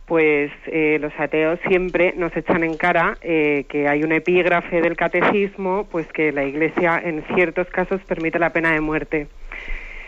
Pues 0.05 0.53
eh, 0.67 0.99
los 1.01 1.11
ateos 1.19 1.59
siempre 1.67 2.13
nos 2.15 2.33
echan 2.33 2.63
en 2.63 2.77
cara 2.77 3.17
eh, 3.21 3.65
que 3.67 3.89
hay 3.89 4.05
un 4.05 4.13
epígrafe 4.13 4.79
del 4.81 4.95
catecismo, 4.95 5.85
pues 5.91 6.07
que 6.13 6.31
la 6.31 6.45
Iglesia 6.45 6.97
en 7.03 7.25
ciertos 7.35 7.67
casos 7.67 7.99
permite 8.07 8.39
la 8.39 8.53
pena 8.53 8.71
de 8.71 8.79
muerte. 8.79 9.27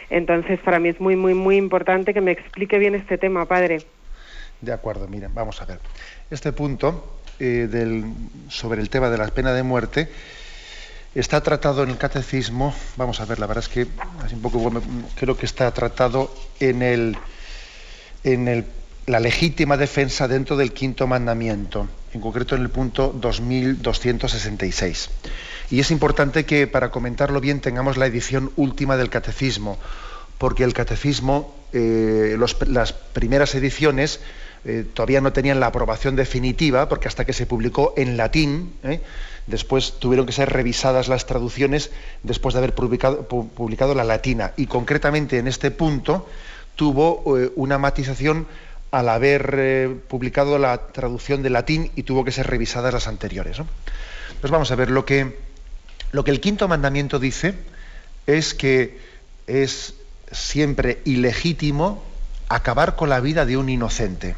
Entonces, 0.09 0.59
para 0.59 0.79
mí 0.79 0.89
es 0.89 0.99
muy, 0.99 1.15
muy, 1.15 1.33
muy 1.33 1.57
importante 1.57 2.13
que 2.13 2.21
me 2.21 2.31
explique 2.31 2.79
bien 2.79 2.95
este 2.95 3.17
tema, 3.17 3.45
padre. 3.45 3.85
De 4.61 4.73
acuerdo, 4.73 5.07
miren, 5.07 5.33
vamos 5.33 5.61
a 5.61 5.65
ver. 5.65 5.79
Este 6.29 6.51
punto 6.51 7.19
eh, 7.39 8.03
sobre 8.49 8.81
el 8.81 8.89
tema 8.89 9.09
de 9.09 9.17
la 9.17 9.27
pena 9.27 9.53
de 9.53 9.63
muerte 9.63 10.09
está 11.15 11.41
tratado 11.41 11.83
en 11.83 11.89
el 11.89 11.97
catecismo. 11.97 12.73
Vamos 12.97 13.21
a 13.21 13.25
ver, 13.25 13.39
la 13.39 13.47
verdad 13.47 13.63
es 13.63 13.69
que 13.69 13.87
así 14.23 14.35
un 14.35 14.41
poco, 14.41 14.71
creo 15.15 15.37
que 15.37 15.45
está 15.45 15.71
tratado 15.71 16.33
en 16.59 16.81
el, 16.81 17.17
en 18.23 18.47
el, 18.47 18.65
la 19.09 19.19
legítima 19.19 19.75
defensa 19.75 20.27
dentro 20.27 20.55
del 20.55 20.71
quinto 20.71 21.07
mandamiento, 21.07 21.87
en 22.13 22.21
concreto 22.21 22.55
en 22.55 22.61
el 22.61 22.69
punto 22.69 23.11
2266. 23.19 25.09
Y 25.71 25.79
es 25.79 25.89
importante 25.89 26.45
que 26.45 26.67
para 26.67 26.91
comentarlo 26.91 27.41
bien 27.41 27.59
tengamos 27.59 27.97
la 27.97 28.05
edición 28.05 28.51
última 28.55 28.97
del 28.97 29.09
catecismo, 29.09 29.79
porque 30.37 30.63
el 30.63 30.73
catecismo, 30.73 31.55
eh, 31.73 32.37
las 32.67 32.93
primeras 32.93 33.55
ediciones 33.55 34.19
eh, 34.63 34.85
todavía 34.93 35.21
no 35.21 35.33
tenían 35.33 35.59
la 35.59 35.67
aprobación 35.67 36.15
definitiva, 36.15 36.87
porque 36.87 37.07
hasta 37.07 37.25
que 37.25 37.33
se 37.33 37.47
publicó 37.47 37.95
en 37.97 38.15
latín, 38.15 38.73
¿eh? 38.83 39.01
después 39.47 39.93
tuvieron 39.97 40.27
que 40.27 40.33
ser 40.33 40.49
revisadas 40.49 41.07
las 41.07 41.25
traducciones 41.25 41.89
después 42.21 42.53
de 42.53 42.59
haber 42.59 42.75
publicado, 42.75 43.27
pu- 43.27 43.49
publicado 43.49 43.95
la 43.95 44.03
latina. 44.03 44.51
Y 44.55 44.67
concretamente 44.67 45.39
en 45.39 45.47
este 45.47 45.71
punto 45.71 46.29
tuvo 46.75 47.23
una 47.55 47.77
matización 47.79 48.45
al 48.91 49.09
haber 49.09 49.55
eh, 49.57 49.95
publicado 50.07 50.57
la 50.57 50.87
traducción 50.87 51.43
de 51.43 51.49
latín 51.49 51.91
y 51.95 52.03
tuvo 52.03 52.23
que 52.23 52.31
ser 52.31 52.47
revisadas 52.47 52.93
las 52.93 53.07
anteriores. 53.07 53.59
¿no? 53.59 53.67
Pues 54.41 54.51
vamos 54.51 54.71
a 54.71 54.75
ver, 54.75 54.89
lo 54.89 55.05
que, 55.05 55.37
lo 56.11 56.23
que 56.23 56.31
el 56.31 56.41
quinto 56.41 56.67
mandamiento 56.67 57.19
dice 57.19 57.53
es 58.25 58.53
que 58.53 58.99
es 59.47 59.93
siempre 60.31 61.01
ilegítimo 61.05 62.03
acabar 62.47 62.95
con 62.95 63.09
la 63.09 63.19
vida 63.19 63.45
de 63.45 63.57
un 63.57 63.69
inocente. 63.69 64.35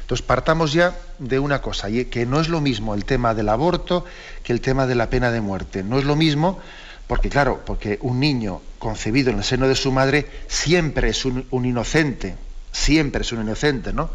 Entonces 0.00 0.24
partamos 0.24 0.72
ya 0.72 0.96
de 1.18 1.38
una 1.38 1.60
cosa, 1.60 1.88
que 1.90 2.26
no 2.26 2.40
es 2.40 2.48
lo 2.48 2.60
mismo 2.60 2.94
el 2.94 3.04
tema 3.04 3.34
del 3.34 3.48
aborto 3.48 4.04
que 4.44 4.52
el 4.52 4.60
tema 4.60 4.86
de 4.86 4.94
la 4.94 5.10
pena 5.10 5.32
de 5.32 5.40
muerte. 5.40 5.82
No 5.82 5.98
es 5.98 6.04
lo 6.04 6.14
mismo 6.14 6.60
porque, 7.08 7.28
claro, 7.28 7.62
porque 7.64 7.98
un 8.02 8.20
niño 8.20 8.60
concebido 8.78 9.30
en 9.30 9.38
el 9.38 9.44
seno 9.44 9.66
de 9.66 9.74
su 9.74 9.90
madre 9.90 10.26
siempre 10.46 11.08
es 11.08 11.24
un 11.24 11.64
inocente, 11.64 12.36
siempre 12.76 13.22
es 13.22 13.32
un 13.32 13.40
inocente, 13.40 13.92
¿no? 13.92 14.10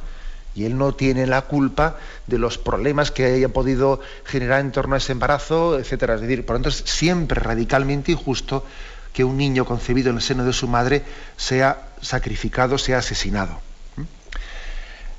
Y 0.53 0.65
él 0.65 0.77
no 0.77 0.93
tiene 0.93 1.25
la 1.25 1.43
culpa 1.43 1.97
de 2.27 2.37
los 2.37 2.57
problemas 2.57 3.09
que 3.09 3.25
haya 3.25 3.49
podido 3.49 4.01
generar 4.25 4.59
en 4.59 4.71
torno 4.71 4.95
a 4.95 4.97
ese 4.99 5.13
embarazo, 5.13 5.79
etcétera. 5.79 6.15
Es 6.15 6.21
decir, 6.21 6.45
por 6.45 6.55
lo 6.55 6.57
tanto, 6.61 6.69
es 6.69 6.83
siempre 6.85 7.39
radicalmente 7.39 8.11
injusto 8.11 8.65
que 9.13 9.23
un 9.23 9.37
niño 9.37 9.65
concebido 9.65 10.09
en 10.09 10.17
el 10.17 10.21
seno 10.21 10.45
de 10.45 10.53
su 10.53 10.67
madre 10.67 11.03
sea 11.37 11.89
sacrificado, 12.01 12.77
sea 12.77 12.99
asesinado. 12.99 13.59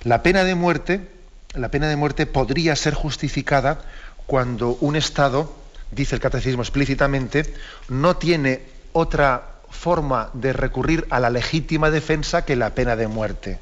La 0.04 0.22
pena 0.22 0.44
de 0.44 0.54
muerte, 0.54 1.08
la 1.54 1.70
pena 1.70 1.88
de 1.88 1.96
muerte 1.96 2.26
podría 2.26 2.76
ser 2.76 2.94
justificada 2.94 3.80
cuando 4.26 4.76
un 4.80 4.96
Estado, 4.96 5.54
dice 5.90 6.14
el 6.14 6.20
catecismo 6.20 6.62
explícitamente, 6.62 7.52
no 7.88 8.16
tiene 8.16 8.62
otra 8.92 9.51
forma 9.72 10.30
de 10.34 10.52
recurrir 10.52 11.06
a 11.10 11.18
la 11.18 11.30
legítima 11.30 11.90
defensa 11.90 12.44
que 12.44 12.54
la 12.54 12.74
pena 12.74 12.94
de 12.94 13.08
muerte. 13.08 13.58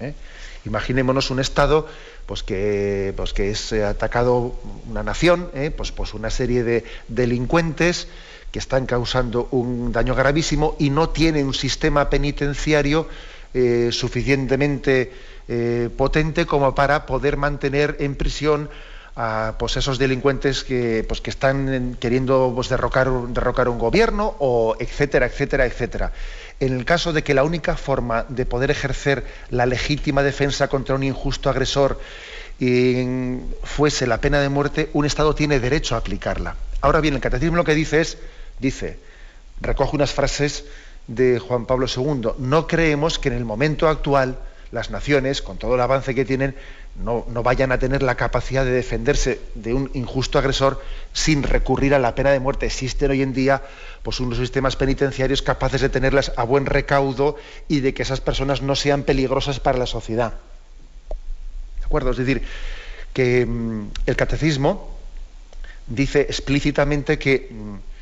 ¿eh? 0.00 0.12
Imaginémonos 0.66 1.30
un 1.30 1.40
Estado 1.40 1.86
pues 2.26 2.42
que, 2.42 3.14
pues 3.16 3.32
que 3.32 3.50
es 3.50 3.72
atacado 3.72 4.54
una 4.90 5.02
nación, 5.02 5.48
¿eh? 5.54 5.70
pues, 5.70 5.92
pues 5.92 6.12
una 6.12 6.28
serie 6.28 6.64
de 6.64 6.84
delincuentes 7.08 8.08
que 8.50 8.58
están 8.58 8.84
causando 8.84 9.48
un 9.52 9.92
daño 9.92 10.14
gravísimo 10.14 10.76
y 10.78 10.90
no 10.90 11.10
tiene 11.10 11.44
un 11.44 11.54
sistema 11.54 12.10
penitenciario 12.10 13.08
eh, 13.54 13.90
suficientemente 13.92 15.12
potente 15.96 16.44
como 16.44 16.74
para 16.74 17.06
poder 17.06 17.36
mantener 17.36 17.98
en 18.00 18.16
prisión 18.16 18.68
a 19.16 19.54
pues, 19.58 19.76
esos 19.78 19.98
delincuentes 19.98 20.62
que, 20.62 21.04
pues, 21.08 21.20
que 21.22 21.30
están 21.30 21.72
en- 21.72 21.94
queriendo 21.94 22.52
pues, 22.54 22.68
derrocar, 22.68 23.10
derrocar 23.28 23.68
un 23.68 23.78
gobierno, 23.78 24.36
o 24.38 24.76
etcétera, 24.78 25.26
etcétera, 25.26 25.64
etcétera. 25.66 26.12
En 26.60 26.74
el 26.74 26.84
caso 26.84 27.12
de 27.12 27.22
que 27.24 27.32
la 27.34 27.42
única 27.44 27.76
forma 27.76 28.24
de 28.28 28.44
poder 28.46 28.70
ejercer 28.70 29.24
la 29.50 29.66
legítima 29.66 30.22
defensa 30.22 30.68
contra 30.68 30.94
un 30.94 31.02
injusto 31.02 31.48
agresor 31.50 31.98
eh, 32.60 33.38
fuese 33.64 34.06
la 34.06 34.20
pena 34.20 34.40
de 34.40 34.48
muerte, 34.48 34.90
un 34.92 35.04
Estado 35.06 35.34
tiene 35.34 35.60
derecho 35.60 35.94
a 35.94 35.98
aplicarla. 35.98 36.56
Ahora 36.80 37.00
bien, 37.00 37.14
el 37.14 37.20
catecismo 37.20 37.56
lo 37.56 37.64
que 37.64 37.74
dice 37.74 38.00
es, 38.00 38.18
dice, 38.58 38.98
recoge 39.60 39.96
unas 39.96 40.12
frases 40.12 40.64
de 41.06 41.38
Juan 41.38 41.66
Pablo 41.66 41.86
II, 41.94 42.30
no 42.38 42.66
creemos 42.66 43.18
que 43.18 43.28
en 43.28 43.34
el 43.34 43.44
momento 43.44 43.88
actual 43.88 44.38
las 44.76 44.90
naciones, 44.90 45.42
con 45.42 45.58
todo 45.58 45.74
el 45.74 45.80
avance 45.80 46.14
que 46.14 46.24
tienen, 46.24 46.54
no, 46.94 47.26
no 47.28 47.42
vayan 47.42 47.72
a 47.72 47.78
tener 47.78 48.02
la 48.02 48.14
capacidad 48.14 48.64
de 48.64 48.70
defenderse 48.70 49.40
de 49.54 49.74
un 49.74 49.90
injusto 49.94 50.38
agresor 50.38 50.80
sin 51.12 51.42
recurrir 51.42 51.94
a 51.94 51.98
la 51.98 52.14
pena 52.14 52.30
de 52.30 52.38
muerte. 52.38 52.66
Existen 52.66 53.10
hoy 53.10 53.22
en 53.22 53.32
día 53.32 53.62
pues, 54.04 54.20
unos 54.20 54.38
sistemas 54.38 54.76
penitenciarios 54.76 55.42
capaces 55.42 55.80
de 55.80 55.88
tenerlas 55.88 56.32
a 56.36 56.44
buen 56.44 56.66
recaudo 56.66 57.36
y 57.66 57.80
de 57.80 57.92
que 57.92 58.02
esas 58.02 58.20
personas 58.20 58.62
no 58.62 58.76
sean 58.76 59.02
peligrosas 59.02 59.58
para 59.58 59.78
la 59.78 59.86
sociedad. 59.86 60.34
¿De 61.80 61.86
acuerdo? 61.86 62.12
Es 62.12 62.16
decir, 62.16 62.42
que 63.12 63.44
mm, 63.44 63.88
el 64.06 64.16
catecismo 64.16 64.96
dice 65.86 66.20
explícitamente 66.20 67.18
que 67.18 67.48
mm, 67.50 67.95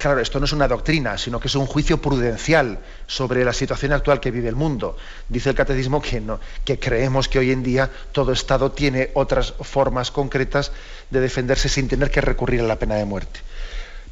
Claro, 0.00 0.20
esto 0.20 0.38
no 0.38 0.46
es 0.46 0.52
una 0.52 0.66
doctrina, 0.66 1.18
sino 1.18 1.38
que 1.38 1.48
es 1.48 1.54
un 1.54 1.66
juicio 1.66 2.00
prudencial 2.00 2.78
sobre 3.06 3.44
la 3.44 3.52
situación 3.52 3.92
actual 3.92 4.18
que 4.18 4.30
vive 4.30 4.48
el 4.48 4.56
mundo. 4.56 4.96
Dice 5.28 5.50
el 5.50 5.54
catecismo 5.54 6.00
que, 6.00 6.22
que 6.64 6.78
creemos 6.78 7.28
que 7.28 7.38
hoy 7.38 7.52
en 7.52 7.62
día 7.62 7.90
todo 8.12 8.32
Estado 8.32 8.72
tiene 8.72 9.10
otras 9.12 9.52
formas 9.60 10.10
concretas 10.10 10.72
de 11.10 11.20
defenderse 11.20 11.68
sin 11.68 11.86
tener 11.86 12.10
que 12.10 12.22
recurrir 12.22 12.60
a 12.60 12.64
la 12.64 12.76
pena 12.76 12.94
de 12.94 13.04
muerte. 13.04 13.40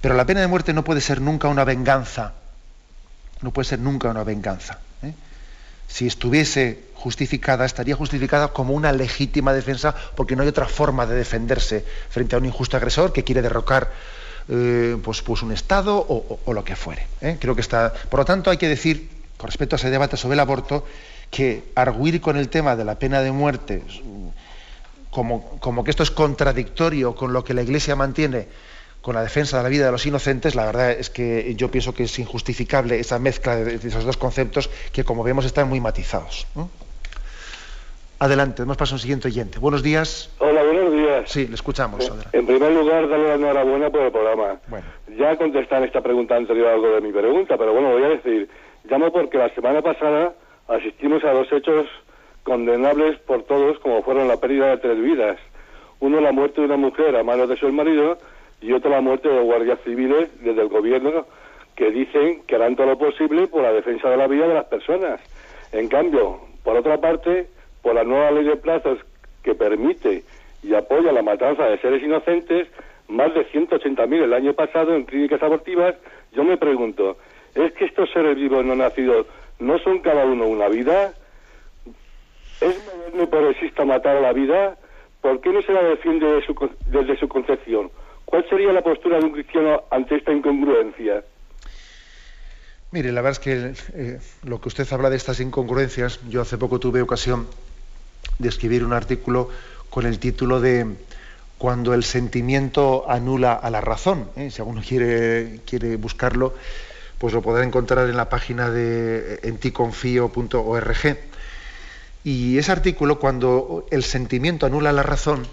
Pero 0.03 0.15
la 0.15 0.27
pena 0.27 0.43
de 0.43 0.47
muerte 0.47 0.75
no 0.75 0.85
puede 0.85 1.01
ser 1.01 1.23
nunca 1.23 1.49
una 1.49 1.65
venganza. 1.65 2.35
No 3.41 3.51
puede 3.51 3.71
ser 3.71 3.79
nunca 3.79 4.09
una 4.11 4.25
venganza. 4.25 4.81
¿eh? 5.03 5.15
Si 5.87 6.07
estuviese 6.07 6.89
justificada, 6.95 7.65
estaría 7.65 7.97
justificada 7.97 8.49
como 8.49 8.75
una 8.75 8.93
legítima 8.93 9.55
defensa 9.55 9.95
porque 10.15 10.37
no 10.37 10.43
hay 10.43 10.49
otra 10.49 10.67
forma 10.67 11.07
de 11.07 11.15
defenderse 11.15 11.83
frente 12.11 12.37
a 12.37 12.39
un 12.39 12.45
injusto 12.45 12.77
agresor 12.77 13.13
que 13.13 13.25
quiere 13.25 13.41
derrocar 13.41 13.91
eh, 14.49 14.97
pues, 15.03 15.23
pues, 15.23 15.43
un 15.43 15.53
Estado 15.53 16.05
o, 16.09 16.53
lo 16.53 16.65
que 16.65 16.77
fuere. 16.77 17.07
¿eh? 17.21 17.37
Creo 17.41 17.55
que 17.55 17.61
está. 17.61 17.93
Por 17.93 18.21
lo 18.21 18.25
tanto, 18.25 18.51
hay 18.51 18.57
que 18.57 18.69
decir, 18.69 19.09
con 19.37 19.49
respecto 19.49 19.77
a 19.77 19.79
ese 19.79 19.91
debate 19.91 20.17
sobre 20.17 20.35
el 20.35 20.41
aborto, 20.41 20.85
que 21.31 21.65
arguir 21.75 22.21
con 22.21 22.37
el 22.37 22.49
tema 22.49 22.77
de 22.77 22.85
la 22.85 22.99
pena 22.99 23.21
de 23.21 23.33
muerte, 23.33 23.83
como, 25.11 25.59
como 25.61 25.85
que 25.85 25.91
esto 25.91 26.03
es 26.03 26.11
contradictorio 26.11 27.15
con 27.15 27.33
lo 27.33 27.45
que 27.45 27.55
la 27.55 27.63
Iglesia 27.63 27.97
mantiene 27.97 28.49
con 29.01 29.15
la 29.15 29.23
defensa 29.23 29.57
de 29.59 29.63
la 29.63 29.69
vida 29.69 29.87
de 29.87 29.93
los 29.93 30.05
inocentes, 30.07 30.55
la 30.55 30.67
verdad 30.67 30.91
es 30.91 31.09
que 31.09 31.55
yo 31.55 31.71
pienso 31.71 31.95
que 31.95 32.05
es 32.05 32.19
injustificable 32.19 32.99
esa 32.99 33.19
mezcla 33.19 33.57
de, 33.57 33.77
esos 33.77 34.05
dos 34.05 34.17
conceptos 34.17 34.69
que, 34.93 35.05
como 35.05 35.23
vemos, 35.23 35.45
están 35.45 35.69
muy 35.69 35.81
matizados. 35.81 36.47
Adelante, 38.19 38.63
hemos 38.63 38.77
pasado 38.77 38.95
a 38.95 38.97
un 38.97 39.01
siguiente 39.01 39.29
oyente. 39.29 39.59
Buenos 39.59 39.83
días. 39.83 40.31
Hola, 40.41 40.63
buenos 40.63 40.88
Sí, 41.27 41.47
le 41.47 41.55
escuchamos. 41.55 42.11
En 42.33 42.47
primer 42.47 42.73
lugar, 42.73 43.09
darle 43.09 43.29
la 43.29 43.35
enhorabuena 43.35 43.91
por 43.91 44.03
el 44.03 44.13
programa. 44.13 44.61
Bueno. 44.69 44.87
Ya 45.17 45.37
contestan 45.37 45.85
esta 45.85 46.01
pregunta 46.01 46.37
anterior 46.37 46.69
algo 46.69 46.91
de 46.91 47.01
mi 47.01 47.13
pregunta, 47.13 47.57
pero 47.57 47.73
bueno, 47.73 47.91
voy 47.91 48.05
a 48.05 48.09
decir, 48.09 48.49
llamo 48.85 49.13
porque 49.13 49.39
la 49.39 49.53
semana 49.55 49.83
pasada 49.83 50.35
asistimos 50.69 51.25
a 51.25 51.33
dos 51.33 51.51
hechos 51.53 51.87
condenables 52.43 53.19
por 53.21 53.43
todos, 53.45 53.79
como 53.81 54.03
fueron 54.03 54.29
la 54.29 54.39
pérdida 54.39 54.69
de 54.71 54.79
tres 54.79 55.01
vidas. 55.01 55.39
Uno, 56.01 56.21
la 56.21 56.33
muerte 56.33 56.61
de 56.61 56.67
una 56.67 56.77
mujer 56.77 57.17
a 57.17 57.23
manos 57.23 57.49
de 57.49 57.57
su 57.57 57.71
marido, 57.73 58.19
y 58.61 58.73
otro, 58.73 58.91
la 58.91 59.01
muerte 59.01 59.29
de 59.29 59.41
guardias 59.43 59.79
civiles 59.85 60.31
desde 60.41 60.63
el 60.63 60.69
gobierno, 60.69 61.27
que 61.77 61.91
dicen 61.91 62.43
que 62.47 62.57
harán 62.57 62.77
todo 62.77 62.87
lo 62.87 62.99
posible 62.99 63.47
por 63.47 63.63
la 63.63 63.73
defensa 63.73 64.09
de 64.09 64.17
la 64.17 64.27
vida 64.27 64.49
de 64.49 64.55
las 64.55 64.67
personas. 64.67 65.21
En 65.73 65.89
cambio, 65.89 66.41
por 66.65 66.77
otra 66.77 66.99
parte, 66.99 67.49
por 67.83 67.95
la 67.95 68.05
nueva 68.05 68.31
ley 68.31 68.45
de 68.45 68.57
plazos 68.57 68.99
que 69.43 69.55
permite 69.55 70.25
y 70.63 70.75
apoya 70.75 71.13
la 71.13 71.23
matanza 71.23 71.65
de 71.65 71.79
seres 71.79 72.03
inocentes, 72.03 72.69
más 73.09 73.33
de 73.35 73.47
180.000 73.51 74.23
el 74.23 74.33
año 74.33 74.53
pasado 74.53 74.95
en 74.95 75.05
clínicas 75.05 75.43
abortivas, 75.43 75.95
yo 76.33 76.45
me 76.45 76.57
pregunto, 76.57 77.17
¿es 77.55 77.73
que 77.73 77.87
estos 77.87 78.11
seres 78.11 78.37
vivos 78.37 78.65
no 78.65 78.75
nacidos 78.75 79.27
no 79.59 79.79
son 79.79 80.01
cada 80.01 80.25
uno 80.25 80.47
una 80.47 80.69
vida? 80.69 81.13
¿Es 82.61 82.85
moderno 82.85 83.23
y 83.23 83.27
progresista 83.27 83.85
matar 83.85 84.17
a 84.17 84.21
la 84.21 84.33
vida? 84.33 84.77
¿Por 85.21 85.41
qué 85.41 85.51
no 85.51 85.63
se 85.63 85.73
la 85.73 85.83
defiende 85.83 86.27
desde 86.87 87.17
su 87.19 87.29
concepción? 87.29 87.91
¿Cuál 88.25 88.49
sería 88.49 88.73
la 88.73 88.83
postura 88.83 89.19
de 89.19 89.25
un 89.25 89.33
cristiano 89.33 89.85
ante 89.91 90.17
esta 90.17 90.33
incongruencia? 90.33 91.25
Mire, 92.91 93.13
la 93.13 93.23
verdad 93.23 93.33
es 93.33 93.39
que 93.39 93.73
eh, 93.95 94.19
lo 94.45 94.61
que 94.61 94.69
usted 94.69 94.87
habla 94.93 95.11
de 95.11 95.17
estas 95.17 95.41
incongruencias, 95.41 96.21
yo 96.29 96.41
hace 96.41 96.57
poco 96.57 96.79
tuve 96.79 97.03
ocasión 97.03 97.47
de 98.39 98.49
escribir 98.49 98.85
un 98.85 98.93
artículo 98.93 99.51
con 99.91 100.07
el 100.07 100.19
título 100.19 100.61
de 100.61 100.87
Cuando 101.59 101.95
el 101.95 102.05
sentimiento 102.05 103.11
anula 103.11 103.53
a 103.53 103.71
la 103.71 103.81
razón. 103.81 104.31
¿eh? 104.37 104.51
Si 104.51 104.61
alguno 104.61 104.83
quiere, 104.87 105.61
quiere 105.67 105.97
buscarlo, 105.97 106.55
pues 107.19 107.35
lo 107.35 107.43
podrá 107.43 107.65
encontrar 107.65 108.09
en 108.09 108.17
la 108.17 108.29
página 108.29 108.71
de 108.71 109.41
enticonfío.org. 109.43 111.19
Y 112.25 112.59
ese 112.59 112.73
artículo, 112.73 113.19
cuando 113.19 113.87
el 113.91 114.05
sentimiento 114.05 114.67
anula 114.67 114.93
la 114.93 115.03
razón, 115.03 115.47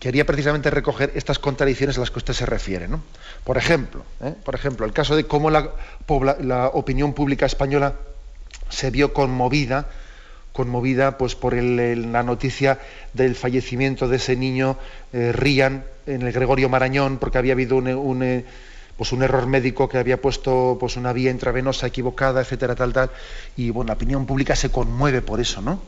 quería 0.00 0.26
precisamente 0.26 0.70
recoger 0.70 1.12
estas 1.14 1.38
contradicciones 1.38 1.96
a 1.96 2.00
las 2.00 2.10
que 2.10 2.18
usted 2.18 2.34
se 2.34 2.46
refiere. 2.46 2.88
Por 3.44 3.56
ejemplo, 3.56 4.04
¿eh? 4.20 4.34
por 4.44 4.54
ejemplo, 4.54 4.86
el 4.86 4.92
caso 4.92 5.16
de 5.16 5.24
cómo 5.24 5.50
la 5.50 6.70
opinión 6.72 7.14
pública 7.14 7.46
española 7.46 7.94
se 8.68 8.90
vio 8.90 9.12
conmovida 9.12 9.88
conmovida 10.54 11.18
pues, 11.18 11.34
por 11.34 11.52
la 11.52 12.22
noticia 12.22 12.78
del 13.12 13.34
fallecimiento 13.34 14.06
de 14.06 14.16
ese 14.16 14.36
niño 14.36 14.78
eh, 15.12 15.32
Rian 15.32 15.84
en 16.06 16.22
el 16.22 16.32
Gregorio 16.32 16.68
Marañón, 16.68 17.18
porque 17.18 17.38
había 17.38 17.54
habido 17.54 17.76
un, 17.76 18.22
eh, 18.22 18.44
pues 18.96 19.10
un 19.10 19.24
error 19.24 19.48
médico 19.48 19.88
que 19.88 19.98
había 19.98 20.22
puesto 20.22 20.76
pues, 20.78 20.96
una 20.96 21.12
vía 21.12 21.32
intravenosa 21.32 21.88
equivocada, 21.88 22.40
etcétera, 22.40 22.76
tal, 22.76 22.92
tal. 22.92 23.10
Y 23.56 23.70
bueno, 23.70 23.88
la 23.88 23.94
opinión 23.94 24.26
pública 24.26 24.54
se 24.54 24.70
conmueve 24.70 25.22
por 25.22 25.40
eso, 25.40 25.60
¿no? 25.60 25.82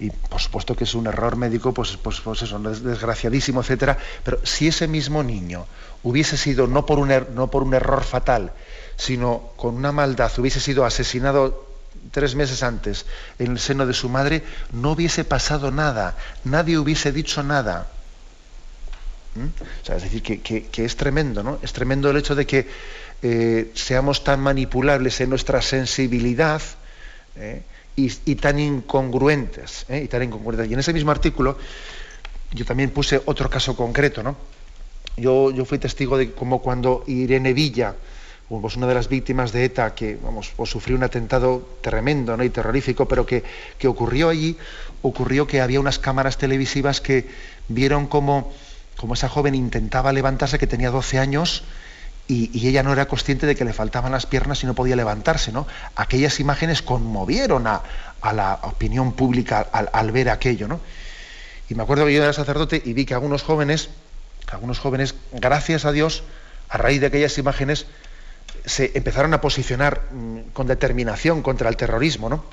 Y 0.00 0.10
por 0.10 0.40
supuesto 0.40 0.74
que 0.74 0.82
es 0.82 0.94
un 0.96 1.06
error 1.06 1.36
médico, 1.36 1.72
pues, 1.72 1.96
pues, 2.02 2.20
pues 2.20 2.42
eso, 2.42 2.58
desgraciadísimo, 2.58 3.60
etcétera. 3.60 3.96
Pero 4.24 4.44
si 4.44 4.66
ese 4.66 4.88
mismo 4.88 5.22
niño 5.22 5.66
hubiese 6.02 6.36
sido 6.36 6.66
no 6.66 6.84
por 6.84 6.98
un, 6.98 7.12
er, 7.12 7.30
no 7.30 7.48
por 7.48 7.62
un 7.62 7.74
error 7.74 8.02
fatal, 8.02 8.50
sino 8.96 9.50
con 9.54 9.76
una 9.76 9.92
maldad, 9.92 10.32
hubiese 10.36 10.58
sido 10.58 10.84
asesinado 10.84 11.71
tres 12.10 12.34
meses 12.34 12.62
antes 12.62 13.06
en 13.38 13.52
el 13.52 13.58
seno 13.58 13.86
de 13.86 13.94
su 13.94 14.08
madre, 14.08 14.42
no 14.72 14.92
hubiese 14.92 15.24
pasado 15.24 15.70
nada, 15.70 16.16
nadie 16.44 16.78
hubiese 16.78 17.12
dicho 17.12 17.42
nada. 17.42 17.88
¿Mm? 19.34 19.90
es 19.90 20.02
decir, 20.02 20.22
que, 20.22 20.84
es 20.84 20.96
tremendo, 20.96 21.42
¿no? 21.42 21.58
Es 21.62 21.72
tremendo 21.72 22.10
el 22.10 22.18
hecho 22.18 22.34
de 22.34 22.46
que 22.46 22.68
eh, 23.22 23.70
seamos 23.74 24.24
tan 24.24 24.40
manipulables 24.40 25.20
en 25.22 25.30
nuestra 25.30 25.62
sensibilidad 25.62 26.60
¿eh? 27.36 27.62
y, 27.96 28.34
tan 28.34 28.58
incongruentes, 28.58 29.86
¿eh? 29.88 30.02
y 30.04 30.08
tan 30.08 30.22
incongruentes. 30.24 30.68
Y 30.68 30.74
en 30.74 30.80
ese 30.80 30.92
mismo 30.92 31.10
artículo 31.10 31.56
yo 32.50 32.64
también 32.66 32.90
puse 32.90 33.22
otro 33.24 33.48
caso 33.48 33.74
concreto, 33.74 34.22
¿no? 34.22 34.36
Yo, 35.16 35.50
yo 35.50 35.64
fui 35.64 35.78
testigo 35.78 36.18
de 36.18 36.32
cómo 36.32 36.60
cuando 36.60 37.04
Irene 37.06 37.52
Villa, 37.52 37.94
pues 38.60 38.76
una 38.76 38.86
de 38.86 38.94
las 38.94 39.08
víctimas 39.08 39.52
de 39.52 39.64
ETA 39.64 39.94
que 39.94 40.18
vamos, 40.22 40.52
pues 40.56 40.68
sufrió 40.68 40.96
un 40.96 41.04
atentado 41.04 41.66
tremendo 41.80 42.36
¿no? 42.36 42.44
y 42.44 42.50
terrorífico, 42.50 43.08
pero 43.08 43.24
que, 43.24 43.44
ocurrió 43.86 44.28
allí, 44.28 44.58
ocurrió 45.00 45.46
que 45.46 45.60
había 45.60 45.80
unas 45.80 45.98
cámaras 45.98 46.36
televisivas 46.36 47.00
que 47.00 47.28
vieron 47.68 48.06
cómo, 48.06 48.52
esa 49.12 49.28
joven 49.28 49.54
intentaba 49.54 50.12
levantarse, 50.12 50.58
que 50.58 50.66
tenía 50.66 50.90
12 50.90 51.18
años, 51.18 51.64
y, 52.28 52.66
ella 52.66 52.82
no 52.82 52.92
era 52.92 53.06
consciente 53.06 53.46
de 53.46 53.56
que 53.56 53.64
le 53.64 53.72
faltaban 53.72 54.12
las 54.12 54.26
piernas 54.26 54.62
y 54.62 54.66
no 54.66 54.74
podía 54.74 54.96
levantarse. 54.96 55.52
¿no? 55.52 55.66
Aquellas 55.96 56.38
imágenes 56.40 56.82
conmovieron 56.82 57.66
a, 57.66 57.82
la 58.32 58.60
opinión 58.62 59.12
pública 59.12 59.66
al, 59.72 60.12
ver 60.12 60.30
aquello. 60.30 60.68
¿no? 60.68 60.80
Y 61.68 61.74
me 61.74 61.82
acuerdo 61.82 62.06
que 62.06 62.14
yo 62.14 62.22
era 62.22 62.32
sacerdote 62.32 62.80
y 62.84 62.92
vi 62.92 63.04
que 63.04 63.14
algunos 63.14 63.42
jóvenes, 63.42 63.88
algunos 64.50 64.78
jóvenes, 64.78 65.14
gracias 65.32 65.84
a 65.84 65.92
Dios, 65.92 66.22
a 66.68 66.78
raíz 66.78 67.00
de 67.00 67.08
aquellas 67.08 67.36
imágenes, 67.38 67.86
se 68.64 68.92
empezaron 68.94 69.34
a 69.34 69.40
posicionar 69.40 70.02
mm, 70.12 70.38
con 70.52 70.66
determinación 70.66 71.42
contra 71.42 71.68
el 71.68 71.76
terrorismo, 71.76 72.28
¿no? 72.28 72.44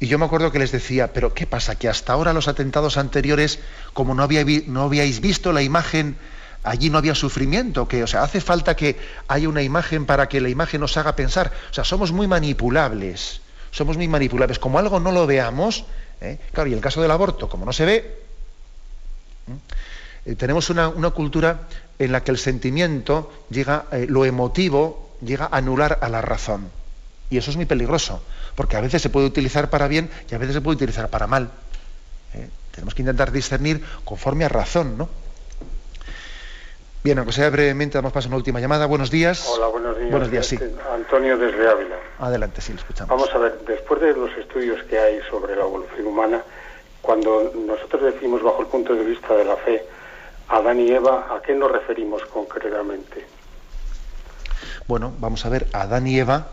Y 0.00 0.06
yo 0.06 0.18
me 0.18 0.24
acuerdo 0.24 0.50
que 0.50 0.58
les 0.58 0.72
decía, 0.72 1.12
pero 1.12 1.32
¿qué 1.32 1.46
pasa? 1.46 1.76
Que 1.76 1.88
hasta 1.88 2.12
ahora 2.12 2.32
los 2.32 2.48
atentados 2.48 2.96
anteriores, 2.96 3.60
como 3.92 4.14
no, 4.14 4.24
había, 4.24 4.44
no 4.66 4.82
habíais 4.82 5.20
visto 5.20 5.52
la 5.52 5.62
imagen, 5.62 6.16
allí 6.64 6.90
no 6.90 6.98
había 6.98 7.14
sufrimiento, 7.14 7.86
que, 7.86 8.02
o 8.02 8.06
sea, 8.08 8.24
hace 8.24 8.40
falta 8.40 8.74
que 8.74 8.96
haya 9.28 9.48
una 9.48 9.62
imagen 9.62 10.04
para 10.06 10.28
que 10.28 10.40
la 10.40 10.48
imagen 10.48 10.80
nos 10.80 10.96
haga 10.96 11.14
pensar. 11.14 11.52
O 11.70 11.74
sea, 11.74 11.84
somos 11.84 12.10
muy 12.10 12.26
manipulables, 12.26 13.42
somos 13.70 13.96
muy 13.96 14.08
manipulables. 14.08 14.58
Como 14.58 14.78
algo 14.78 14.98
no 14.98 15.12
lo 15.12 15.26
veamos, 15.26 15.84
¿eh? 16.20 16.38
claro, 16.52 16.68
y 16.70 16.72
el 16.72 16.80
caso 16.80 17.00
del 17.00 17.10
aborto, 17.10 17.48
como 17.48 17.64
no 17.64 17.72
se 17.72 17.84
ve, 17.84 18.22
eh, 20.24 20.34
tenemos 20.34 20.70
una, 20.70 20.90
cultura 21.10 21.68
en 21.98 22.12
la 22.12 22.24
que 22.24 22.30
el 22.30 22.38
sentimiento 22.38 23.32
llega, 23.50 23.86
eh, 23.92 24.06
lo 24.08 24.24
emotivo, 24.24 25.11
llega 25.24 25.46
a 25.46 25.56
anular 25.56 25.98
a 26.00 26.08
la 26.08 26.20
razón. 26.20 26.70
Y 27.30 27.38
eso 27.38 27.50
es 27.50 27.56
muy 27.56 27.66
peligroso, 27.66 28.22
porque 28.54 28.76
a 28.76 28.80
veces 28.80 29.00
se 29.00 29.08
puede 29.08 29.26
utilizar 29.26 29.70
para 29.70 29.88
bien 29.88 30.10
y 30.30 30.34
a 30.34 30.38
veces 30.38 30.54
se 30.54 30.60
puede 30.60 30.76
utilizar 30.76 31.08
para 31.08 31.26
mal. 31.26 31.50
¿eh? 32.34 32.48
Tenemos 32.72 32.94
que 32.94 33.02
intentar 33.02 33.32
discernir 33.32 33.82
conforme 34.04 34.44
a 34.44 34.48
razón, 34.48 34.98
¿no? 34.98 35.08
Bien, 37.04 37.18
aunque 37.18 37.32
sea 37.32 37.50
brevemente, 37.50 37.98
damos 37.98 38.12
paso 38.12 38.26
a 38.26 38.30
una 38.30 38.36
última 38.36 38.60
llamada. 38.60 38.86
Buenos 38.86 39.10
días. 39.10 39.48
Hola, 39.48 39.66
buenos 39.66 39.98
días. 39.98 40.10
Buenos 40.10 40.30
días, 40.30 40.46
sí. 40.46 40.58
Antonio 40.94 41.36
desde 41.36 41.68
Ávila. 41.68 41.96
Adelante, 42.20 42.60
sí, 42.60 42.72
lo 42.72 42.78
escuchamos. 42.78 43.08
Vamos 43.08 43.34
a 43.34 43.38
ver, 43.38 43.58
después 43.66 44.00
de 44.00 44.14
los 44.14 44.30
estudios 44.36 44.84
que 44.84 44.98
hay 44.98 45.20
sobre 45.28 45.56
la 45.56 45.62
evolución 45.62 46.06
humana, 46.06 46.42
cuando 47.00 47.52
nosotros 47.66 48.14
decimos 48.14 48.42
bajo 48.42 48.60
el 48.60 48.68
punto 48.68 48.94
de 48.94 49.04
vista 49.04 49.34
de 49.34 49.44
la 49.44 49.56
fe, 49.56 49.84
Adán 50.48 50.78
y 50.78 50.92
Eva, 50.92 51.26
¿a 51.34 51.42
qué 51.42 51.54
nos 51.54 51.72
referimos 51.72 52.24
concretamente? 52.26 53.26
Bueno, 54.88 55.12
vamos 55.20 55.46
a 55.46 55.48
ver 55.48 55.68
Adán 55.72 56.06
y 56.06 56.18
Eva. 56.18 56.48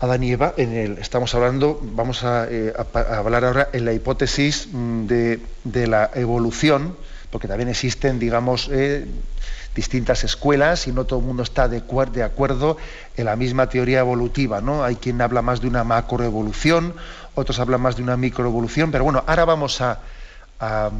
Adán 0.00 0.24
y 0.24 0.32
Eva, 0.32 0.54
en 0.56 0.72
el, 0.72 0.98
estamos 0.98 1.34
hablando, 1.34 1.78
vamos 1.80 2.24
a, 2.24 2.46
eh, 2.50 2.72
hablar 2.94 3.44
ahora 3.44 3.68
en 3.72 3.84
la 3.84 3.92
hipótesis 3.92 4.68
mm, 4.72 5.06
de, 5.06 5.86
la 5.86 6.10
evolución, 6.14 6.96
porque 7.30 7.46
también 7.46 7.68
existen, 7.68 8.18
digamos, 8.18 8.68
eh, 8.72 9.06
distintas 9.76 10.24
escuelas 10.24 10.88
y 10.88 10.92
no 10.92 11.04
todo 11.04 11.20
el 11.20 11.24
mundo 11.24 11.44
está 11.44 11.68
de, 11.68 11.82
de, 12.12 12.22
acuerdo 12.24 12.76
en 13.16 13.24
la 13.26 13.36
misma 13.36 13.68
teoría 13.68 14.00
evolutiva, 14.00 14.60
¿no? 14.60 14.82
Hay 14.82 14.96
quien 14.96 15.20
habla 15.22 15.40
más 15.40 15.60
de 15.60 15.68
una 15.68 15.84
macroevolución, 15.84 16.94
otros 17.36 17.60
hablan 17.60 17.80
más 17.80 17.96
de 17.96 18.02
una 18.02 18.16
microevolución, 18.16 18.90
pero 18.90 19.04
bueno, 19.04 19.22
ahora 19.24 19.44
vamos 19.44 19.80
a, 19.80 20.00
a, 20.58 20.90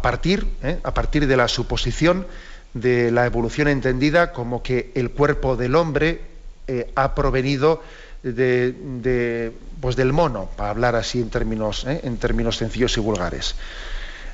partir, 0.00 0.46
¿eh? 0.62 0.78
a 0.84 0.94
partir 0.94 1.26
de 1.26 1.36
la 1.36 1.48
suposición 1.48 2.26
de 2.74 3.10
la 3.10 3.24
evolución 3.24 3.68
entendida 3.68 4.32
como 4.32 4.62
que 4.62 4.92
el 4.94 5.10
cuerpo 5.10 5.56
del 5.56 5.76
hombre 5.76 6.20
eh, 6.66 6.90
ha 6.96 7.14
provenido 7.14 7.82
de, 8.22 9.52
pues 9.80 9.96
del 9.96 10.12
mono, 10.12 10.48
para 10.56 10.70
hablar 10.70 10.96
así 10.96 11.20
en 11.20 11.30
términos, 11.30 11.84
¿eh? 11.86 12.00
en 12.04 12.16
términos 12.16 12.56
sencillos 12.56 12.96
y 12.96 13.00
vulgares. 13.00 13.54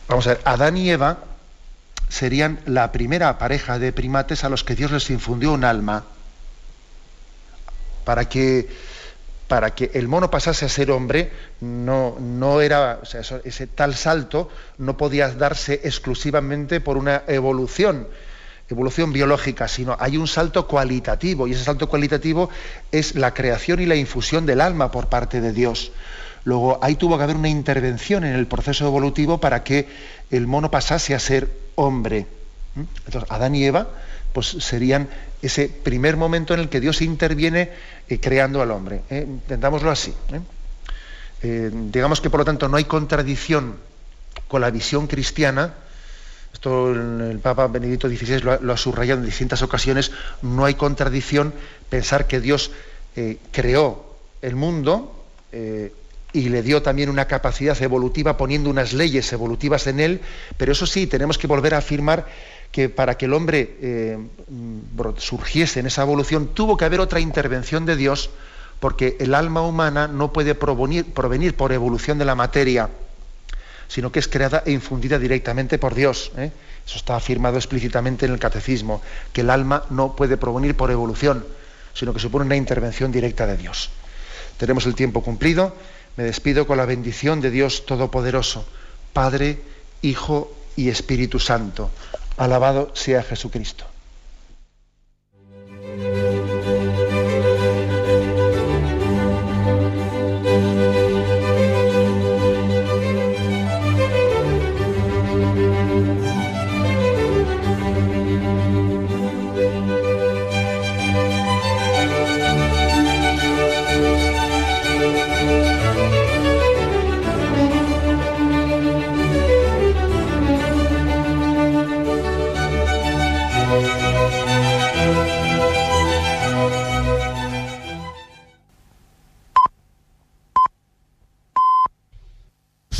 Vamos 0.08 0.26
a 0.26 0.30
ver, 0.30 0.40
Adán 0.44 0.76
y 0.76 0.90
Eva 0.90 1.18
serían 2.08 2.60
la 2.66 2.92
primera 2.92 3.38
pareja 3.38 3.78
de 3.78 3.92
primates 3.92 4.44
a 4.44 4.48
los 4.48 4.64
que 4.64 4.74
Dios 4.74 4.90
les 4.90 5.10
infundió 5.10 5.52
un 5.52 5.64
alma 5.64 6.04
para 8.04 8.28
que 8.28 8.68
para 9.46 9.74
que 9.74 9.90
el 9.94 10.06
mono 10.06 10.30
pasase 10.30 10.64
a 10.64 10.68
ser 10.68 10.92
hombre 10.92 11.32
no, 11.60 12.16
no 12.20 12.60
era 12.60 13.00
ese 13.44 13.66
tal 13.66 13.96
salto 13.96 14.48
no 14.78 14.96
podía 14.96 15.28
darse 15.28 15.80
exclusivamente 15.82 16.80
por 16.80 16.96
una 16.96 17.24
evolución 17.26 18.06
evolución 18.70 19.12
biológica 19.12 19.68
sino 19.68 19.96
hay 19.98 20.16
un 20.16 20.28
salto 20.28 20.66
cualitativo 20.66 21.46
y 21.46 21.52
ese 21.52 21.64
salto 21.64 21.88
cualitativo 21.88 22.50
es 22.92 23.14
la 23.14 23.34
creación 23.34 23.80
y 23.80 23.86
la 23.86 23.96
infusión 23.96 24.46
del 24.46 24.60
alma 24.60 24.90
por 24.90 25.08
parte 25.08 25.40
de 25.40 25.52
Dios 25.52 25.92
Luego 26.44 26.78
ahí 26.82 26.96
tuvo 26.96 27.18
que 27.18 27.24
haber 27.24 27.36
una 27.36 27.48
intervención 27.48 28.24
en 28.24 28.34
el 28.34 28.46
proceso 28.46 28.86
evolutivo 28.86 29.38
para 29.38 29.62
que 29.62 29.88
el 30.30 30.46
mono 30.46 30.70
pasase 30.70 31.14
a 31.14 31.18
ser 31.18 31.50
hombre. 31.74 32.26
Entonces, 33.06 33.30
Adán 33.30 33.54
y 33.54 33.64
Eva 33.64 33.88
pues, 34.32 34.46
serían 34.46 35.08
ese 35.42 35.68
primer 35.68 36.16
momento 36.16 36.54
en 36.54 36.60
el 36.60 36.68
que 36.68 36.80
Dios 36.80 37.02
interviene 37.02 37.70
eh, 38.08 38.20
creando 38.20 38.62
al 38.62 38.70
hombre. 38.70 39.02
¿eh? 39.10 39.26
Entendámoslo 39.28 39.90
así. 39.90 40.14
¿eh? 40.32 40.40
digamos 41.72 42.20
que 42.20 42.28
por 42.28 42.40
lo 42.40 42.44
tanto 42.44 42.68
no 42.68 42.76
hay 42.76 42.84
contradicción 42.84 43.76
con 44.48 44.60
la 44.60 44.70
visión 44.70 45.06
cristiana. 45.06 45.74
Esto 46.52 46.92
el, 46.92 47.38
Papa 47.38 47.66
Benedicto 47.68 48.08
XVI 48.08 48.40
lo 48.40 48.72
ha, 48.72 48.76
subrayado 48.76 49.20
en 49.20 49.26
distintas 49.26 49.62
ocasiones. 49.62 50.12
No 50.42 50.64
hay 50.64 50.74
contradicción 50.74 51.54
pensar 51.88 52.26
que 52.26 52.40
Dios 52.40 52.70
creó 53.52 54.16
el 54.42 54.56
mundo 54.56 55.16
y 56.32 56.48
le 56.48 56.62
dio 56.62 56.82
también 56.82 57.10
una 57.10 57.26
capacidad 57.26 57.80
evolutiva 57.82 58.36
poniendo 58.36 58.70
unas 58.70 58.92
leyes 58.92 59.32
evolutivas 59.32 59.86
en 59.86 60.00
él, 60.00 60.20
pero 60.56 60.72
eso 60.72 60.86
sí, 60.86 61.06
tenemos 61.06 61.38
que 61.38 61.46
volver 61.46 61.74
a 61.74 61.78
afirmar 61.78 62.26
que 62.70 62.88
para 62.88 63.16
que 63.16 63.26
el 63.26 63.32
hombre 63.32 63.76
eh, 63.80 64.18
surgiese 65.16 65.80
en 65.80 65.86
esa 65.86 66.02
evolución 66.02 66.48
tuvo 66.54 66.76
que 66.76 66.84
haber 66.84 67.00
otra 67.00 67.20
intervención 67.20 67.84
de 67.84 67.96
Dios, 67.96 68.30
porque 68.78 69.16
el 69.20 69.34
alma 69.34 69.62
humana 69.62 70.06
no 70.06 70.32
puede 70.32 70.54
provenir 70.54 71.54
por 71.54 71.72
evolución 71.72 72.18
de 72.18 72.24
la 72.24 72.34
materia, 72.34 72.88
sino 73.90 74.12
que 74.12 74.20
es 74.20 74.28
creada 74.28 74.62
e 74.64 74.70
infundida 74.70 75.18
directamente 75.18 75.76
por 75.76 75.96
Dios. 75.96 76.30
¿eh? 76.38 76.52
Eso 76.86 76.96
está 76.96 77.16
afirmado 77.16 77.56
explícitamente 77.56 78.24
en 78.24 78.32
el 78.32 78.38
catecismo, 78.38 79.02
que 79.32 79.40
el 79.40 79.50
alma 79.50 79.84
no 79.90 80.14
puede 80.14 80.36
provenir 80.36 80.76
por 80.76 80.92
evolución, 80.92 81.44
sino 81.92 82.14
que 82.14 82.20
supone 82.20 82.46
una 82.46 82.54
intervención 82.54 83.10
directa 83.10 83.48
de 83.48 83.56
Dios. 83.56 83.90
Tenemos 84.58 84.86
el 84.86 84.94
tiempo 84.94 85.22
cumplido. 85.22 85.74
Me 86.16 86.22
despido 86.22 86.68
con 86.68 86.76
la 86.76 86.86
bendición 86.86 87.40
de 87.40 87.50
Dios 87.50 87.84
Todopoderoso, 87.84 88.64
Padre, 89.12 89.60
Hijo 90.02 90.54
y 90.76 90.88
Espíritu 90.88 91.40
Santo. 91.40 91.90
Alabado 92.36 92.92
sea 92.94 93.24
Jesucristo. 93.24 93.86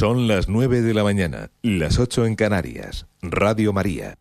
Son 0.01 0.27
las 0.27 0.49
9 0.49 0.81
de 0.81 0.95
la 0.95 1.05
mañana, 1.05 1.51
las 1.61 1.99
8 1.99 2.25
en 2.25 2.35
Canarias. 2.35 3.07
Radio 3.21 3.75
María. 3.75 4.17